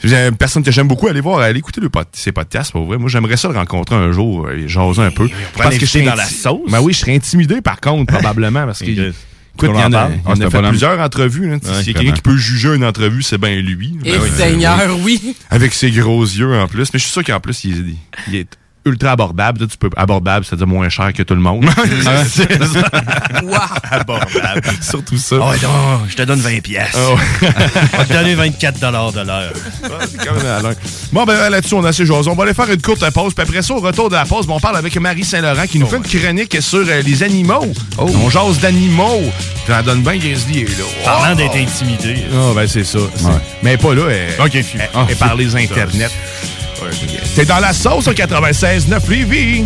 [0.04, 2.86] J'ai une personne que j'aime beaucoup aller voir, aller écouter le pod- ses podcasts, pour
[2.86, 2.98] vrai.
[2.98, 5.28] Moi, j'aimerais ça le rencontrer un jour et jaser un peu.
[5.28, 6.70] pourrait je l'inviter serais dans la sauce.
[6.70, 9.12] Ben oui, je serais intimidé par contre, probablement, parce que.
[9.60, 11.50] Écoute, il y en a, y Ah, en a fait plusieurs entrevues.
[11.50, 11.58] Là.
[11.60, 11.94] S'il y a vraiment.
[12.00, 13.98] quelqu'un qui peut juger une entrevue, c'est bien lui.
[14.06, 14.30] Et Ben oui.
[14.38, 15.36] Seigneur, oui.
[15.50, 16.82] Avec ses gros yeux en plus.
[16.94, 17.96] Mais je suis sûr qu'en plus, il,
[18.28, 18.48] il est
[18.88, 19.62] ultra abordable.
[19.62, 21.66] Là, tu peux, abordable, c'est-à-dire moins cher que tout le monde.
[22.02, 22.82] Ça.
[23.92, 24.62] Abordable.
[24.82, 25.36] Surtout ça.
[25.40, 26.96] Oh, non, je te donne 20 pièces.
[26.96, 27.00] Ah.
[27.94, 29.54] On va te donner 24 de l'heure.
[30.10, 30.74] C'est quand même malin.
[31.12, 32.18] Bon, ben là-dessus, on a assez joué.
[32.28, 33.34] On va aller faire une courte pause.
[33.34, 35.80] Puis après ça, au retour de la pause, ben, on parle avec Marie Saint-Laurent qui
[35.80, 37.66] nous fait une chronique sur euh, les animaux.
[37.98, 39.22] On jase d'animaux.
[39.70, 40.64] Elle donne bien Grizzly.
[40.66, 40.70] là.
[41.04, 41.36] Parlant Oh!
[41.36, 42.24] d'être intimidé.
[42.34, 43.00] Ah, ben c'est ça.
[43.16, 43.26] C'est-
[43.64, 44.04] Mais pas là.
[44.10, 46.10] Elle, Ok, elle- elle- Ah, par les internets.
[47.36, 49.66] T'es dans la sauce au 96.9 Lévis.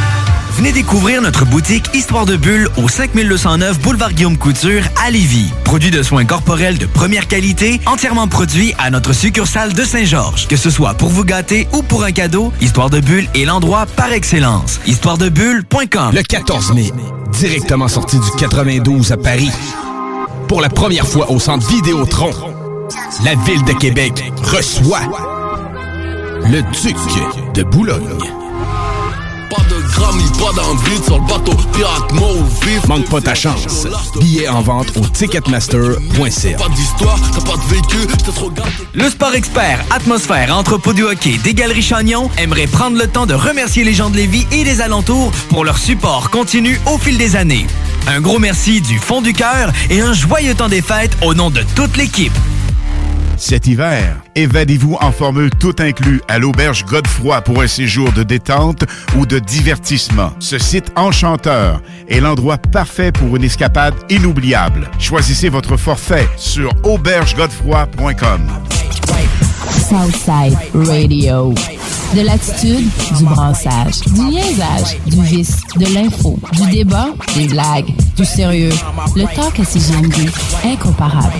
[0.51, 5.49] Venez découvrir notre boutique Histoire de Bulle au 5209 Boulevard Guillaume Couture à Lévis.
[5.63, 10.47] Produit de soins corporels de première qualité, entièrement produit à notre succursale de Saint-Georges.
[10.47, 13.85] Que ce soit pour vous gâter ou pour un cadeau, Histoire de Bulle est l'endroit
[13.95, 14.81] par excellence.
[14.85, 16.91] Histoiredebulle.com Le 14 mai,
[17.31, 19.51] directement sorti du 92 à Paris.
[20.49, 22.31] Pour la première fois au centre Vidéotron,
[23.23, 24.99] la ville de Québec reçoit
[26.43, 26.97] le duc
[27.53, 28.40] de Boulogne.
[30.01, 33.87] Pas de grammes, pas d'envie sur le bateau pirate mauve Manque pas ta chance.
[34.19, 36.57] Billets en vente au ticketmaster.ca.
[36.57, 38.69] Pas d'histoire, t'as pas de vécu, t'es trop gâté.
[38.93, 43.33] Le sport expert Atmosphère Entrepôt du hockey des Galeries Chagnon aimerait prendre le temps de
[43.33, 47.35] remercier les gens de Lévis et des alentours pour leur support continu au fil des
[47.35, 47.67] années.
[48.07, 51.49] Un gros merci du fond du cœur et un joyeux temps des fêtes au nom
[51.49, 52.33] de toute l'équipe.
[53.41, 54.21] Cet hiver.
[54.35, 58.85] Évadez-vous en formule tout inclus à l'auberge Godefroy pour un séjour de détente
[59.17, 60.31] ou de divertissement.
[60.39, 64.89] Ce site enchanteur est l'endroit parfait pour une escapade inoubliable.
[64.99, 68.41] Choisissez votre forfait sur aubergegodefroy.com.
[69.71, 71.53] Southside Radio.
[72.15, 78.25] De l'attitude, du brassage, du niaisage, du vice, de l'info, du débat, des blagues, du
[78.25, 78.73] sérieux.
[79.15, 80.29] Le talk à CGMD,
[80.65, 81.39] incomparable.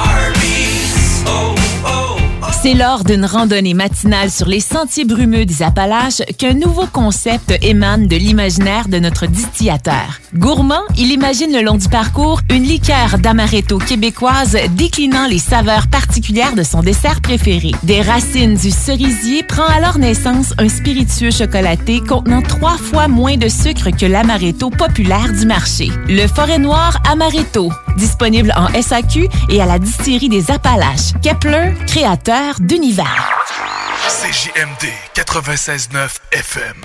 [2.51, 8.07] C'est lors d'une randonnée matinale sur les sentiers brumeux des Appalaches qu'un nouveau concept émane
[8.07, 10.19] de l'imaginaire de notre distillateur.
[10.35, 16.53] Gourmand, il imagine le long du parcours une liqueur d'amaretto québécoise déclinant les saveurs particulières
[16.53, 17.71] de son dessert préféré.
[17.81, 23.47] Des racines du cerisier prend alors naissance un spiritueux chocolaté contenant trois fois moins de
[23.47, 25.89] sucre que l'amaretto populaire du marché.
[26.07, 31.13] Le Forêt Noir Amaretto, disponible en SAQ et à la distillerie des Appalaches.
[31.23, 33.45] Kepler, créateur d'univers.
[34.07, 36.81] CJMD 96.9 FM.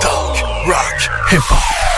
[0.00, 1.97] Talk, rock, hip-hop.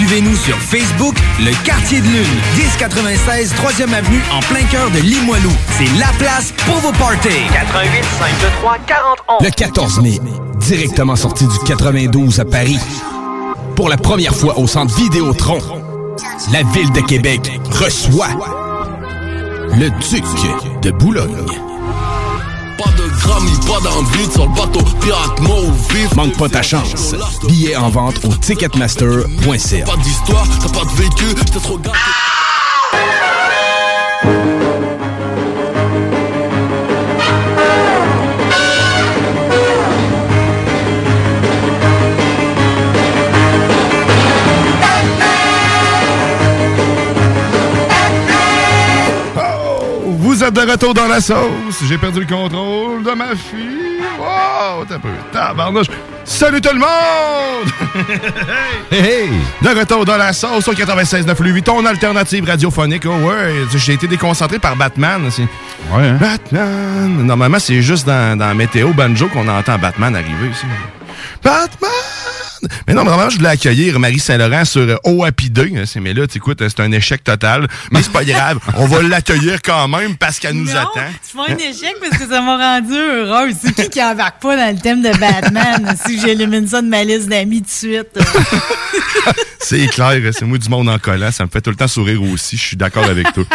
[0.00, 5.52] Suivez-nous sur Facebook, Le Quartier de Lune, 1096 3e Avenue en plein cœur de Limoilou.
[5.76, 7.28] C'est la place pour vos parties.
[7.52, 9.44] 88 523 41.
[9.44, 10.18] Le 14 mai,
[10.56, 12.78] directement sorti du 92 à Paris.
[13.76, 15.58] Pour la première fois au centre Vidéotron,
[16.50, 18.28] la ville de Québec reçoit
[19.76, 20.24] le Duc
[20.80, 21.44] de Boulogne.
[22.82, 26.14] Pas de grammy, pas d'envie sur le bateau, pirate mort ou vif.
[26.16, 27.14] Manque pas ta chance.
[27.46, 29.84] Billets en vente au ticketmaster.ca.
[29.84, 31.98] Pas d'histoire, t'as pas de vécu, t'es trop gâté.
[50.52, 51.82] De retour dans la sauce.
[51.88, 54.00] J'ai perdu le contrôle de ma fille.
[54.18, 55.08] Wow, t'as peu.
[55.32, 55.86] Tabarnouche.
[56.24, 57.70] Salut tout le monde!
[58.92, 59.28] hey,
[59.62, 63.04] De retour dans la sauce au 96.9 Louis Vuitton, alternative radiophonique.
[63.06, 65.22] Oh ouais, j'ai été déconcentré par Batman.
[65.30, 65.42] c'est-
[65.92, 66.18] Ouais, hein?
[66.20, 67.24] Batman!
[67.24, 70.66] Normalement, c'est juste dans, dans Météo Banjo qu'on entend Batman arriver ici.
[71.42, 71.90] Batman!
[72.86, 75.78] Mais non, mais normalement, je voulais accueillir Marie Saint-Laurent sur euh, OAPI2.
[75.78, 77.66] hein, c'est- Mais là, tu écoutes, c'est un échec total.
[77.90, 78.58] Mais c'est pas grave.
[78.76, 80.90] On va l'accueillir quand même parce qu'elle nous Non, attend.
[81.28, 83.54] Tu fais un échec parce que ça m'a rendu heureuse.
[83.62, 87.04] C'est qui qui embarque pas dans le thème de Batman si j'élimine ça de ma
[87.04, 88.08] liste d'amis de suite?
[89.62, 91.30] C'est clair, c'est moi du monde en collant.
[91.30, 92.56] Ça me fait tout le temps sourire aussi.
[92.56, 93.44] Je suis d'accord avec toi.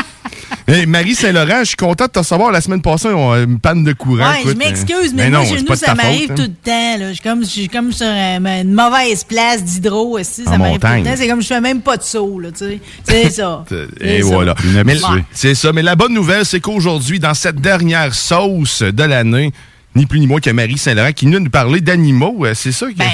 [0.68, 2.52] Hey, Marie Saint-Laurent, je suis content de te recevoir.
[2.52, 4.32] La semaine passée, on a une panne de courant.
[4.32, 6.48] Ouais, je m'excuse, mais, moi, non, chez nous, ça m'arrive tout hein.
[6.48, 6.98] le temps.
[7.00, 7.10] là.
[7.10, 10.44] Je suis comme, je suis comme sur une mauvaise place d'hydro aussi.
[10.44, 11.14] Ça En m'arrive tout le temps.
[11.16, 12.80] C'est comme je fais même pas de saut, là, tu sais.
[13.04, 13.64] C'est ça.
[14.02, 14.56] Et voilà.
[15.34, 15.72] C'est ça.
[15.72, 19.52] Mais la bonne nouvelle, c'est qu'aujourd'hui, dans cette dernière sauce de l'année,
[19.96, 22.44] ni plus ni moins que Marie Saint-Laurent qui vient nous parler d'animaux.
[22.44, 22.88] euh, C'est ça?
[22.88, 23.06] que- Ben,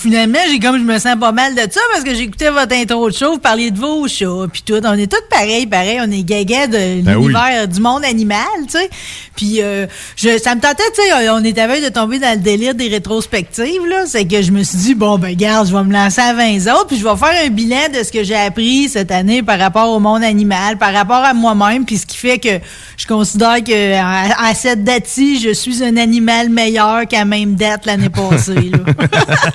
[0.00, 3.10] finalement, j'ai comme je me sens pas mal de ça parce que j'écoutais votre intro
[3.10, 4.80] de show, vous parliez de vos chats, puis tout.
[4.84, 5.98] On est tous pareils, pareil.
[6.00, 7.28] On est gaga de Ben oui.
[7.32, 8.90] l'univers du monde animal, tu sais.
[9.36, 9.86] Puis euh,
[10.16, 12.74] je, ça me tentait, tu sais, on est à veille de tomber dans le délire
[12.74, 14.04] des rétrospectives, là.
[14.06, 16.58] C'est que je me suis dit, bon, ben, garde, je vais me lancer à 20
[16.72, 19.58] autres, puis je vais faire un bilan de ce que j'ai appris cette année par
[19.58, 22.60] rapport au monde animal, par rapport à moi-même, puis ce qui fait que
[22.96, 27.86] je considère que à, à cette date-ci, je suis un animal meilleur qu'à même date
[27.86, 28.78] l'année passée, là.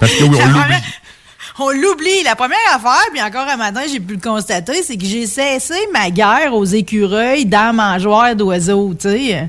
[0.00, 0.60] Parce que oui, on l'oublie.
[0.60, 0.82] première-
[1.60, 2.22] On l'oublie.
[2.24, 5.74] La première affaire, puis encore un matin, j'ai pu le constater, c'est que j'ai cessé
[5.92, 9.48] ma guerre aux écureuils dans mangeoire d'oiseaux, tu sais.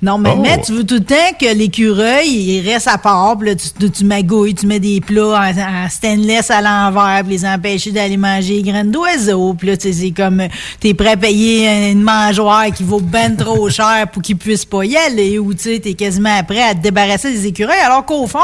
[0.00, 0.40] Non, mais, Oh.
[0.40, 3.88] mais tu veux tout le temps que l'écureuil, il reste à part, puis là, tu,
[3.90, 8.16] tu, magouilles, tu mets des plats en, en stainless à l'envers, puis les empêcher d'aller
[8.16, 10.42] manger les graines d'oiseaux, puis là, tu sais, c'est comme,
[10.80, 14.84] t'es prêt à payer une mangeoire qui vaut ben trop cher pour qu'ils puissent pas
[14.84, 18.26] y aller, ou tu sais, t'es quasiment prêt à te débarrasser des écureuils, alors qu'au
[18.26, 18.38] fond,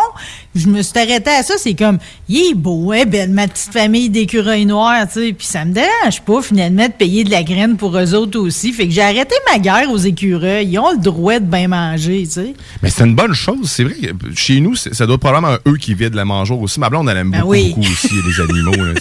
[0.59, 1.99] je me suis arrêté à ça, c'est comme,
[2.29, 5.73] il est beau, hein, belle, ma petite famille d'écureuils noirs, tu sais, puis ça me
[5.73, 8.73] dérange pas, finalement, de payer de la graine pour eux autres aussi.
[8.73, 10.69] Fait que j'ai arrêté ma guerre aux écureuils.
[10.69, 12.55] Ils ont le droit de bien manger, tu sais.
[12.83, 13.71] Mais c'est une bonne chose.
[13.71, 16.81] C'est vrai que chez nous, ça doit être probablement eux qui vident la mangeoire aussi.
[16.81, 17.75] Ma blonde, elle aime Ben beaucoup, oui.
[17.77, 18.73] beaucoup aussi les animaux.
[18.85, 18.93] là.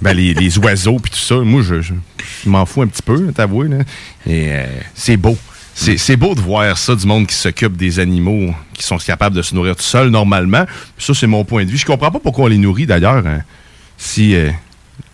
[0.00, 1.36] Ben, les, les oiseaux puis tout ça.
[1.36, 1.94] Moi, je, je-
[2.44, 3.32] je m'en fous un petit peu, là.
[4.26, 5.36] Et euh, c'est beau.
[5.74, 9.42] C'est beau de voir ça, du monde qui s'occupe des animaux qui sont capables de
[9.42, 10.66] se nourrir tout seuls normalement.
[10.98, 11.78] Ça, c'est mon point de vue.
[11.78, 13.26] Je comprends pas pourquoi on les nourrit d'ailleurs.
[13.26, 13.40] hein.
[13.96, 14.50] Si euh,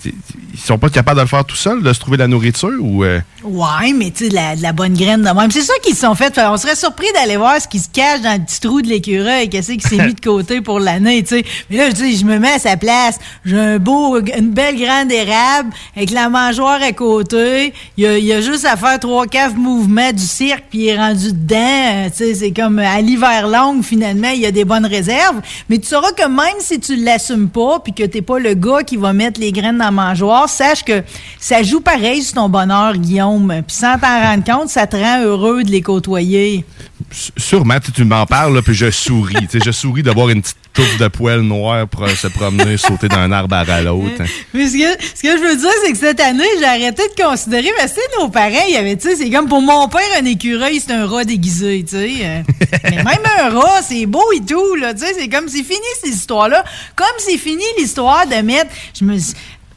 [0.05, 2.73] ils sont pas capables de le faire tout seuls, de se trouver de la nourriture
[2.81, 3.05] ou.
[3.05, 5.51] euh, Ouais, mais tu sais, de la, bonne graine de même.
[5.51, 6.37] C'est ça qu'ils se sont fait.
[6.39, 9.49] On serait surpris d'aller voir ce qui se cache dans le petit trou de l'écureuil,
[9.49, 11.45] qu'est-ce qui s'est mis de côté pour l'année, tu sais.
[11.71, 13.19] Mais là, je me mets à sa place.
[13.45, 17.73] J'ai un beau, une belle grande érable avec la mangeoire à côté.
[17.97, 20.81] Il y a, il y a juste à faire trois, quatre mouvements du cirque puis
[20.81, 21.57] il est rendu dedans.
[21.59, 25.41] Euh, Tu sais, c'est comme à l'hiver long, finalement, il y a des bonnes réserves.
[25.69, 28.83] Mais tu sauras que même si tu l'assumes pas puis que t'es pas le gars
[28.83, 31.03] qui va mettre les graines dans la mangeoire, sache que
[31.39, 33.63] ça joue pareil sur ton bonheur, Guillaume.
[33.67, 36.65] Puis sans t'en rendre compte, ça te rend heureux de les côtoyer.
[37.11, 39.37] S- Sûrement, tu, tu m'en parles, puis je souris.
[39.65, 43.33] Je souris d'avoir une petite touffe de poils noirs pour euh, se promener, sauter d'un
[43.33, 44.21] arbre à l'autre.
[44.21, 44.25] hein.
[44.55, 47.23] Mais ce que, ce que je veux dire, c'est que cette année, j'ai arrêté de
[47.23, 49.63] considérer, parce que tu sais, nos parents, il y avait, tu sais, c'est comme pour
[49.63, 52.13] mon père, un écureuil, c'est un rat déguisé, tu sais.
[52.23, 52.43] euh.
[52.85, 53.07] Mais même
[53.41, 56.63] un rat, c'est beau et tout, là, tu sais, c'est comme c'est fini cette histoire-là.
[56.95, 59.17] Comme c'est fini l'histoire de mettre, je me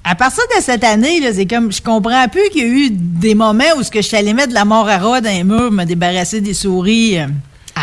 [0.04, 2.90] à partir de cette année, là, c'est comme, je comprends plus qu'il y a eu
[2.90, 5.30] des moments où ce que je suis allé mettre de la mort à rat dans
[5.30, 7.18] les murs, me débarrasser des souris.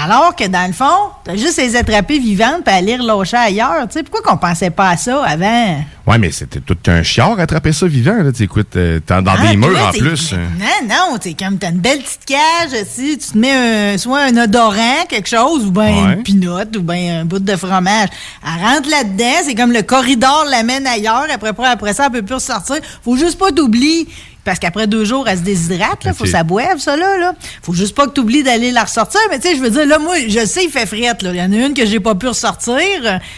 [0.05, 3.87] Alors que dans le fond, t'as juste les attraper vivantes puis aller relâcher ailleurs.
[3.91, 5.83] Sais, pourquoi qu'on pensait pas à ça avant?
[6.07, 8.15] Ouais, mais c'était tout un chiard attraper ça vivant.
[8.23, 8.31] Là.
[8.39, 10.33] Écoute, euh, t'es dans Ah, des murs en plus.
[10.33, 10.49] hein.
[10.89, 14.20] Non, non, t'es comme, t'as une belle petite cage, si tu te mets un- soit
[14.23, 16.12] un odorant, quelque chose, ou bien Ouais.
[16.15, 18.09] une pinotte, ou bien un bout de fromage.
[18.45, 22.35] Elle rentre là-dedans, c'est comme le corridor l'amène ailleurs, après, après ça, elle peut plus
[22.37, 22.77] ressortir.
[23.05, 24.09] Faut juste pas t'oublier.
[24.49, 26.15] Parce qu'après deux jours, elle se déshydrate, là.
[26.15, 27.35] Faut que ça boive, ça, là, là.
[27.62, 29.20] Faut juste pas que t'oublies d'aller la ressortir.
[29.31, 31.31] Mais tu sais, je veux dire, là, moi, je sais, il fait frette, là.
[31.35, 32.81] Il y en a une que j'ai pas pu ressortir.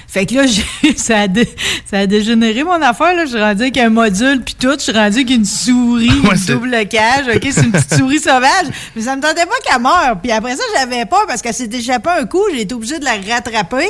[0.06, 0.42] Fait que là,
[0.96, 1.48] ça, a dé-
[1.90, 3.24] ça a dégénéré mon affaire, là.
[3.24, 4.72] Je suis rendu avec un module puis tout.
[4.78, 7.26] Je suis rendu avec une souris, une double cage.
[7.34, 8.66] OK, c'est une petite souris sauvage.
[8.94, 10.16] Mais ça me tentait pas qu'elle meure.
[10.22, 12.44] Puis après ça, j'avais peur parce qu'elle s'est échappée un coup.
[12.54, 13.88] J'ai été obligée de la rattraper.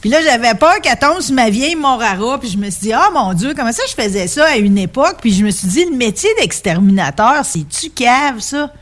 [0.00, 2.38] Puis là, j'avais peur qu'elle tombe sur ma vieille morara.
[2.40, 4.78] Puis je me suis dit, ah mon Dieu, comment ça je faisais ça à une
[4.78, 5.16] époque?
[5.20, 6.30] Puis je me suis dit, le métier
[6.62, 8.72] d'exterminateur, c'est-tu cave, ça?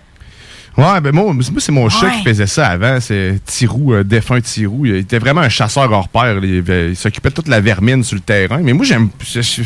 [0.77, 2.13] Ouais, ben moi, moi, c'est mon chat Ouais.
[2.19, 3.01] qui faisait ça avant.
[3.01, 4.87] C'est Tirou, euh, défunt Tirou.
[4.87, 6.39] Il était vraiment un chasseur hors pair.
[6.43, 8.59] Il, s'occupait de toute la vermine sur le terrain.
[8.63, 9.09] Mais moi, j'aime.
[9.21, 9.63] je- je-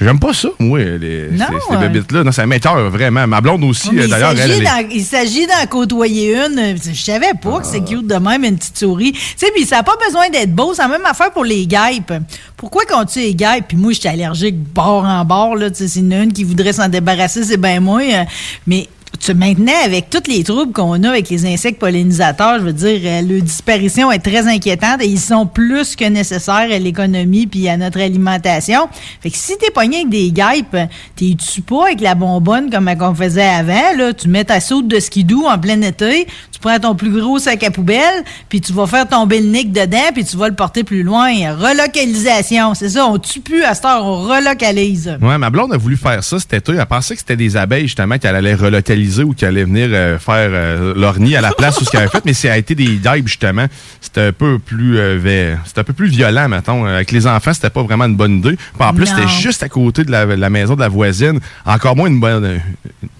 [0.00, 2.22] J'aime pas ça, moi, les, Non, ces, ces bébites-là.
[2.24, 3.26] Non, ça m'écœure vraiment.
[3.26, 6.76] Ma blonde aussi, euh, il d'ailleurs, elle, il s'agit d'en côtoyer une.
[6.76, 9.12] Je savais pas que c'est cute de même, une petite souris.
[9.12, 10.72] Tu sais, puis ça n'a pas besoin d'être beau.
[10.74, 12.12] C'est la même affaire pour les guêpes.
[12.56, 13.64] Pourquoi qu'on tue les guêpes?
[13.68, 15.56] Puis moi, j'étais allergique bord en bord.
[15.56, 18.00] Là, Tu sais, c'est une, une qui voudrait s'en débarrasser, c'est bien moi.
[18.02, 18.24] euh,
[18.66, 18.86] Mais
[19.20, 23.00] tu, maintenant, avec tous les troubles qu'on a avec les insectes pollinisateurs, je veux dire,
[23.04, 27.68] euh, leur disparition est très inquiétante et ils sont plus que nécessaires à l'économie puis
[27.68, 28.88] à notre alimentation.
[29.20, 30.76] Fait que si t'es pogné avec des guêpes,
[31.16, 34.88] t'es tu pas avec la bonbonne comme on faisait avant, là, tu mets ta soude
[34.88, 36.26] de skidoo en plein été,
[36.58, 39.70] tu prends ton plus gros sac à poubelle, puis tu vas faire tomber le nick
[39.70, 41.28] dedans, puis tu vas le porter plus loin.
[41.54, 45.16] Relocalisation, c'est ça, on tue plus à cette heure, on relocalise.
[45.22, 46.72] Ouais, ma blonde a voulu faire ça cet été.
[46.72, 50.18] Elle pensait que c'était des abeilles, justement, qu'elle allait relocaliser ou qu'elle allait venir euh,
[50.18, 52.24] faire euh, leur nid à la place où ce qu'elle avait fait.
[52.24, 53.66] Mais ça a été des guêpes, justement.
[54.00, 56.84] C'était un peu plus euh, c'était un peu plus violent, mettons.
[56.86, 58.56] Avec les enfants, c'était pas vraiment une bonne idée.
[58.56, 61.38] Puis en plus, c'était juste à côté de la, la maison de la voisine.
[61.64, 62.44] Encore moins une bonne.
[62.44, 62.58] euh,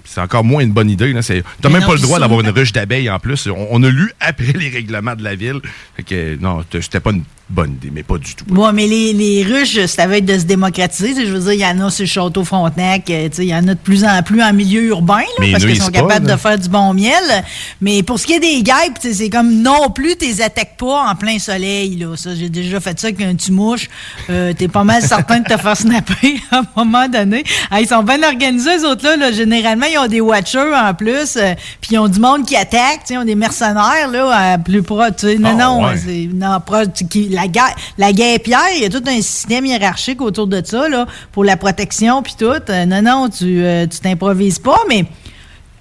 [0.09, 1.15] c'est encore moins une bonne idée.
[1.60, 3.27] T'as même non, pas le droit d'avoir une ruche d'abeilles en plus.
[3.48, 5.60] On, on a lu après les règlements de la ville.
[5.96, 8.44] Fait que non, c'était pas une bonne idée, mais pas du tout.
[8.48, 11.14] Bon, mais les, les ruches, ça va être de se démocratiser.
[11.14, 13.48] Tu Je veux dire, il y en a sur le Château Frontenac, euh, tu il
[13.48, 15.92] y en a de plus en plus en milieu urbain, là, parce qu'ils sont pas,
[15.92, 16.34] capables là.
[16.34, 17.44] de faire du bon miel.
[17.80, 20.76] Mais pour ce qui est des guêpes, tu c'est comme non plus, tu les attaques
[20.76, 21.96] pas en plein soleil.
[21.96, 22.16] Là.
[22.16, 23.88] Ça, j'ai déjà fait ça avec un tumouche.
[24.30, 27.44] Euh, T'es pas mal certain de te faire snapper à un moment donné.
[27.70, 29.16] Ah, ils sont bien organisés, les autres-là.
[29.16, 29.32] Là.
[29.32, 31.36] Généralement, ils ont des watchers en plus.
[31.36, 33.00] euh, Puis ils ont du monde qui attaque.
[33.06, 35.12] tu Ils ont des mercenaires là, à plus proche.
[35.18, 35.38] tu.
[35.38, 35.96] Non, Ah, non, ouais.
[36.04, 40.20] c'est non, proche, qui, la, ga- la guêpière, il y a tout un système hiérarchique
[40.20, 42.47] autour de ça, là, pour la protection puis tout.
[42.69, 45.05] Euh, non, non, tu euh, tu t'improvises pas, mais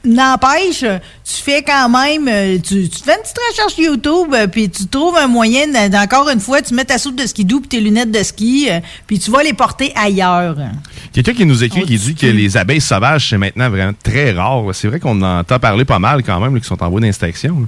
[0.05, 4.87] n'empêche, tu fais quand même, euh, tu, tu fais une petite recherche YouTube, puis tu
[4.87, 8.11] trouves un moyen, d'encore une fois, tu mets ta soupe de skidoo puis tes lunettes
[8.11, 8.69] de ski,
[9.05, 10.55] puis tu vas les porter ailleurs.
[11.11, 14.63] Quelqu'un qui nous écrit, qui dit que les abeilles sauvages, c'est maintenant vraiment très rare.
[14.73, 17.01] C'est vrai qu'on en entend parler pas mal quand même, là, qui sont en voie
[17.01, 17.67] d'inspection.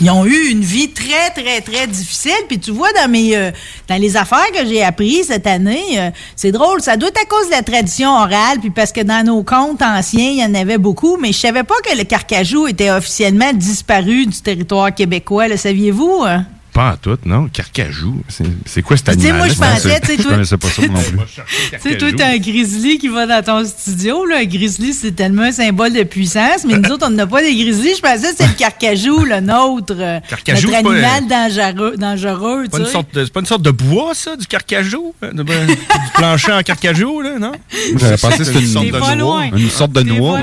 [0.00, 2.32] Ils ont eu une vie très, très, très difficile.
[2.48, 3.50] Puis tu vois, dans mes euh,
[3.88, 6.80] dans les affaires que j'ai appris cette année, euh, c'est drôle.
[6.80, 9.82] Ça doit être à cause de la tradition orale, puis parce que dans nos contes
[9.82, 11.16] anciens, il y en avait beaucoup.
[11.16, 15.48] Mais je savais pas que le carcajou était officiellement disparu du territoire québécois.
[15.48, 16.22] Le saviez-vous?
[16.24, 16.46] hein?
[16.72, 17.48] Pas en tout, non?
[17.52, 18.22] Carcajou.
[18.64, 20.94] C'est quoi cet animal moi, je pensais, tu sais, toi- Je connaissais pas ça non
[21.00, 21.18] plus.
[21.82, 24.24] Tu sais, toi, t'as un grizzly qui va dans ton studio.
[24.24, 24.38] Là.
[24.38, 26.64] Un grizzly, c'est tellement un symbole de puissance.
[26.66, 27.94] Mais nous autres, on n'a pas des grizzlies.
[27.96, 29.94] Je pensais que c'est le carcajou, le nôtre.
[29.98, 31.94] euh, Carcajou, notre c'est pas, animal dangereux.
[31.98, 32.92] dangereux C'est pas tu une sais.
[32.92, 35.14] sorte de- C'est pas une sorte de bois, ça, du carcajou?
[35.22, 35.76] euh, de- du
[36.14, 37.52] plancher en carcajou, là, non?
[37.98, 39.50] J'avais pensé que c'était une, T'es pas loin.
[39.54, 40.40] une sorte de noix.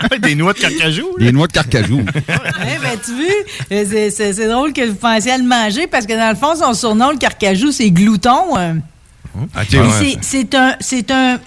[0.00, 0.06] Hein.
[0.22, 1.08] Des noix de carcajou?
[1.18, 1.98] Des noix de carcajou.
[2.28, 6.12] Ouais, ben, tu vois, euh, c'est- drôle que vous pensiez à le manger parce que
[6.14, 8.56] dans le fond, son surnom, le carcajou, c'est glouton.
[8.56, 8.74] euh.
[9.82, 10.16] Ouais.
[10.22, 11.38] c'est- un, c'est un,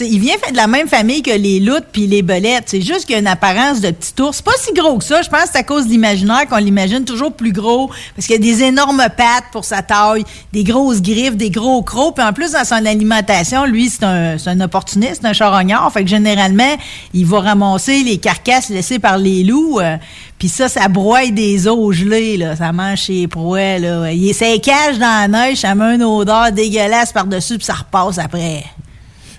[0.00, 2.64] il vient de la même famille que les loutres puis les belettes.
[2.66, 4.42] C'est juste qu'il a une apparence de petit ours.
[4.42, 5.22] Pas si gros que ça.
[5.22, 8.34] Je pense que c'est à cause de l'imaginaire qu'on l'imagine toujours plus gros parce qu'il
[8.36, 12.16] a des énormes pattes pour sa taille, des grosses griffes, des gros crocs.
[12.16, 15.92] Puis en plus, dans son alimentation, lui, c'est un, un opportuniste, un charognard.
[15.92, 16.76] Fait que généralement,
[17.14, 19.78] il va ramasser les carcasses laissées par les loups.
[19.80, 19.96] euh,
[20.38, 22.54] puis ça, ça broie des os gelés, là.
[22.56, 24.10] Ça mange ses proies, là.
[24.12, 24.32] Il
[24.62, 28.64] cache dans la neige, ça met une odeur dégueulasse par-dessus, puis ça repasse après.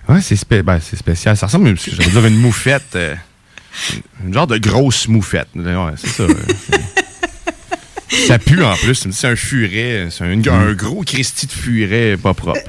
[0.07, 1.37] Ouais, c'est spé- ben, c'est spécial.
[1.37, 2.95] Ça ressemble, j'allais dire, à une moufette.
[2.95, 3.15] euh,
[4.25, 5.47] une genre de grosse moufette.
[5.55, 6.23] Ouais, c'est ça.
[8.27, 9.07] ça pue en plus.
[9.11, 10.07] C'est un furet.
[10.09, 12.59] C'est un, un gros Christy de furet pas propre.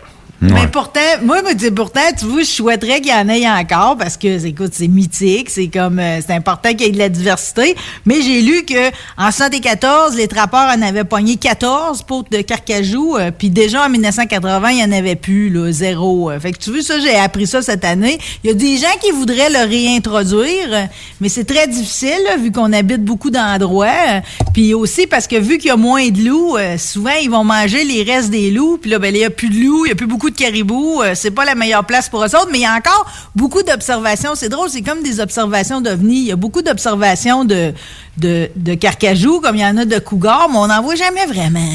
[0.43, 3.97] Mais pourtant, moi, moi, tu- pourtant, tu vois, je souhaiterais qu'il y en ait encore
[3.99, 7.11] parce que, écoute, c'est mythique, c'est comme, euh, c'est important qu'il y ait de la
[7.11, 7.77] diversité.
[8.07, 8.89] Mais j'ai lu que
[9.19, 13.91] en 74, les trappeurs en avaient pogné 14 potes de carcajou, euh, puis déjà en
[13.91, 16.31] 1980, il y en avait plus, là, zéro.
[16.31, 18.19] Euh, Fait que tu vois, ça, j'ai appris ça cette année.
[18.43, 20.85] Il y a des gens qui voudraient le réintroduire, euh,
[21.21, 23.87] mais c'est très difficile, là, vu qu'on habite beaucoup d'endroits.
[24.09, 24.21] euh,
[24.55, 27.45] Puis aussi parce que vu qu'il y a moins de loups, euh, souvent, ils vont
[27.45, 29.89] manger les restes des loups, puis là, ben, il n'y a plus de loups, il
[29.89, 31.03] n'y a plus beaucoup de caribous.
[31.03, 33.63] euh, c'est pas la meilleure place pour eux autres, mais il y a encore beaucoup
[33.63, 34.35] d'observations.
[34.35, 36.21] C'est drôle, c'est comme des observations d'ovnis.
[36.21, 37.73] Il y a beaucoup d'observations de,
[38.17, 41.27] de, de carcajou, comme il y en a de cougars, mais on n'en voit jamais
[41.27, 41.69] vraiment.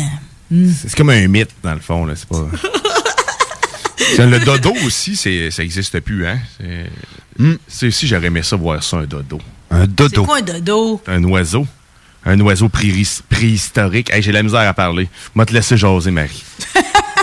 [0.51, 2.05] C'est c'est comme un mythe, dans le fond.
[2.05, 2.13] Là.
[2.15, 2.37] C'est pas...
[3.97, 6.27] C'est- le dodo aussi, c'est, ça n'existe plus.
[6.27, 6.37] Hein?
[6.59, 6.89] C'est,
[7.67, 9.39] c'est aussi, j'aurais aimé ça voir ça, un dodo.
[9.71, 10.23] Un C'est dodo.
[10.25, 11.01] quoi un dodo?
[11.07, 11.65] Un oiseau.
[12.25, 14.11] Un oiseau préhis- préhistorique.
[14.11, 15.07] Hey, j'ai la misère à parler.
[15.33, 16.43] Moi, te laisser jaser, Marie.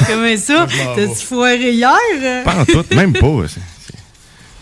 [0.06, 0.66] Comment ça?
[0.96, 1.90] T'as-tu foiré hier?
[2.44, 3.26] Pas en tout, même pas.
[3.48, 3.60] C'est-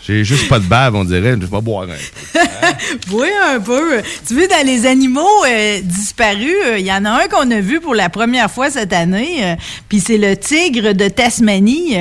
[0.07, 1.35] J'ai juste pas de bave, on dirait.
[1.39, 2.39] Je vais boire un peu.
[3.11, 4.01] Oui, un peu.
[4.27, 7.59] Tu vois, dans les animaux euh, disparus, euh, il y en a un qu'on a
[7.59, 9.55] vu pour la première fois cette année, euh,
[9.87, 11.95] puis c'est le tigre de Tasmanie.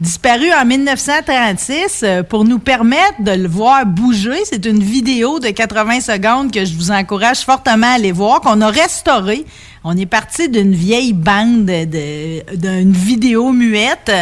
[0.00, 4.38] Disparu en 1936 euh, pour nous permettre de le voir bouger.
[4.44, 8.60] C'est une vidéo de 80 secondes que je vous encourage fortement à aller voir, qu'on
[8.62, 9.44] a restaurée.
[9.82, 14.12] On est parti d'une vieille bande de- d'une vidéo muette,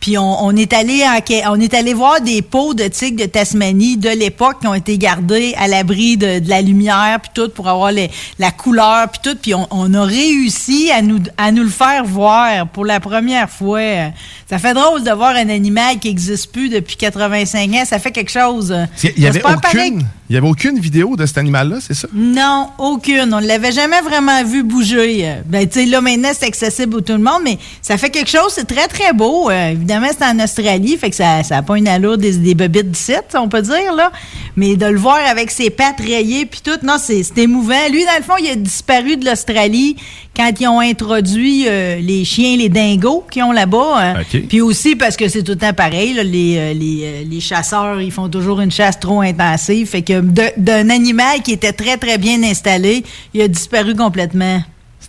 [0.00, 1.02] puis on, on est allé
[1.48, 4.98] on est allé voir des pots de tigres de Tasmanie de l'époque qui ont été
[4.98, 8.10] gardés à l'abri de, de la lumière puis tout pour avoir les-
[8.40, 12.04] la couleur puis tout, puis on, on a réussi à nous à nous le faire
[12.04, 14.10] voir pour la première fois.
[14.50, 18.10] Ça fait drôle de voir un animal qui existe plus depuis 85 ans, ça fait
[18.10, 18.74] quelque chose.
[19.16, 22.08] Il y avait aucune, y avait aucune vidéo de cet animal-là, c'est ça?
[22.12, 23.32] Non, aucune.
[23.32, 25.03] On ne l'avait jamais vraiment vu bouger.
[25.06, 28.10] Euh, Ben, tu sais, là, maintenant, c'est accessible pour tout le monde, mais ça fait
[28.10, 28.52] quelque chose.
[28.54, 29.50] C'est très, très beau.
[29.50, 32.90] Euh, évidemment, c'est en Australie, fait que ça n'a pas une allure des, des bobites
[32.90, 34.10] d'ici, on peut dire, là.
[34.56, 37.88] Mais de le voir avec ses pattes rayées puis tout, non, c'est émouvant.
[37.90, 39.96] Lui, dans le fond, il a disparu de l'Australie
[40.36, 43.94] quand ils ont introduit euh, les chiens, les dingos qu'ils ont là-bas.
[43.98, 44.14] hein.
[44.48, 48.10] Puis aussi parce que c'est tout le temps pareil, là, les, les, les chasseurs, ils
[48.12, 49.88] font toujours une chasse trop intensive.
[49.88, 50.20] Fait que
[50.56, 54.60] d'un animal qui était très, très bien installé, il a disparu complètement.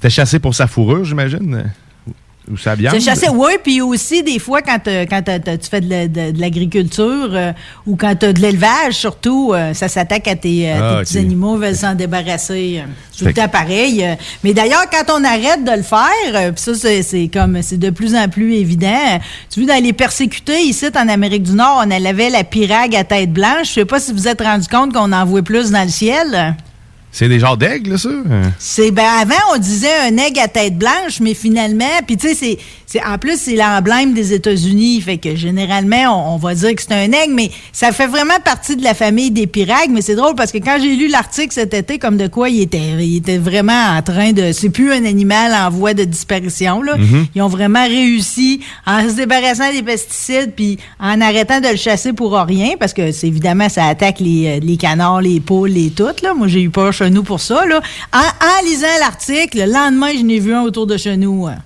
[0.05, 1.63] C'était chassé pour sa fourrure, j'imagine?
[2.47, 2.93] Ou- sa viande?
[2.93, 6.29] C'est chassé, oui, puis aussi des fois quand, euh, quand tu fais de, la- de-
[6.31, 7.51] de l'agriculture euh,
[7.87, 11.05] ou quand tu as de l'élevage, surtout, euh, ça s'attaque à tes, à Ah, tes
[11.05, 12.83] petits animaux, veulent s'en débarrasser.
[13.11, 14.05] C'est tout temps pareil.
[14.43, 18.13] Mais d'ailleurs, quand on arrête de le faire, puis ça, c'est- comme c'est de plus
[18.13, 19.19] en plus évident.
[19.49, 23.03] Tu vois, dans les persécutés, ici, en Amérique du Nord, on avait la pirague à
[23.03, 23.69] tête blanche.
[23.69, 25.89] Je sais pas si vous vous êtes rendu compte qu'on en voit plus dans le
[25.89, 26.55] ciel.
[27.17, 28.09] C'est des genres d'aigles, ça?
[28.59, 32.57] C'est ben avant on disait un aigle à tête blanche, mais finalement, puis tu sais
[32.85, 36.81] c'est en plus c'est l'emblème des États-Unis, fait que généralement on, on va dire que
[36.81, 39.91] c'est un aigle, mais ça fait vraiment partie de la famille des piragues.
[39.91, 42.61] Mais c'est drôle parce que quand j'ai lu l'article cet été, comme de quoi il
[42.61, 46.81] était il était vraiment en train de, c'est plus un animal en voie de disparition
[46.81, 46.97] là.
[46.97, 47.27] Mhm.
[47.33, 52.11] Ils ont vraiment réussi en se débarrassant des pesticides puis en arrêtant de le chasser
[52.11, 55.91] pour rien parce que c'est évidemment ça attaque les, euh, les canards, les poules, les
[55.91, 56.33] toutes là.
[56.33, 57.81] Moi j'ai eu peur chez nous pour ça là.
[58.13, 61.47] En, en lisant l'article, le lendemain je n'ai vu un autour de chez nous.
[61.47, 61.57] hein.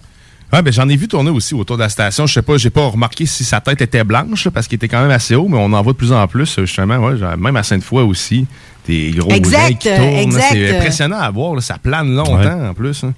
[0.51, 2.25] Ouais, ben j'en ai vu tourner aussi autour de la station.
[2.25, 4.87] Je sais pas, j'ai pas remarqué si sa tête était blanche là, parce qu'il était
[4.87, 6.97] quand même assez haut, mais on en voit de plus en plus euh, justement.
[6.97, 8.47] Ouais, même à Sainte-Foy aussi,
[8.87, 10.31] des gros Exact, qui tournent.
[10.49, 11.53] C'est impressionnant à voir.
[11.53, 11.61] là.
[11.61, 13.03] Ça plane longtemps en plus.
[13.03, 13.13] hein.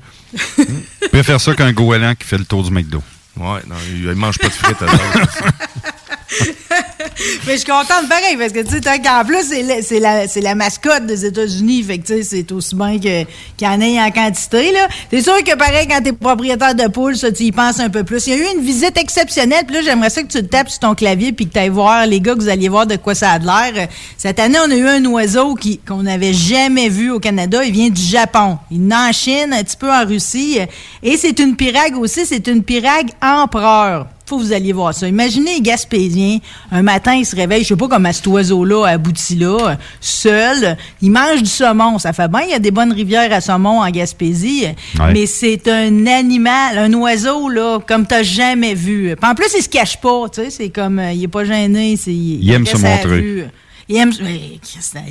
[1.02, 3.02] Je préfère ça qu'un goéland qui fait le tour du McDo.
[3.38, 4.76] Ouais, non, il, il mange pas de frites.
[7.45, 9.44] Mais je suis contente pareil parce que tu sais, qu'en plus,
[9.82, 11.84] c'est la, la, mascotte des États-Unis.
[11.84, 13.28] Fait que tu sais, c'est aussi bien qu'il
[13.62, 14.72] y en ait en quantité.
[14.72, 14.88] là.
[15.10, 18.03] C'est sûr que pareil, quand t'es propriétaire de poule, ça, tu y penses un peu
[18.03, 18.28] plus.
[18.28, 19.66] Il y a eu une visite exceptionnelle.
[19.66, 21.70] Puis là, j'aimerais ça que tu te tapes sur ton clavier puis que tu ailles
[21.70, 23.88] voir les gars, que vous alliez voir de quoi ça a l'air.
[24.18, 27.64] Cette année, on a eu un oiseau qui qu'on n'avait jamais vu au Canada.
[27.64, 28.58] Il vient du Japon.
[28.70, 30.60] Il est en Chine, un petit peu en Russie.
[31.03, 32.26] Et c'est une pirague aussi.
[32.26, 35.10] C'est une pirague empereur faut que vous alliez voir ça.
[35.10, 36.38] Imaginez les Gaspésiens,
[36.72, 40.78] un matin, ils se réveillent, je sais pas comment cet oiseau-là aboutit là, seul.
[41.02, 41.99] Il mange du saumon.
[41.99, 44.68] Ça fait bien, il y a des bonnes rivières à saumon en Gaspésie.
[44.98, 45.12] Ouais.
[45.12, 49.14] Mais c'est un animal, un oiseau, là, comme t'as jamais vu.
[49.20, 50.49] Puis en plus, il se cache pas, tu sais.
[50.49, 51.98] C'est comme, euh, il est pas gêné.
[51.98, 53.48] c'est- Il, aime se montrer.
[53.92, 54.12] Il aime.
[54.22, 54.60] Mais,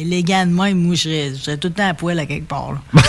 [0.01, 0.79] élégant de même.
[0.79, 2.75] Moi, je serais, je serais tout le temps à poil à quelque part.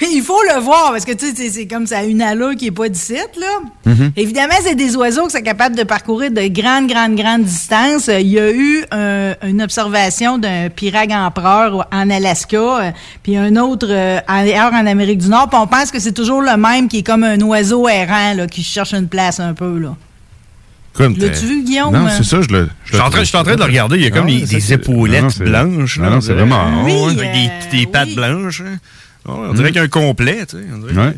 [0.00, 2.66] Mais il faut le voir parce que tu sais, c'est- comme ça, une allure qui
[2.66, 3.60] est pas d'ici, là.
[3.84, 4.12] Mhm.
[4.16, 8.08] Évidemment, c'est des oiseaux qui sont capables de parcourir de grandes, grandes, grandes distances.
[8.08, 12.90] Il y a eu un- une observation d'un pirague empereur en Alaska, euh,
[13.22, 15.48] puis un autre euh, ailleurs en Amérique du Nord.
[15.48, 18.46] Puis on pense que c'est toujours le même qui est comme un oiseau errant là,
[18.46, 19.78] qui cherche une place un peu.
[19.78, 19.94] là.
[20.96, 21.92] Comme L'as-tu vu, Guillaume?
[21.92, 22.68] Non, c'est ça, je le.
[22.84, 23.96] Je suis en train- je suis en train de le regarder.
[23.96, 25.98] Il y a comme Ah, des, épaulettes blanches.
[25.98, 28.62] non, c'est vraiment- Oui, des, euh, des pattes blanches.
[28.62, 28.78] hein.
[29.26, 29.72] Ouais, on dirait Mm.
[29.72, 30.46] qu'il y a un complet.
[30.48, 30.94] Tu sais.
[30.98, 31.14] Ouais.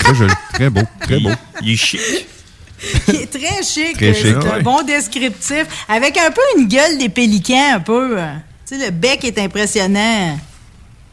[0.00, 1.30] Très joli, très beau, très beau.
[1.62, 2.00] Il est chic.
[3.06, 3.94] qui est très chic.
[3.96, 5.64] Très euh, chic, c'est un bon descriptif.
[5.88, 8.18] Avec un peu une gueule des pélicans, un peu.
[8.18, 8.26] euh.
[8.68, 10.38] Tu sais, le bec est impressionnant.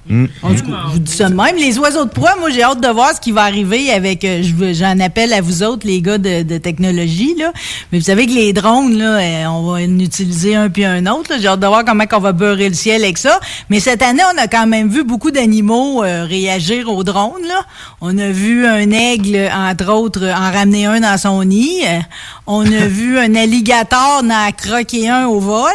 [0.10, 1.56] En tout cas, je vous dis ça de même.
[1.56, 4.26] Les oiseaux de proie, moi, j'ai hâte de voir ce qui va arriver avec.
[4.26, 4.42] euh,
[4.74, 7.52] J'en appelle à vous autres, les gars de, de technologie, là.
[7.92, 11.06] Mais vous savez que les drones, là, euh, on va en utiliser un puis un
[11.06, 11.34] autre.
[11.40, 13.40] J'ai hâte de voir comment on va beurrer le ciel avec ça.
[13.70, 17.62] Mais cette année, on a quand même vu beaucoup d'animaux euh, réagir aux drones, là.
[18.02, 21.84] On a vu un aigle, entre autres, en ramener un dans son nid.
[22.48, 25.70] On a vu un alligator en croquer un au vol.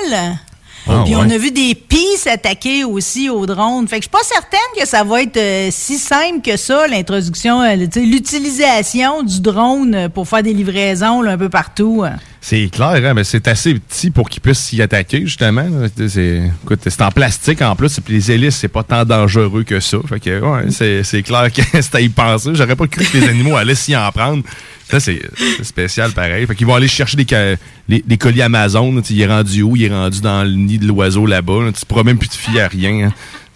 [0.88, 1.22] Ah, Puis ouais.
[1.24, 3.88] on a vu des pis s'attaquer aussi aux drones.
[3.88, 6.86] Fait que je suis pas certaine que ça va être euh, si simple que ça,
[6.86, 12.04] l'introduction, euh, l'utilisation du drone euh, pour faire des livraisons là, un peu partout.
[12.06, 12.16] hein.
[12.40, 15.66] C'est clair, hein, mais c'est assez petit pour qu'ils puissent s'y attaquer, justement.
[16.08, 19.64] C'est, écoute, c'est en plastique en plus, et puis les hélices, c'est pas tant dangereux
[19.64, 19.96] que ça.
[20.08, 22.50] Fait que, ouais, c'est, c'est clair que c'est à y penser.
[22.54, 24.44] J'aurais pas cru que les animaux allaient s'y en prendre.
[24.88, 25.20] Ça, c'est,
[25.62, 26.46] spécial pareil.
[26.46, 27.56] Fait qu'ils vont aller chercher des,
[27.88, 28.92] les, des colis Amazon.
[28.94, 29.00] là.
[29.02, 29.74] Tu sais, Il est rendu où?
[29.76, 31.64] Il est rendu dans le nid de l'oiseau là-bas.
[31.64, 31.72] là.
[31.72, 33.10] Tu pourras même plus te fier à rien.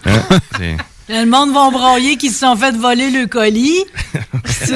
[0.07, 0.11] hein.
[0.61, 0.77] Hein?
[1.13, 3.85] Le monde va broyer qu'ils se sont fait voler le colis.
[4.47, 4.67] Ce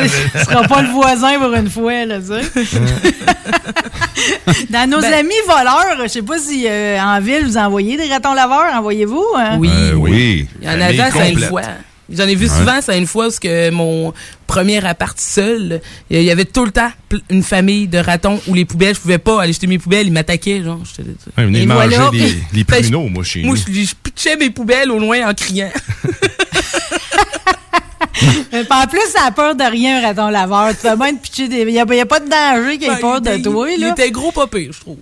[0.45, 2.69] sera pas le voisin pour une fois, là, tu sais.
[4.71, 8.09] Dans nos Ben- amis voleurs, je sais pas si euh, en ville vous envoyez des
[8.13, 9.25] ratons laveurs, envoyez-vous?
[9.37, 9.59] hein?
[9.59, 9.71] Oui.
[9.73, 10.49] Euh, oui.
[10.61, 11.63] Il y en avait à Sainte-Foy.
[12.13, 12.53] J'en ai vu Ouais.
[12.59, 14.13] souvent à Sainte-Foy parce que mon
[14.47, 16.91] premier appart seul, il y avait tout le temps
[17.31, 20.13] une famille de ratons où les poubelles, je pouvais pas aller jeter mes poubelles, ils
[20.13, 20.81] m'attaquaient, genre.
[21.39, 22.11] Ouais, manger voilà.
[22.53, 23.75] les, que pruneaux, moi, chez Moi, nous.
[23.75, 25.71] je, je pitchais mes poubelles au loin en criant.
[28.71, 30.71] En plus, ça a peur de rien, un raton laveur.
[30.81, 31.61] Tu bien de pitcher des.
[31.63, 33.49] Il n'y a, il y a pas de danger qu'il ait Ben, peur il de
[33.51, 33.91] toi, il là.
[33.91, 34.97] était gros pas pire, je trouve.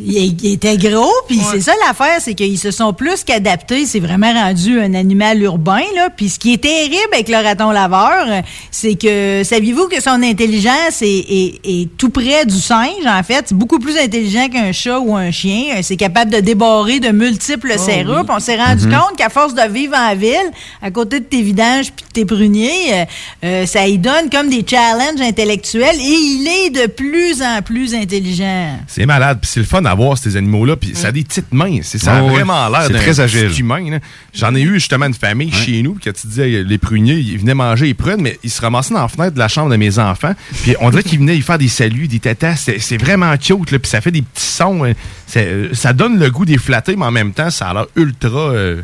[0.00, 0.12] Il,
[0.44, 3.86] il était gros, puis c'est ça l'affaire, c'est qu'ils se sont plus qu'adaptés.
[3.86, 6.08] C'est vraiment rendu un animal urbain, là.
[6.14, 8.26] Puis ce qui est terrible avec le raton laveur,
[8.70, 13.44] c'est que, saviez-vous que son intelligence est, est- est tout près du singe, en fait?
[13.46, 15.76] C'est beaucoup plus intelligent qu'un chat ou un chien.
[15.76, 18.18] Euh, C'est capable de débarrer de multiples Oh, serrures.
[18.18, 18.24] oui.
[18.26, 18.92] Puis on s'est rendu Mhm.
[18.92, 20.36] compte qu'à force de vivre en ville,
[20.82, 23.04] à côté de tes vidanges puis de tes pruniers, euh,
[23.44, 27.94] euh, ça y donne comme des challenges intellectuels et il est de plus en plus
[27.94, 28.78] intelligent.
[28.86, 31.52] C'est malade, puis c'est le fun à voir ces animaux-là, puis ça a des petites
[31.52, 33.50] mains, c'est ça a Oh, vraiment l'air d'un très agile.
[33.58, 33.98] humain.
[34.34, 37.54] J'en ai eu justement une famille chez nous, quand tu disais les pruniers, ils venaient
[37.54, 39.98] manger les prunes, mais ils se ramassaient dans la fenêtre de la chambre de mes
[39.98, 40.32] enfants,
[40.62, 43.78] puis on dirait qu'ils venaient y faire des saluts, des tatas, c'est vraiment cute, là,
[43.78, 44.84] puis ça fait des petits sons,
[45.36, 48.38] euh, ça donne le goût des flatter, mais en même temps, ça a l'air ultra...
[48.50, 48.82] euh,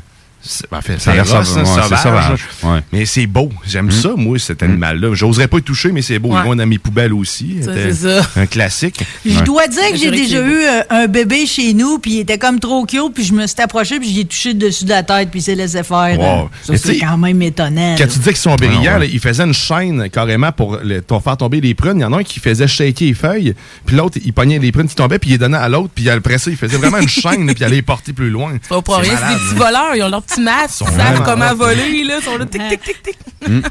[0.71, 2.83] en fait, Ça reste rough, sauvage, ouais, c'est sauvage, sauvage, là.
[2.93, 3.51] Mais c'est beau.
[3.66, 5.15] J'aime ça, moi, cet animal-là.
[5.15, 6.31] J'oserais pas y toucher, mais c'est beau.
[6.31, 6.41] Ouais.
[6.45, 7.57] Il va dans mes poubelles aussi.
[7.62, 8.27] C'est ça.
[8.37, 9.01] Un classique.
[9.25, 9.43] Je Ouais.
[9.43, 12.61] dois dire que j'ai déjà eu euh, un bébé chez nous, puis il était comme
[12.61, 15.31] trop cute, puis je me suis approché, puis j'ai touché le dessus de la tête,
[15.31, 16.19] puis il s'est laissé faire.
[16.19, 16.51] Wow.
[16.77, 17.95] c'est quand même étonnant.
[17.97, 18.11] Quand là.
[18.11, 21.61] tu dis qu'ils sont brillants, ils faisaient une chaîne carrément pour le- pour faire tomber
[21.61, 21.99] les prunes.
[21.99, 23.55] Il y en a un qui faisait shaker les feuilles,
[23.87, 26.09] puis l'autre, il pognait les prunes qui tombaient, puis il les donnait à l'autre, puis
[26.11, 28.53] après ça, il faisait vraiment une chaîne, puis il allait les porter plus loin.
[28.62, 31.23] C'est pas pour rien, c'est des malade, petits voleurs, ils ont leur petit ils savent
[31.24, 33.16] comment voler, là, ils sont là, tic, tic, tic, tic.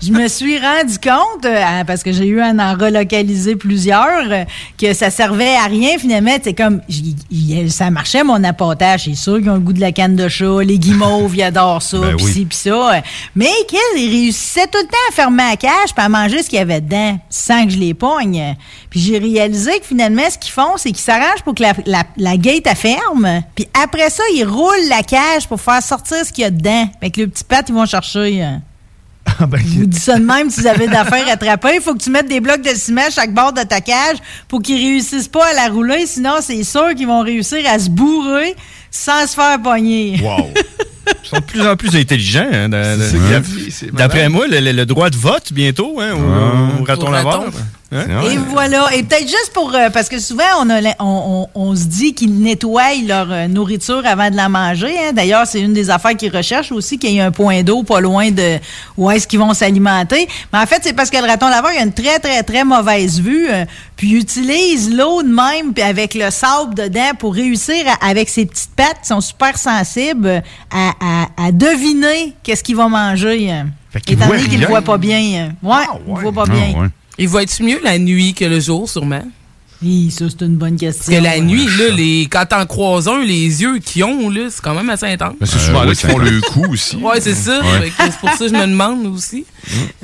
[0.04, 4.44] Je me suis rendu compte, euh, parce que j'ai eu à en relocaliser plusieurs, euh,
[4.78, 6.32] que ça servait à rien finalement.
[6.44, 9.06] C'est comme, j- y- ça marchait mon apportage.
[9.06, 11.82] C'est sûr qu'ils ont le goût de la canne de chat, les guimauves, ils adorent
[11.82, 12.32] ça, Ben pis oui.
[12.34, 12.70] ci, pis ça.
[12.98, 13.02] euh.
[13.36, 13.80] Mais qu'ils
[14.10, 16.82] réussissaient tout le temps à fermer la cage puis à manger ce qu'il y avait
[16.82, 18.56] dedans, sans que je les pogne.
[18.94, 22.04] Puis j'ai réalisé que finalement, ce qu'ils font, c'est qu'ils s'arrangent pour que la, la,
[22.16, 23.42] la gate ferme.
[23.56, 26.88] Puis après ça, ils roulent la cage pour faire sortir ce qu'il y a dedans.
[27.02, 28.44] Avec le petit pat, ils vont chercher.
[28.44, 28.56] euh,
[29.40, 31.82] Ah, ben, je vous dis ça de même, si vous avez d'affaires à attraper, il
[31.82, 34.18] faut que tu mettes des blocs de ciment à chaque bord de ta cage
[34.48, 37.90] pour qu'ils réussissent pas à la rouler, sinon c'est sûr qu'ils vont réussir à se
[37.90, 38.56] bourrer
[38.92, 40.20] sans se faire pogner.
[40.22, 40.50] Wow.
[41.24, 42.48] Ils sont de plus en plus intelligents.
[42.54, 42.70] hein.
[43.94, 47.46] D'après moi, le, droit de vote bientôt, hein, au, au raton Au laveur.
[47.94, 48.22] Hein?
[48.32, 48.88] Et voilà.
[48.96, 49.74] Et peut-être juste pour...
[49.76, 53.48] euh, parce que souvent, on, a, on, on- on se dit qu'ils nettoient leur euh,
[53.48, 54.94] nourriture avant de la manger.
[55.00, 55.12] hein.
[55.14, 58.00] D'ailleurs, c'est une des affaires qu'ils recherchent aussi, qu'il y ait un point d'eau pas
[58.02, 58.58] loin de
[58.98, 60.28] où est-ce qu'ils vont s'alimenter.
[60.52, 62.64] Mais en fait, c'est parce que le raton laveur, il a une très, très, très
[62.64, 63.48] mauvaise vue.
[63.50, 63.66] euh,
[63.96, 68.28] puis il utilise l'eau de même puis avec le sable dedans pour réussir, à- avec
[68.30, 70.42] ses petites pattes qui sont super sensibles,
[70.72, 73.52] à, à- à deviner qu'est-ce qu'il va manger.
[73.52, 73.64] euh.
[73.92, 75.54] Fait qu'il Étant donné qu'il ne voit pas bien.
[75.62, 75.76] Ouais,
[76.08, 76.90] il voit pas bien.
[77.18, 79.24] Il va être mieux la nuit que le jour, sûrement?
[79.84, 81.12] Oui, ça, c'est une bonne question.
[81.12, 84.48] Parce que la nuit, là, les, quand t'en croises un, les yeux qu'ils ont, là,
[84.50, 85.36] c'est quand même assez intense.
[85.42, 86.96] Mais c'est souvent là qu'ils font le coup aussi.
[86.98, 87.60] Ouais, c'est ça.
[87.60, 87.92] Ouais.
[87.98, 89.46] C'est pour ça que je me demande aussi.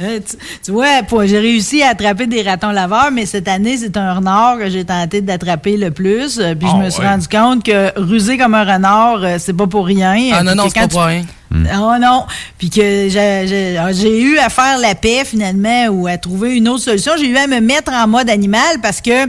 [0.02, 3.98] Euh, tu, tu vois, j'ai réussi à attraper des ratons laveurs, mais cette année, c'est
[3.98, 6.40] un renard que j'ai tenté d'attraper le plus.
[6.40, 7.10] Euh, Puis Ah, je me suis ouais.
[7.10, 10.16] rendu compte que ruser comme un renard, euh, c'est pas pour rien.
[10.34, 11.24] Ah non, non, c'est pas pour rien.
[11.52, 12.26] Oh non.
[12.60, 12.80] Puis que
[13.10, 17.14] j'ai- j'ai j'ai eu à faire la paix finalement ou à trouver une autre solution.
[17.18, 19.26] J'ai eu à me mettre en mode animal parce que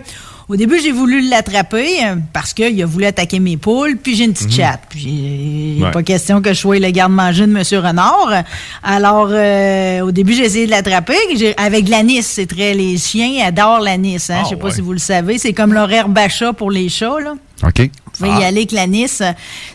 [0.51, 4.24] au début, j'ai voulu l'attraper euh, parce qu'il a voulu attaquer mes poules, puis j'ai
[4.24, 4.81] une petite chatte.
[4.90, 5.90] Puis il n'est Ouais.
[5.93, 8.43] pas question que je sois le garde-manger de Monsieur Renard.
[8.82, 11.16] Alors, euh, au début, j'ai essayé de l'attraper
[11.56, 12.22] avec l'anis.
[12.24, 12.74] C'est très...
[12.74, 14.28] Les chiens adorent l'anis.
[14.28, 14.39] Hein?
[14.40, 14.74] Ah, je sais pas ouais.
[14.74, 15.39] si vous le savez.
[15.39, 17.35] C'est comme à chat pour les chats, là.
[17.66, 17.90] OK.
[18.20, 19.22] Vous pouvez y aller avec l'anis.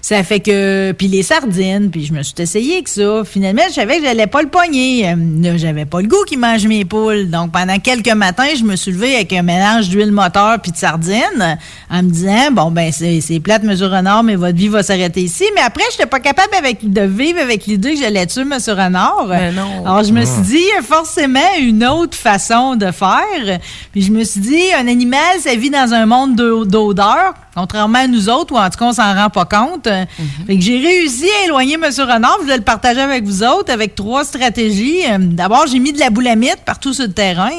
[0.02, 0.92] Ça fait que.
[0.94, 1.90] Puis les sardines.
[1.92, 3.24] Puis je me suis essayé avec ça.
[3.26, 5.10] Finalement, je savais que j'allais pas le pogner.
[5.10, 7.30] Euh, là, J'avais pas le goût qu'il mange mes poules.
[7.30, 10.78] Donc pendant quelques matins, je me suis levé avec un mélange d'huile moteur puis de
[10.78, 11.58] sardines
[11.90, 15.22] en me disant bon, ben, c'est c'est plate, Monsieur Renard, mais votre vie va s'arrêter
[15.22, 15.44] ici.
[15.56, 19.26] Mais après, j'étais pas capable avec, de vivre avec l'idée que j'allais tuer Monsieur Renard.
[19.28, 19.86] Ben non.
[19.86, 20.42] Alors je me suis Ah.
[20.44, 23.60] dit, il y a forcément une autre façon de faire.
[23.92, 28.00] Puis je me suis dit, un animal, ça vit dans un monde de- d'odeur, contrairement
[28.00, 29.88] à nous autres, ou en tout cas, on s'en rend pas compte.
[30.46, 31.84] Fait que j'ai réussi à éloigner M.
[31.84, 32.36] Renard.
[32.40, 35.02] Je voulais le partager avec vous autres, avec trois stratégies.
[35.10, 37.50] Euh, D'abord, j'ai mis de la boulamite partout sur le terrain.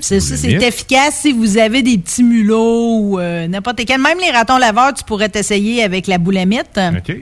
[0.00, 4.00] C'est ça, c'est efficace si vous avez des petits mulots ou euh, n'importe quel.
[4.00, 6.78] Même les ratons laveurs, tu pourrais t'essayer avec la boulamite.
[6.96, 7.16] OK.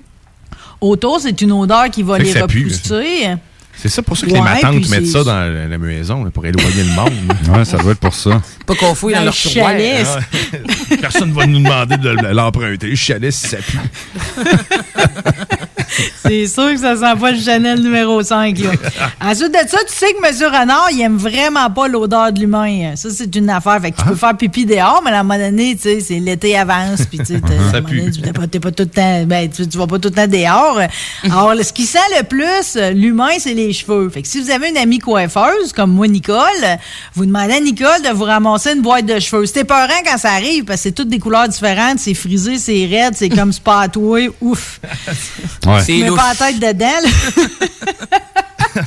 [0.80, 3.36] Autour, c'est une odeur qui va les repousser.
[3.78, 6.30] C'est ça pour ça que Ouais, les matantes mettent ça dans la, la maison, là,
[6.30, 7.12] pour éloigner le monde.
[7.54, 8.40] Ouais, ça doit être pour ça.
[8.64, 10.06] Pas qu'on fouille dans, Dans leur chalet.
[10.06, 10.18] Ah,
[11.00, 12.88] Personne va nous demander de l'emprunter.
[12.88, 13.78] Le chalet, si ça pue.
[16.26, 18.58] C'est sûr que ça sent pas le Chanel numéro 5.
[18.58, 18.70] Là.
[19.30, 20.52] Ensuite de ça, tu sais que M.
[20.52, 22.94] Renard, il aime vraiment pas l'odeur de l'humain.
[22.96, 23.80] Ça, c'est une affaire.
[23.80, 26.18] Fait que tu peux faire pipi dehors, mais à un moment donné, tu sais, c'est
[26.18, 27.40] l'été avance, puis tu sais,
[28.22, 30.26] t'es pas, t'es pas tout le temps, ben, tu, tu vas pas tout le temps
[30.26, 30.80] dehors.
[31.24, 34.08] Alors, ce qui sent le plus, l'humain, c'est les cheveux.
[34.10, 36.36] Fait que si vous avez une amie coiffeuse, comme moi, Nicole,
[37.14, 39.46] vous demandez à Nicole de vous ramasser une boîte de cheveux.
[39.46, 42.86] C'est épeurant quand ça arrive, parce que c'est toutes des couleurs différentes, c'est frisé, c'est
[42.86, 44.80] raide, c'est comme spatoué, ouf.
[45.66, 45.82] Ouais.
[45.86, 46.86] Tu mets pas la tête dedans.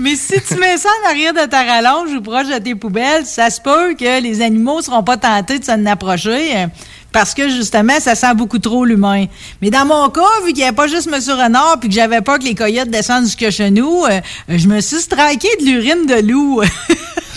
[0.00, 3.26] Mais si tu mets ça en arrière de ta rallonge ou proche de tes poubelles,
[3.26, 6.56] ça se peut que les animaux seront pas tentés de s'en approcher.
[6.56, 6.66] euh,
[7.12, 9.26] parce que justement, ça sent beaucoup trop l'humain.
[9.62, 11.14] Mais dans mon cas, vu qu'il n'y avait pas juste M.
[11.14, 14.80] Renard puis que j'avais pas que les coyotes descendent jusqu'à chez nous, euh, je me
[14.80, 16.62] suis striké de l'urine de loup.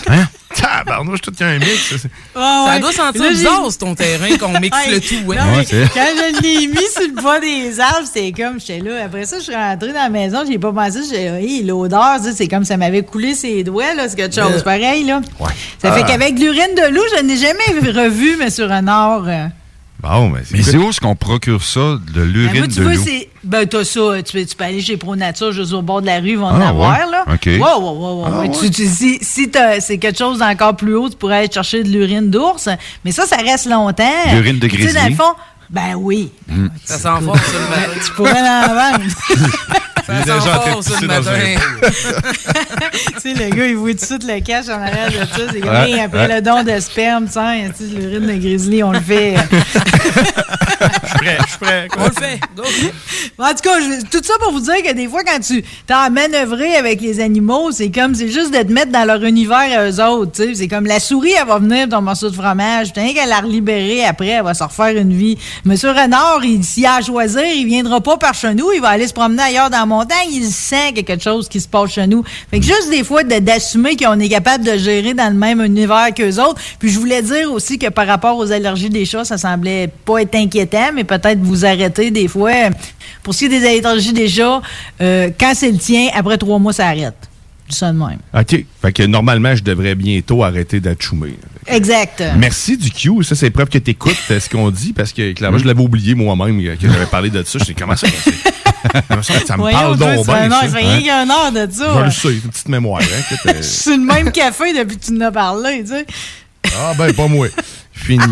[0.10, 0.26] Hein?
[0.56, 1.90] Tabarnouche, tout un mix.
[1.90, 5.32] ça, c'est- Ça doit sentir bizarre, ton terrain, qu'on mixe le tout.
[5.34, 5.36] hein.
[5.46, 8.80] non, mais c'est- quand je l'ai mis sur le bas des arbres, c'était comme, j'étais
[8.80, 9.06] là.
[9.06, 12.48] Après ça, je suis rentrée dans la maison, j'ai pas pensé, j'ai hey, l'odeur, c'est
[12.48, 14.64] comme ça m'avait coulé ses doigts, là, c'est quelque chose Euh.
[14.64, 15.22] pareil, là.
[15.82, 16.08] Ça fait Ah.
[16.08, 18.48] qu'avec l'urine de loup, je n'ai jamais revu M.
[18.70, 19.24] Renard.
[19.28, 19.48] euh.
[20.10, 22.84] Bon, mais Mais c'est où est-ce qu'on procure ça, de Ben, l'urine moi, tu de
[22.84, 23.02] vois, loup?
[23.06, 23.30] c'est.
[23.44, 24.02] Ben, t'as ça.
[24.26, 26.48] Tu, tu peux aller chez Pro Nature, juste au bord de la rue, ils vont
[26.48, 27.12] en Ah, avoir, ouais?
[27.12, 27.24] là.
[27.34, 27.46] OK.
[27.46, 28.48] Ouais, ouais, ouais, ouais, Ah, ouais.
[28.50, 28.52] ouais.
[28.60, 31.84] Tu- tu- si si t'as- c'est quelque chose d'encore plus haut, tu pourrais aller chercher
[31.84, 32.68] de l'urine d'ours.
[33.06, 34.04] Mais ça, ça reste longtemps.
[34.34, 35.16] L'urine de Puis, Tu sais, dans le grizzly?
[35.16, 35.34] fond,
[35.70, 36.32] ben oui.
[36.86, 38.00] Ça sent fort, ça, le matin.
[38.06, 39.04] Tu pourrais en vendre.
[40.08, 41.60] Ça Il est sent déjà en train de fort, ça, pisser le dans un matin.
[42.92, 45.52] tu sais, le gars, il voit tout de suite le cash en arrière de ça.
[45.52, 46.36] C'est comme, Ouais, après ouais.
[46.36, 49.36] le don de sperme, tiens, tu sais, l'urine de grizzly, on le fait.
[50.80, 51.88] Je suis prêt, je suis prêt.
[51.98, 52.40] On le fait.
[53.40, 56.02] En tout cas, je- tout ça pour vous dire que des fois, quand tu t'as
[56.02, 59.80] à manœuvrer avec les animaux, c'est comme, c'est juste de te mettre dans leur univers
[59.80, 60.56] à eux autres, tu sais.
[60.56, 64.06] C'est comme la souris, elle va venir ton morceau de fromage, rien qu'à la libérer
[64.06, 65.38] après, elle va se refaire une vie.
[65.66, 68.90] Monsieur Renard, il- s'il a à choisir, il viendra pas par chez nous, il va
[68.90, 69.86] aller se promener ailleurs dans la
[70.30, 72.24] il sent qu'il y a quelque chose qui se passe chez nous.
[72.52, 75.62] Fait que juste des fois, de- d'assumer qu'on est capable de gérer dans le même
[75.64, 76.62] univers qu'eux autres.
[76.80, 80.20] Puis je voulais dire aussi que par rapport aux allergies des chats, ça semblait pas
[80.22, 82.52] être inquiétant, mais peut-être vous arrêter des fois.
[83.24, 84.62] Pour ce qui est des allergies des chats,
[85.02, 87.16] euh, quand c'est le tien, après trois mois, ça arrête.
[87.70, 88.20] Du ça de même.
[88.34, 88.66] OK.
[88.82, 91.34] Fait que normalement, je devrais bientôt arrêter d'achoumer.
[91.66, 92.24] Exact.
[92.38, 93.24] Merci du Q.
[93.24, 96.16] Ça, c'est preuve que tu écoutes ce qu'on dit parce que clairement, je l'avais oublié
[96.16, 97.60] moi-même euh, que j'avais parlé de ça.
[97.60, 98.08] Je sais comment ça?
[99.22, 100.52] ça, me Voyons, parle donc bien.
[100.52, 102.04] heure, ça, fait rien qu'un heure de Je ça.
[102.06, 103.02] le sais, une petite mémoire.
[103.02, 105.90] Hein, euh, Je suis sur le même café depuis que tu nous as parlé, tu
[105.90, 106.06] sais.
[106.78, 107.48] Ah ben, pas moi.
[107.94, 108.24] Fini.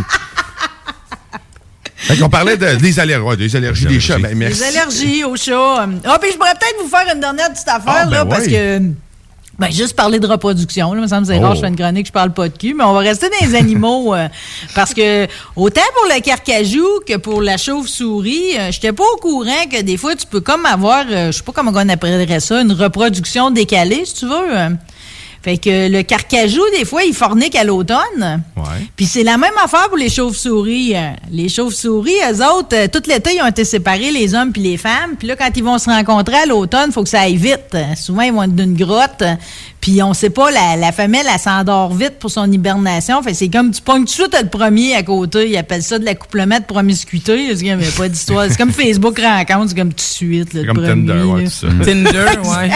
[1.98, 4.20] Fait qu'on parlait de- des, aller- ouais, des allergies des chats.
[4.20, 4.60] Ben, merci.
[4.62, 5.88] Les allergies aux chats.
[6.06, 8.46] Ah, puis je pourrais peut-être vous faire une dernière petite affaire, Ah, ben là, parce
[8.46, 8.82] que.
[9.57, 11.56] Ben, juste parler de reproduction, là, me semble c'est rare, Oh.
[11.56, 13.56] je fais une chronique, je parle pas de cul, mais on va rester dans les
[13.64, 14.27] animaux, euh,
[14.73, 19.65] parce que autant pour le carcajou que pour la chauve-souris, euh, j'étais pas au courant
[19.72, 22.61] que des fois, tu peux comme avoir, euh, je sais pas comment on appellerait ça,
[22.61, 24.76] une reproduction décalée, si tu veux.
[25.46, 28.42] Fait que le carcajou, des fois, il fornique à l'automne.
[28.96, 30.96] Puis c'est la même affaire pour les chauves-souris.
[30.96, 31.12] euh.
[31.32, 34.78] Les chauves-souris, eux autres, euh, tout l'été, ils ont été séparés, les hommes puis les
[34.78, 35.16] femmes.
[35.20, 37.78] Puis là, quand ils vont se rencontrer à l'automne, faut que ça aille vite.
[37.96, 39.24] Souvent, ils vont être d'une grotte.
[39.80, 43.22] Puis on sait pas, la, la femelle, elle s'endort vite pour son hibernation.
[43.22, 45.48] Fait que c'est comme, tu pognes tout de suite le premier à côté.
[45.48, 47.50] Ils appellent ça de l'accouplement de promiscuité.
[47.52, 48.48] Il n'y a pas d'histoire.
[48.50, 50.54] C'est comme Facebook rencontre, c'est comme tout de suite.
[50.56, 51.50] là, C'est comme premier, Tinder, ouais, là.
[51.50, 51.68] tout ça.
[51.86, 52.72] Tinder, ouais.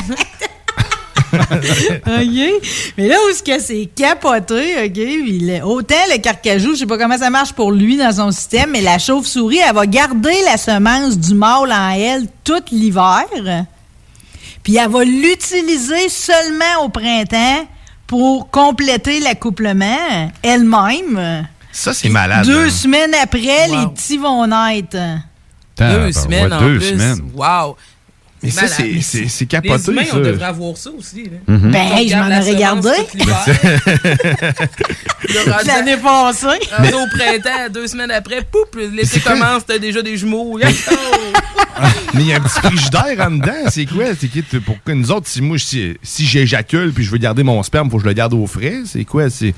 [1.34, 2.64] OK.
[2.98, 6.98] Mais là où ce que c'est capoté, OK, le- autant le carcajou, je sais pas
[6.98, 10.58] comment ça marche pour lui dans son système, mais la chauve-souris, elle va garder la
[10.58, 13.26] semence du mâle en elle tout l'hiver.
[14.64, 17.68] Puis elle va l'utiliser seulement au printemps
[18.08, 21.48] pour compléter l'accouplement elle-même.
[21.72, 22.46] Ça, c'est malade.
[22.46, 22.70] Deux hein?
[22.70, 23.80] semaines après, Wow.
[23.80, 24.98] les petits vont naître.
[25.78, 26.90] Deux semaines en deux plus.
[26.90, 27.32] semaines.
[27.34, 27.78] Wow.
[28.42, 30.18] Mais ça, c'est- c'est- c'est capoté, Les humains, ça.
[30.18, 31.24] on devrait avoir ça aussi.
[31.26, 31.38] Là.
[31.58, 31.72] Mhm.
[31.72, 32.90] Ben, je m'en la aurais semence gardé.
[33.12, 33.46] tout l'hiver.
[35.28, 36.46] Le rendu- L'année passée.
[36.78, 40.58] rendu au printemps, deux semaines après, poup, l'été commence, t'as déjà des jumeaux.
[42.14, 43.70] Mais il y a un petit frigidaire en dedans.
[43.70, 44.06] C'est quoi?
[44.20, 44.42] C'est qui?
[44.42, 47.98] Pourquoi nous autres, si moi, si, si j'éjacule puis je veux garder mon sperme, faut
[47.98, 48.80] que je le garde au frais?
[48.86, 49.30] C'est quoi?
[49.30, 49.54] C'est.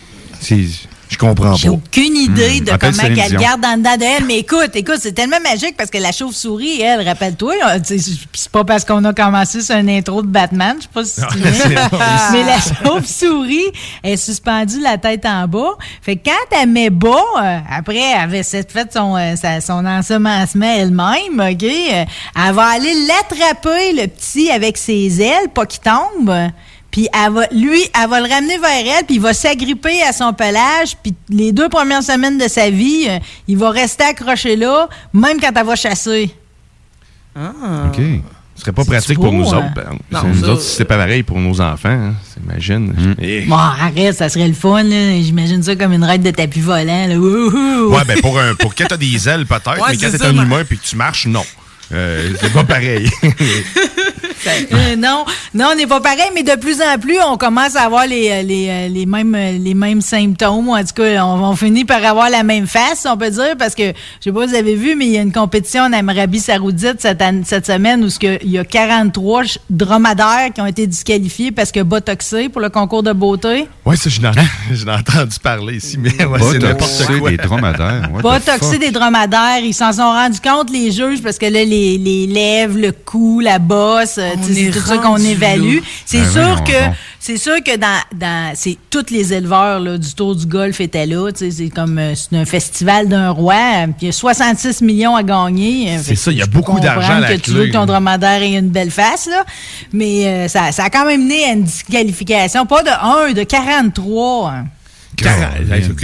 [1.11, 1.73] Je comprends J'ai pas.
[1.73, 2.63] aucune idée Hmm.
[2.63, 4.23] de Appelle comment qu'elle garde en dedans d'elle.
[4.25, 8.85] Mais écoute, écoute, c'est tellement magique parce que la chauve-souris, elle, rappelle-toi, c'est pas parce
[8.85, 11.91] qu'on a commencé sur une intro de Batman, je sais pas si tu te.
[12.31, 13.71] Mais la chauve-souris
[14.03, 15.71] est suspendue la tête en bas.
[16.01, 17.09] Fait que quand elle met bas,
[17.43, 21.63] euh, après, elle avait fait son, euh, sa- son ensemencement elle-même, OK?
[21.63, 22.05] euh,
[22.47, 26.33] elle va aller l'attraper, le petit, avec ses ailes, pas qu'il tombe.
[26.91, 30.11] Puis elle va, lui, elle va le ramener vers elle, puis il va s'agripper à
[30.11, 34.57] son pelage, puis les deux premières semaines de sa vie, euh, il va rester accroché
[34.57, 36.35] là, même quand elle va chasser.
[37.35, 38.01] OK.
[38.55, 39.57] Ce serait pas pratique beau, pour nous hein?
[39.57, 39.73] autres.
[39.73, 41.89] Ben, Non, nous ça, autres, c'est pas pareil pour nos enfants.
[41.89, 42.13] Hein.
[42.33, 43.15] T'imagines?
[43.19, 43.41] Eh.
[43.45, 45.19] Bon, arrête, ça serait le fun, là.
[45.21, 47.15] J'imagine ça comme une raide de tapis volant, là.
[47.15, 47.95] Wouhou!
[47.95, 50.25] Ouais, ben pour, un, pour quand t'as des ailes, peut-être, Ouais, mais quand c'est t'es
[50.25, 51.43] un humain puis que tu marches, non.
[51.93, 53.09] Euh, c'est pas pareil.
[54.73, 55.23] Euh, non,
[55.53, 58.29] non, on n'est pas pareil, mais de plus en plus, on commence à avoir les,
[58.31, 60.67] euh, les, les mêmes, les mêmes symptômes.
[60.69, 63.75] En tout cas, on, on finit par avoir la même face, on peut dire, parce
[63.75, 65.93] que, je sais pas si vous avez vu, mais il y a une compétition en
[65.93, 68.07] Arabie Saoudite cette, cette semaine où
[68.41, 72.69] il y a 43 ch- dromadaires qui ont été disqualifiés parce que botoxés pour le
[72.69, 73.67] concours de beauté.
[73.85, 77.29] Oui, ça, je l'ai entendu parler ici, mais ouais, c'est n'importe quoi.
[77.29, 78.09] des dromadaires.
[78.23, 78.79] what fuck?
[78.79, 82.77] des dromadaires, ils s'en sont rendus compte, les juges, parce que là, les, les lèvres,
[82.77, 85.75] le cou, la bosse, euh, c'est tout ça qu'on évalue.
[85.77, 85.81] là.
[86.05, 86.71] C'est Ben sûr que
[87.19, 91.05] c'est sûr que dans, dans c'est tous les éleveurs là, du Tour du Golfe étaient
[91.05, 91.31] là.
[91.31, 93.53] tu sais, C'est comme euh, c'est un festival d'un roi.
[93.55, 95.97] euh, Puis il y a 66 millions à gagner.
[96.03, 97.79] C'est ça, il y a beaucoup d'argent à comprendre la que tu veux que ton
[97.81, 97.85] là.
[97.85, 99.43] dromadaire ait une belle face, là.
[99.93, 102.65] Mais euh, ça, ça a quand même mené à une disqualification.
[102.65, 104.49] Pas de 1, de 43.
[104.51, 104.65] hein.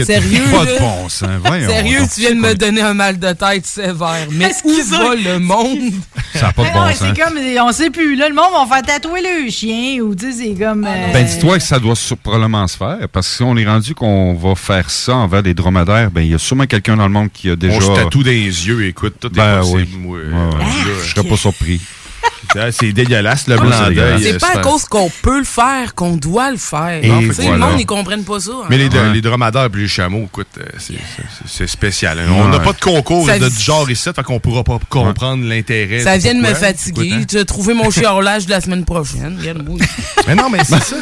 [0.04, 0.74] Sérieux, Pas là?
[0.74, 1.30] de bon sens.
[1.44, 2.10] Voyons Sérieux, donc.
[2.14, 4.28] tu viens de me donner un mal de tête sévère.
[4.32, 4.98] Mais où Excusez.
[4.98, 5.94] va le monde?
[6.34, 6.98] Ça n'a pas de Ah bon sens.
[7.16, 8.16] c'est comme, on sait plus.
[8.16, 10.86] Là, le monde va faire tatouer le chien ou, tu sais, c'est comme.
[10.86, 13.96] euh, Ben, dis-toi que ça doit probablement se faire, parce que si on est rendu
[13.96, 17.14] qu'on va faire ça envers des dromadaires, ben, il y a sûrement quelqu'un dans le
[17.14, 17.76] monde qui a déjà...
[17.78, 19.80] On se tatoue les yeux, écoute, tout Ben est possible.
[20.06, 20.20] oui.
[20.20, 20.20] Ouais,
[20.58, 20.66] ouais.
[21.04, 21.82] Je serais pas surpris.
[22.72, 23.95] C'est- dégueulasse, le blanc c'est d'œil.
[23.95, 24.22] dégueulasse.
[24.24, 27.02] C'est pas à cause qu'on peut le faire qu'on doit le faire.
[27.04, 28.52] Le monde, ils comprennent pas ça.
[28.52, 28.66] hein.
[28.70, 29.14] Mais les, Ouais.
[29.14, 30.64] les dromadaires et les chameaux, écoute, euh,
[31.48, 32.20] c'est- spécial.
[32.20, 32.32] hein.
[32.36, 35.44] On n'a pas de concours Ça- de, du genre ici, fait qu'on pourra pas comprendre
[35.45, 35.99] l'intérêt.
[35.99, 37.02] Ça vient de me fatiguer.
[37.08, 37.26] Écoute, hein.
[37.28, 39.38] Tu as trouvé mon chiolage de la semaine prochaine.
[39.40, 39.78] Regarde-moi.
[40.28, 40.95] Mais non, mais c'est ça.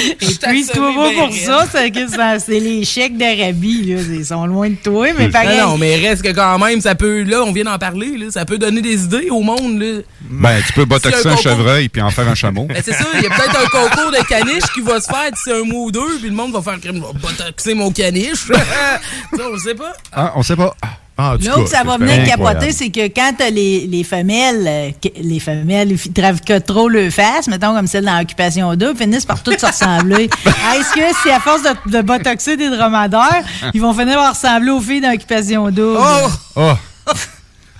[0.00, 0.14] Et
[0.50, 3.94] puis, toi pas pour ça, c'est que ça- c'est les chèques d'Arabie.
[4.12, 5.58] Ils sont loin de toi, mais pareil.
[5.60, 8.26] Non, non, mais reste que quand même, ça peut, là, on vient d'en parler, là,
[8.30, 10.00] ça peut donner des idées au monde, là.
[10.30, 12.64] Ben, tu peux botoxer un chevreuil puis en faire un chameau.
[12.64, 15.30] Ben, c'est ça, il y a peut-être un concours de caniche qui va se faire
[15.30, 18.46] d'ici un mois ou deux, puis le monde va faire je vais botoxer mon caniche.
[18.46, 19.92] ça, on sait pas.
[20.12, 20.74] Ah, on sait pas.
[21.16, 24.66] Ah, où cas, ça va c'est venir capoter, c'est que quand t'as les, les femelles,
[24.66, 29.24] euh, les femelles ils trafiquent trop le face, mettons comme celle dans l'occupation 2, finissent
[29.24, 30.24] par toutes se ressembler.
[30.46, 34.70] Est-ce que si à force de, de botoxer des dromadaires, ils vont finir par ressembler
[34.70, 35.96] aux filles d'occupation 2?
[35.98, 36.28] Oh!
[37.06, 37.12] Oh!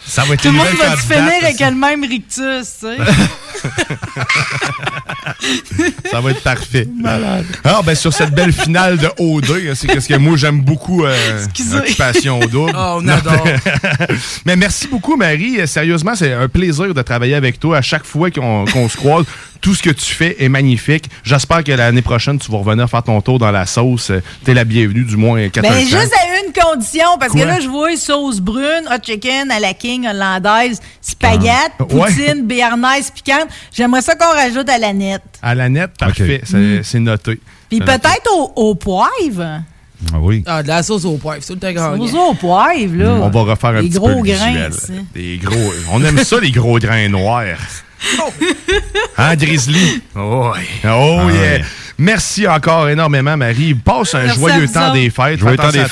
[0.07, 2.97] Ça va être Tout le monde va finir avec le même rictus, tu sais.
[6.11, 6.87] Ça va être parfait.
[6.95, 7.47] Malade.
[7.65, 11.05] Alors, ben, sur cette belle finale de O2, hein, c'est ce que moi, j'aime beaucoup
[11.05, 11.45] euh.
[11.75, 12.73] Occupation Double.
[12.87, 13.47] Oh, on adore.
[14.47, 15.67] Mais merci beaucoup, Marie.
[15.67, 19.25] Sérieusement, c'est un plaisir de travailler avec toi à chaque fois qu'on qu'on se croise.
[19.65, 21.07] Tout ce que tu fais est magnifique.
[21.23, 24.11] J'espère que l'année prochaine, tu vas revenir faire ton tour dans la sauce.
[24.11, 27.41] Euh, T'es la bienvenue, du moins, 4 Ben, juste à une condition, parce Quoi?
[27.41, 31.85] que là, je vois sauce brune, hot chicken à la king hollandaise, spaghette, Ah.
[31.85, 32.11] Ouais.
[32.13, 33.49] poutine, béarnaise piquante.
[33.73, 35.23] J'aimerais ça qu'on rajoute à la nette.
[35.43, 36.43] À la nette, parfait.
[36.45, 36.83] C'est Mm.
[36.85, 37.41] c'est noté.
[37.71, 39.63] Puis peut-être au, au poivre.
[40.13, 40.43] Ah oui.
[40.47, 41.97] Ah, de la sauce au poivre, c'est tout le gagnant.
[41.97, 43.13] Sauce au poivre, là.
[43.13, 44.69] On va refaire un Des petit gros peu grains.
[45.15, 45.73] Des gros.
[45.91, 47.57] On aime ça, les gros grains noirs.
[49.17, 50.03] Hein, Grizzly?
[50.17, 50.61] Oh, ouais.
[50.85, 51.41] oh Ah yeah.
[51.59, 51.65] ouais.
[51.99, 53.75] Merci encore énormément, Marie.
[53.75, 55.39] Passe un Merci joyeux temps des fêtes.
[55.39, 55.91] Joyeux temps des fêtes.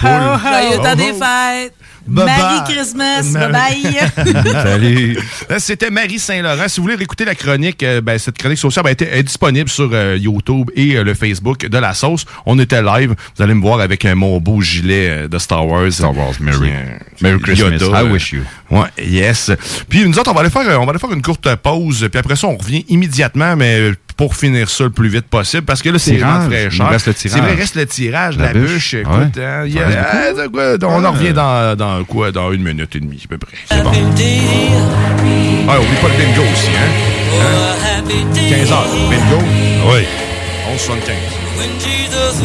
[0.00, 1.22] Joyeux temps Oh, des oh.
[1.22, 1.74] fêtes.
[2.06, 2.74] Bye Merry bye.
[2.74, 3.22] Christmas.
[3.32, 4.52] Merry- Bye-bye.
[4.62, 5.18] Salut.
[5.48, 6.68] Là, C'était Marie Saint-Laurent.
[6.68, 9.68] Si vous voulez réécouter la chronique, euh, ben, cette chronique sociale ben, était- est disponible
[9.68, 12.24] sur euh, YouTube et euh, le Facebook de la sauce.
[12.46, 13.14] On était live.
[13.36, 15.92] Vous allez me voir avec euh, mon beau gilet euh, de Star Wars.
[15.92, 16.70] Star Wars, Merry.
[16.70, 17.70] Euh, Merry Christmas.
[17.78, 18.42] Yoda, I euh, wish you.
[18.70, 19.50] Ouais, yes.
[19.88, 22.08] Puis nous autres, on va aller faire, euh, on va aller faire une courte pause.
[22.10, 25.64] Puis après ça, on revient immédiatement, mais euh, pour finir ça le plus vite possible,
[25.64, 26.86] parce que là, c'est vraiment fraîcheur.
[26.88, 27.42] Il reste le C'est tirage.
[27.48, 28.70] vrai, reste le tirage, la, La bûche.
[28.72, 28.94] bûche.
[28.94, 29.44] Écoute, Ouais.
[29.44, 32.30] hein, y a- ah, c'est quoi, on en revient dans, dans quoi?
[32.32, 33.56] Dans une minute et demie, à peu près.
[33.70, 33.90] C'est bon.
[35.68, 36.90] Ah, oublie pas le bingo aussi, hein?
[38.48, 38.86] 15 heures.
[39.10, 39.42] Bingo?
[39.92, 40.04] Oui.
[40.74, 41.14] 11,75.
[41.58, 42.40] When Jesus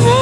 [0.00, 0.21] wore,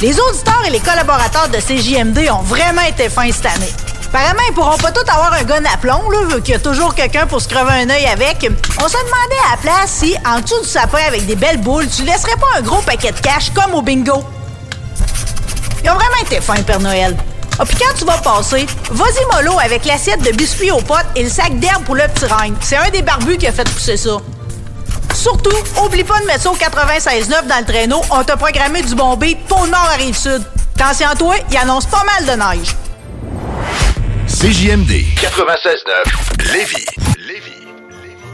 [0.00, 3.72] les auditeurs et les collaborateurs de CJMD ont vraiment été fins cette année.
[4.06, 6.60] Apparemment, ils pourront pas tous avoir un gun à plomb, là, vu qu'il y a
[6.60, 8.48] toujours quelqu'un pour se crever un œil avec.
[8.82, 11.88] On se demandait à la place si, en dessous du sapin avec des belles boules,
[11.88, 14.24] tu laisserais pas un gros paquet de cash comme au bingo.
[15.84, 17.16] Ils ont vraiment été fins, Père Noël.
[17.58, 21.24] Ah, puis quand tu vas passer, vas-y mollo avec l'assiette de biscuits aux potes et
[21.24, 22.54] le sac d'herbe pour le petit règne.
[22.60, 24.18] C'est un des barbus qui a fait pousser ça.
[25.28, 28.00] Surtout, oublie pas de mettre ça au 96.9 dans le traîneau.
[28.10, 30.42] On t'a programmé du bon beat pour le nord à Rive-Sud.
[30.74, 32.74] Attention à toi, il annonce pas mal de neige.
[34.26, 34.90] CJMD
[35.20, 37.07] 96.9 Lévis.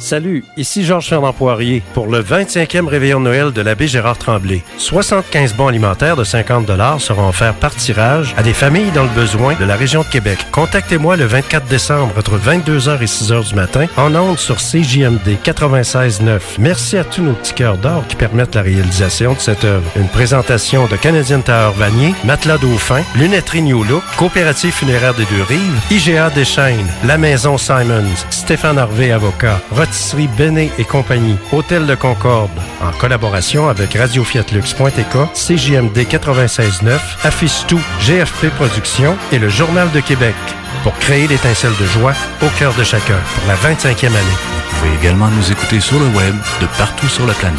[0.05, 4.63] Salut, ici Georges Fernand Poirier pour le 25e réveillon de Noël de l'abbé Gérard Tremblay.
[4.77, 9.55] 75 bons alimentaires de 50 seront offerts par tirage à des familles dans le besoin
[9.55, 10.37] de la région de Québec.
[10.53, 16.39] Contactez-moi le 24 décembre entre 22h et 6h du matin en ondes sur CJMD 96.9.
[16.59, 19.91] Merci à tous nos petits cœurs d'or qui permettent la réalisation de cette œuvre.
[19.97, 25.81] Une présentation de Canadian Tower Vanier, Matelas Dauphin, Lunetterie New Look, Coopérative funéraire des Deux-Rives,
[25.91, 29.63] IGA Deschaines, La Maison Simons, Stéphane Harvey Avocat,
[29.95, 32.51] Rotisserie Benet et compagnie, Hôtel de Concorde,
[32.83, 40.01] en collaboration avec Radio Fiatlux.tk, CJMD 96.9, Affiche Tout, GFP Productions et le Journal de
[40.01, 40.35] Québec
[40.83, 44.74] pour créer l'étincelle de joie au cœur de chacun pour la 25e année.
[44.85, 47.59] Vous pouvez également nous écouter sur le web de partout sur la planète.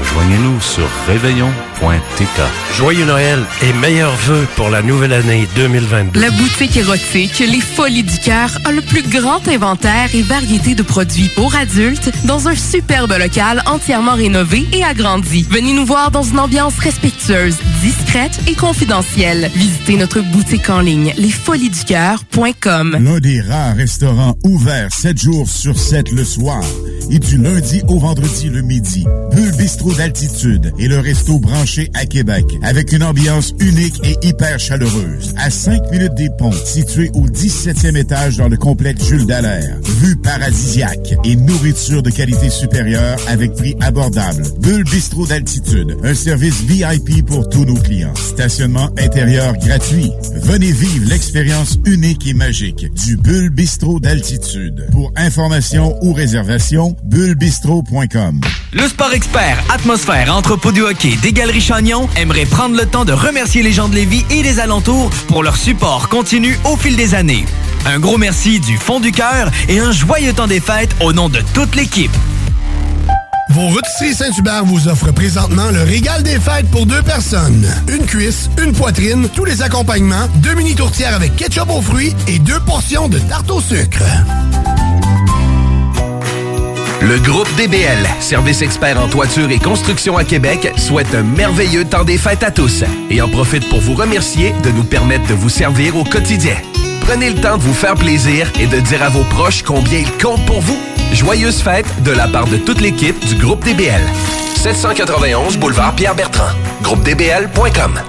[0.00, 2.40] Rejoignez-nous sur réveillon.tk.
[2.76, 6.20] Joyeux Noël et meilleurs vœux pour la nouvelle année 2022.
[6.20, 10.82] La boutique érotique Les Folies du Cœur a le plus grand inventaire et variété de
[10.82, 15.46] produits pour adultes dans un superbe local entièrement rénové et agrandi.
[15.50, 19.50] Venez nous voir dans une ambiance respectueuse, discrète et confidentielle.
[19.54, 22.98] Visitez notre boutique en ligne lesfoliesducoeur.com.
[23.00, 26.63] L'un des rares restaurants ouverts 7 jours sur 7 le soir
[27.10, 29.04] et du lundi au vendredi le midi.
[29.32, 34.58] Bulle Bistrot d'altitude et le resto branché à Québec avec une ambiance unique et hyper
[34.58, 35.34] chaleureuse.
[35.36, 39.76] À 5 minutes des ponts, situé au 17e étage dans le complexe Jules Dallaire.
[40.00, 44.44] Vue paradisiaque et nourriture de qualité supérieure avec prix abordable.
[44.60, 48.14] Bulle Bistrot d'altitude, un service VIP pour tous nos clients.
[48.14, 50.10] Stationnement intérieur gratuit.
[50.36, 54.86] Venez vivre l'expérience unique et magique du Bulle Bistrot d'altitude.
[54.92, 56.53] Pour information ou réservation,
[57.04, 58.40] bullebistro.com.
[58.72, 63.12] Le Sport Expert, Atmosphère, Entrepôt du hockey des Galeries Chagnon aimerait prendre le temps de
[63.12, 67.14] remercier les gens de Lévis et des alentours pour leur support continu au fil des
[67.14, 67.44] années.
[67.86, 71.28] Un gros merci du fond du cœur et un joyeux temps des fêtes au nom
[71.28, 72.12] de toute l'équipe.
[73.50, 77.66] Vos rôtisseries Saint-Hubert vous offrent présentement le régal des fêtes pour deux personnes.
[77.88, 82.38] Une cuisse, une poitrine, tous les accompagnements, deux mini tourtières avec ketchup aux fruits et
[82.38, 84.02] deux portions de tarte au sucre.
[87.04, 92.02] Le groupe DBL, service expert en toiture et construction à Québec, souhaite un merveilleux temps
[92.02, 95.50] des fêtes à tous et en profite pour vous remercier de nous permettre de vous
[95.50, 96.56] servir au quotidien.
[97.02, 100.22] Prenez le temps de vous faire plaisir et de dire à vos proches combien ils
[100.22, 100.78] comptent pour vous.
[101.12, 104.00] Joyeuses fêtes de la part de toute l'équipe du groupe DBL.
[104.56, 106.54] 791 boulevard Pierre-Bertrand.
[106.82, 108.00] GroupeDBL.com.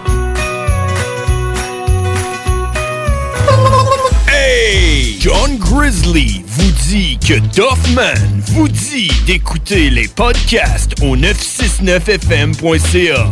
[4.30, 5.18] Hey!
[5.20, 8.14] John Grizzly vous dit que Doffman
[8.54, 13.28] vous dit d'écouter les podcasts au 969fm.ca.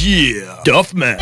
[0.00, 0.62] Yeah!
[0.64, 1.18] Doffman.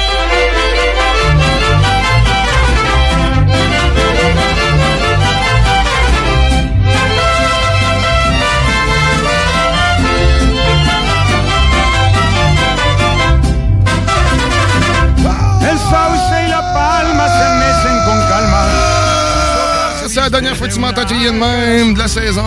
[20.63, 22.45] Fois que tu m'entends crier de même de la saison.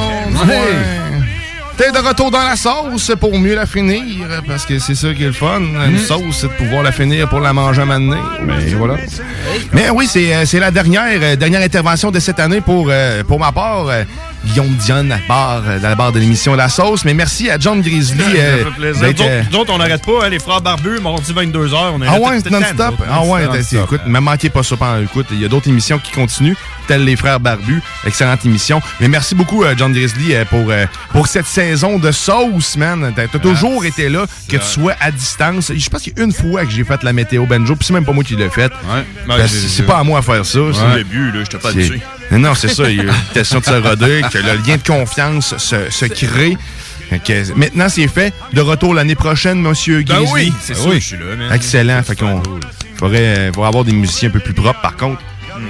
[1.78, 5.24] T'es de retour dans la sauce pour mieux la finir, parce que c'est ça qui
[5.24, 5.60] est le fun.
[5.60, 8.22] Une sauce, c'est de pouvoir la finir pour la manger à m'amener.
[8.42, 8.96] Mais voilà.
[9.74, 13.40] Mais oui, c'est euh, la dernière, euh, dernière intervention de cette année pour, euh, pour
[13.40, 13.88] ma part.
[14.46, 17.06] Guillaume Dion à la barre, euh, dans la barre de l'émission La Sauce.
[17.06, 18.24] Mais merci à John Grizzly.
[18.24, 19.14] Ça euh, fait plaisir.
[19.52, 21.92] Nous euh, on n'arrête pas, hein, les frères barbus, mardi 22h.
[21.94, 22.96] On est ah là ouais, non-stop.
[23.10, 25.28] Ah ouais, écoute, ne manquez pas ça pendant écoute.
[25.32, 26.56] Il y a d'autres émissions qui continuent,
[26.88, 27.82] telles les frères barbus.
[28.06, 28.82] Excellente émission.
[29.00, 30.72] Mais merci beaucoup, John Grizzly, pour,
[31.12, 33.14] pour cette saison de sauce, man.
[33.16, 35.72] T'as toujours été là, que tu sois à distance.
[35.76, 37.94] Je pense qu'il y a une fois que j'ai fait la météo banjo, puis c'est
[37.94, 38.72] même pas moi qui l'ai fait.
[39.28, 40.60] Ben, c'est pas à moi à faire ça.
[40.74, 42.02] C'est le début, là, j'étais pas C'est- habitué.
[42.32, 42.90] Non, c'est ça.
[42.90, 46.06] Il y a une question de se roder, que le lien de confiance se, se
[46.06, 46.58] crée.
[47.56, 48.34] Maintenant, c'est fait.
[48.54, 50.32] De retour l'année prochaine, Monsieur Ben Grizzly.
[50.34, 51.54] oui, c'est Ben sûr, je suis là, man.
[51.54, 52.02] Excellent.
[52.04, 52.42] Fait qu'on
[52.98, 55.22] faudrait, euh, avoir des musiciens un peu plus propres, par contre.
[55.56, 55.64] Hmm.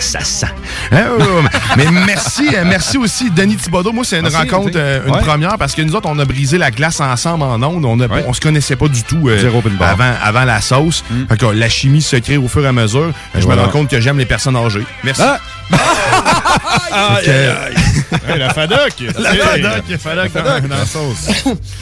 [0.00, 0.46] Ça sent.
[0.92, 1.42] Hein, ouais, ouais,
[1.76, 3.92] mais merci, euh, merci aussi, Denis Thibodeau.
[3.92, 5.20] Moi, c'est une Merci, rencontre, euh, une Ouais.
[5.20, 7.84] première, parce que nous autres, on a brisé la glace ensemble en ondes.
[7.84, 9.50] On, a, on se connaissait pas du tout euh,
[9.80, 11.04] avant, avant la sauce.
[11.28, 13.12] Fait que la chimie se crée au fur et à mesure.
[13.34, 14.86] Je me rends compte que j'aime les personnes âgées.
[15.04, 15.22] Merci.
[17.20, 18.78] Fait que- Hey, la FADOC.
[19.18, 20.68] La FADOC, FADOC, La FADOC.
[20.68, 21.28] dans la sauce.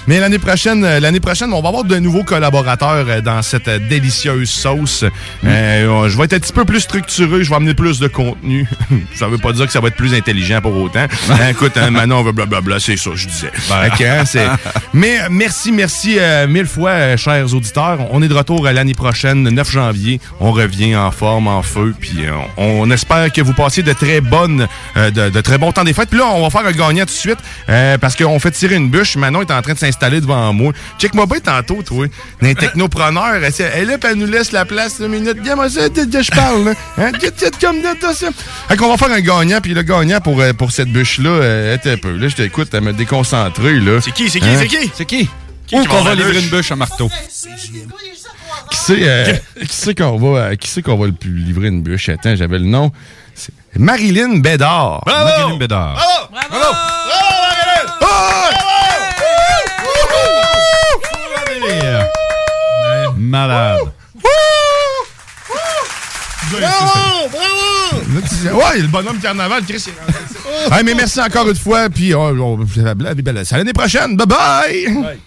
[0.07, 3.67] Mais l'année prochaine, euh, l'année prochaine, on va avoir de nouveaux collaborateurs euh, dans cette
[3.69, 5.05] euh, délicieuse sauce.
[5.45, 8.69] Euh, je vais être un petit peu plus structuré, je vais amener plus de contenu.
[9.15, 11.07] ça veut pas dire que ça va être plus intelligent pour autant.
[11.31, 13.51] Hein, écoute, hein, maintenant on va blablabla, c'est ça, je disais.
[13.53, 14.57] Fait que, hein,
[14.95, 17.99] Mais merci, merci euh, mille fois, euh, chers auditeurs.
[18.11, 20.21] On est de retour l'année prochaine, le 9 janvier.
[20.41, 22.21] On revient en forme, en feu, puis
[22.57, 25.85] on, on espère que vous passiez de très bonnes, euh, de, de très bons temps
[25.85, 26.09] des fêtes.
[26.11, 27.39] Puis là, on va faire un gagnant tout de suite
[27.69, 29.17] euh, parce qu'on fait tirer une bûche.
[29.17, 30.73] Manon est en train de s'installer devant moi.
[30.99, 32.07] Check-moi bien tantôt, toi.
[32.43, 35.37] Un technopreneur, elle, elle est là, puis elle nous laisse la place une minute.
[35.43, 36.75] Viens, moi, ça, de, de- je parle.
[36.99, 37.13] Hein?
[37.61, 37.77] Comme.
[38.69, 41.93] Fait qu'on va faire un gagnant, puis le gagnant pour, euh, pour cette bûche-là, était
[41.93, 42.17] un peu.
[42.17, 44.01] Là, je t'écoute, elle me déconcentrer, là.
[44.01, 44.91] C'est qui, c'est qui, c'est qui?
[44.95, 45.29] C'est qui?
[45.67, 47.11] Qui qui qu'on va livrer une bûche à marteau?
[48.71, 51.83] Qui c'est euh, qui c'est qu'on va qui c'est qu'on va le plus livrer une
[51.83, 52.09] bûche?
[52.09, 52.91] Attends, j'avais le nom.
[53.77, 55.03] Marilyn Bédard.
[55.07, 55.95] Marilyn Bédard.
[55.95, 56.29] Bravo!
[56.51, 56.75] Bravo!
[58.01, 58.59] Bravo!
[63.17, 63.93] Malade.
[64.15, 65.01] Bravo!
[66.51, 66.99] Bravo!
[68.15, 69.85] Là, tu- Ouais, le bonhomme carnaval, Chris.
[70.73, 72.95] Hey, mais merci encore une fois, puis oh, on, c'est à
[73.59, 74.17] l'année prochaine.
[74.17, 75.19] Bye bye!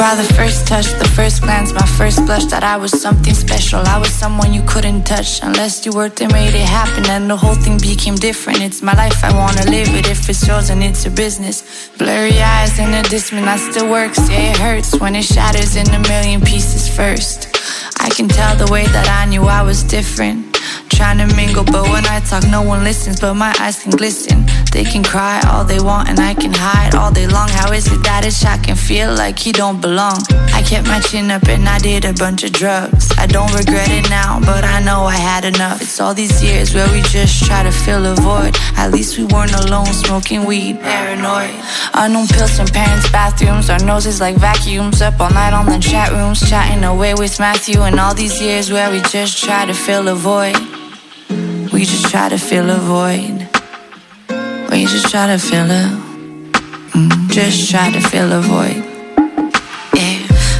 [0.00, 3.80] By the first touch, the first glance, my first blush that I was something special.
[3.80, 7.04] I was someone you couldn't touch unless you worked and made it happen.
[7.10, 8.62] And the whole thing became different.
[8.62, 10.08] It's my life, I wanna live it.
[10.08, 11.90] If it's yours and it's your business.
[11.98, 14.18] Blurry eyes in the distance, that still works.
[14.30, 17.48] Yeah, it hurts when it shatters in a million pieces first.
[18.00, 20.49] I can tell the way that I knew I was different.
[20.88, 23.20] Trying to mingle, but when I talk, no one listens.
[23.20, 24.44] But my eyes can glisten.
[24.72, 27.48] They can cry all they want, and I can hide all day long.
[27.48, 30.18] How is it that it's can feel like he don't belong?
[30.52, 33.10] I kept my chin up and I did a bunch of drugs.
[33.16, 35.80] I don't regret it now, but I know I had enough.
[35.80, 38.56] It's all these years where we just try to fill a void.
[38.76, 41.54] At least we weren't alone, smoking weed, paranoid.
[41.94, 45.00] Unknown pills from parents' bathrooms, our noses like vacuums.
[45.02, 47.80] Up all night on the chat rooms, chatting away with Matthew.
[47.82, 50.49] And all these years where we just try to fill a void.
[51.72, 53.48] We just try to fill a void.
[54.70, 55.82] We just try to fill a.
[56.92, 58.82] mm, just try to fill a void.
[59.94, 60.18] Yeah,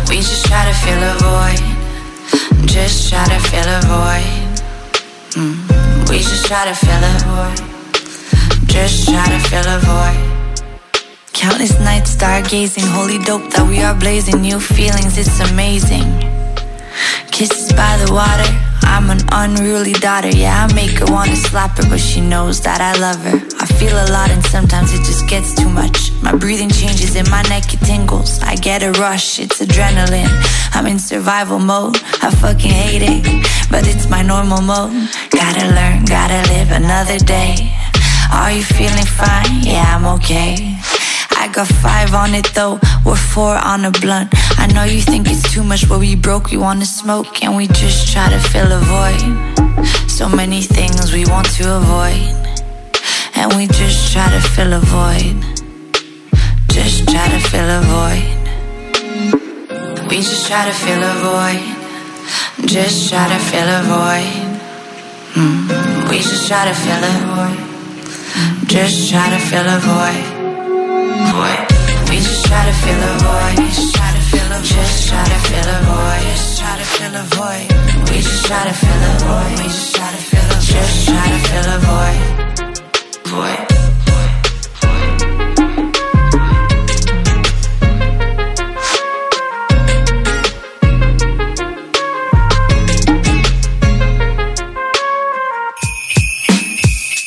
[0.09, 2.67] we just try to fill a void.
[2.69, 4.51] Just try to fill a void.
[5.35, 8.69] Mm, we just try to fill a void.
[8.69, 10.21] Just try to fill a void.
[11.33, 14.43] Countless nights stargazing, holy dope that we are blazing.
[14.43, 16.07] New feelings, it's amazing.
[17.33, 18.70] Kisses by the water.
[18.83, 20.29] I'm an unruly daughter.
[20.29, 23.39] Yeah, I make her wanna slap her, but she knows that I love her.
[23.61, 26.13] I feel a lot, and sometimes it just gets too much.
[26.23, 28.41] My breathing changes and my neck, it tingles.
[28.43, 30.31] I get a rush, it's adrenaline.
[30.75, 31.97] I'm in survival mode.
[32.23, 33.25] I fucking hate it,
[33.71, 35.09] but it's my normal mode.
[35.31, 37.73] Gotta learn, gotta live another day.
[38.33, 39.63] Are you feeling fine?
[39.63, 40.79] Yeah, I'm okay.
[41.53, 44.33] Got five on it though, we're four on a blunt.
[44.59, 47.67] I know you think it's too much, but we broke, we wanna smoke, and we
[47.67, 49.21] just try to fill a void.
[50.09, 52.37] So many things we want to avoid,
[53.35, 55.37] and we just try to fill a void.
[56.69, 58.25] Just try to fill a void.
[60.09, 61.63] We just try to fill a void.
[62.69, 64.61] Just try to fill a void.
[65.35, 67.59] Mm, We just try to fill a void.
[68.69, 70.37] Just try to fill a void.
[70.91, 71.61] Void.
[72.11, 73.59] We just try to fill a void.
[73.59, 74.75] We just try to fill a void.
[74.75, 76.23] Just try to fill a void.
[76.35, 77.67] Just try to fill a void.
[78.11, 79.51] We just try to fill a void.
[79.59, 82.21] We just try to fill a Just try to fill a void.
[83.31, 83.67] Void.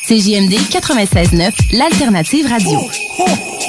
[0.05, 3.42] CJMD 96.9, l'alternative radio.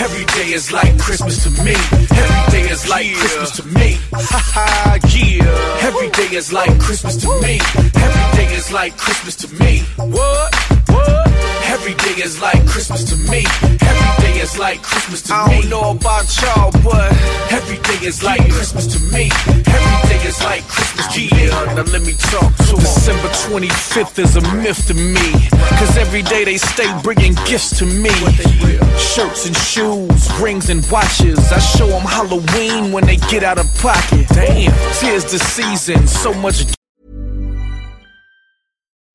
[0.00, 1.74] Every day is like Christmas to me.
[1.74, 3.98] Every day is like Christmas to me.
[4.14, 5.86] Ha ha, yeah.
[5.86, 7.60] Every day is like Christmas to me.
[7.96, 9.80] Every day is like Christmas to me.
[9.96, 10.54] What?
[10.88, 11.28] What?
[11.66, 13.44] Every day is like Christmas to me.
[13.62, 14.03] Every
[14.34, 15.38] day is like Christmas to me.
[15.38, 17.12] I don't know about y'all, but
[17.50, 19.30] every day is like Christmas to me.
[19.46, 21.46] Every day is like Christmas to me.
[21.74, 22.80] Now let me talk to 'em.
[22.80, 25.48] December 25th is a myth to me.
[25.78, 28.14] Cause every day they stay bringing gifts to me.
[28.98, 31.40] Shirts and shoes, rings and watches.
[31.52, 34.26] I show them Halloween when they get out of pocket.
[34.28, 36.66] Damn, tis the season, so much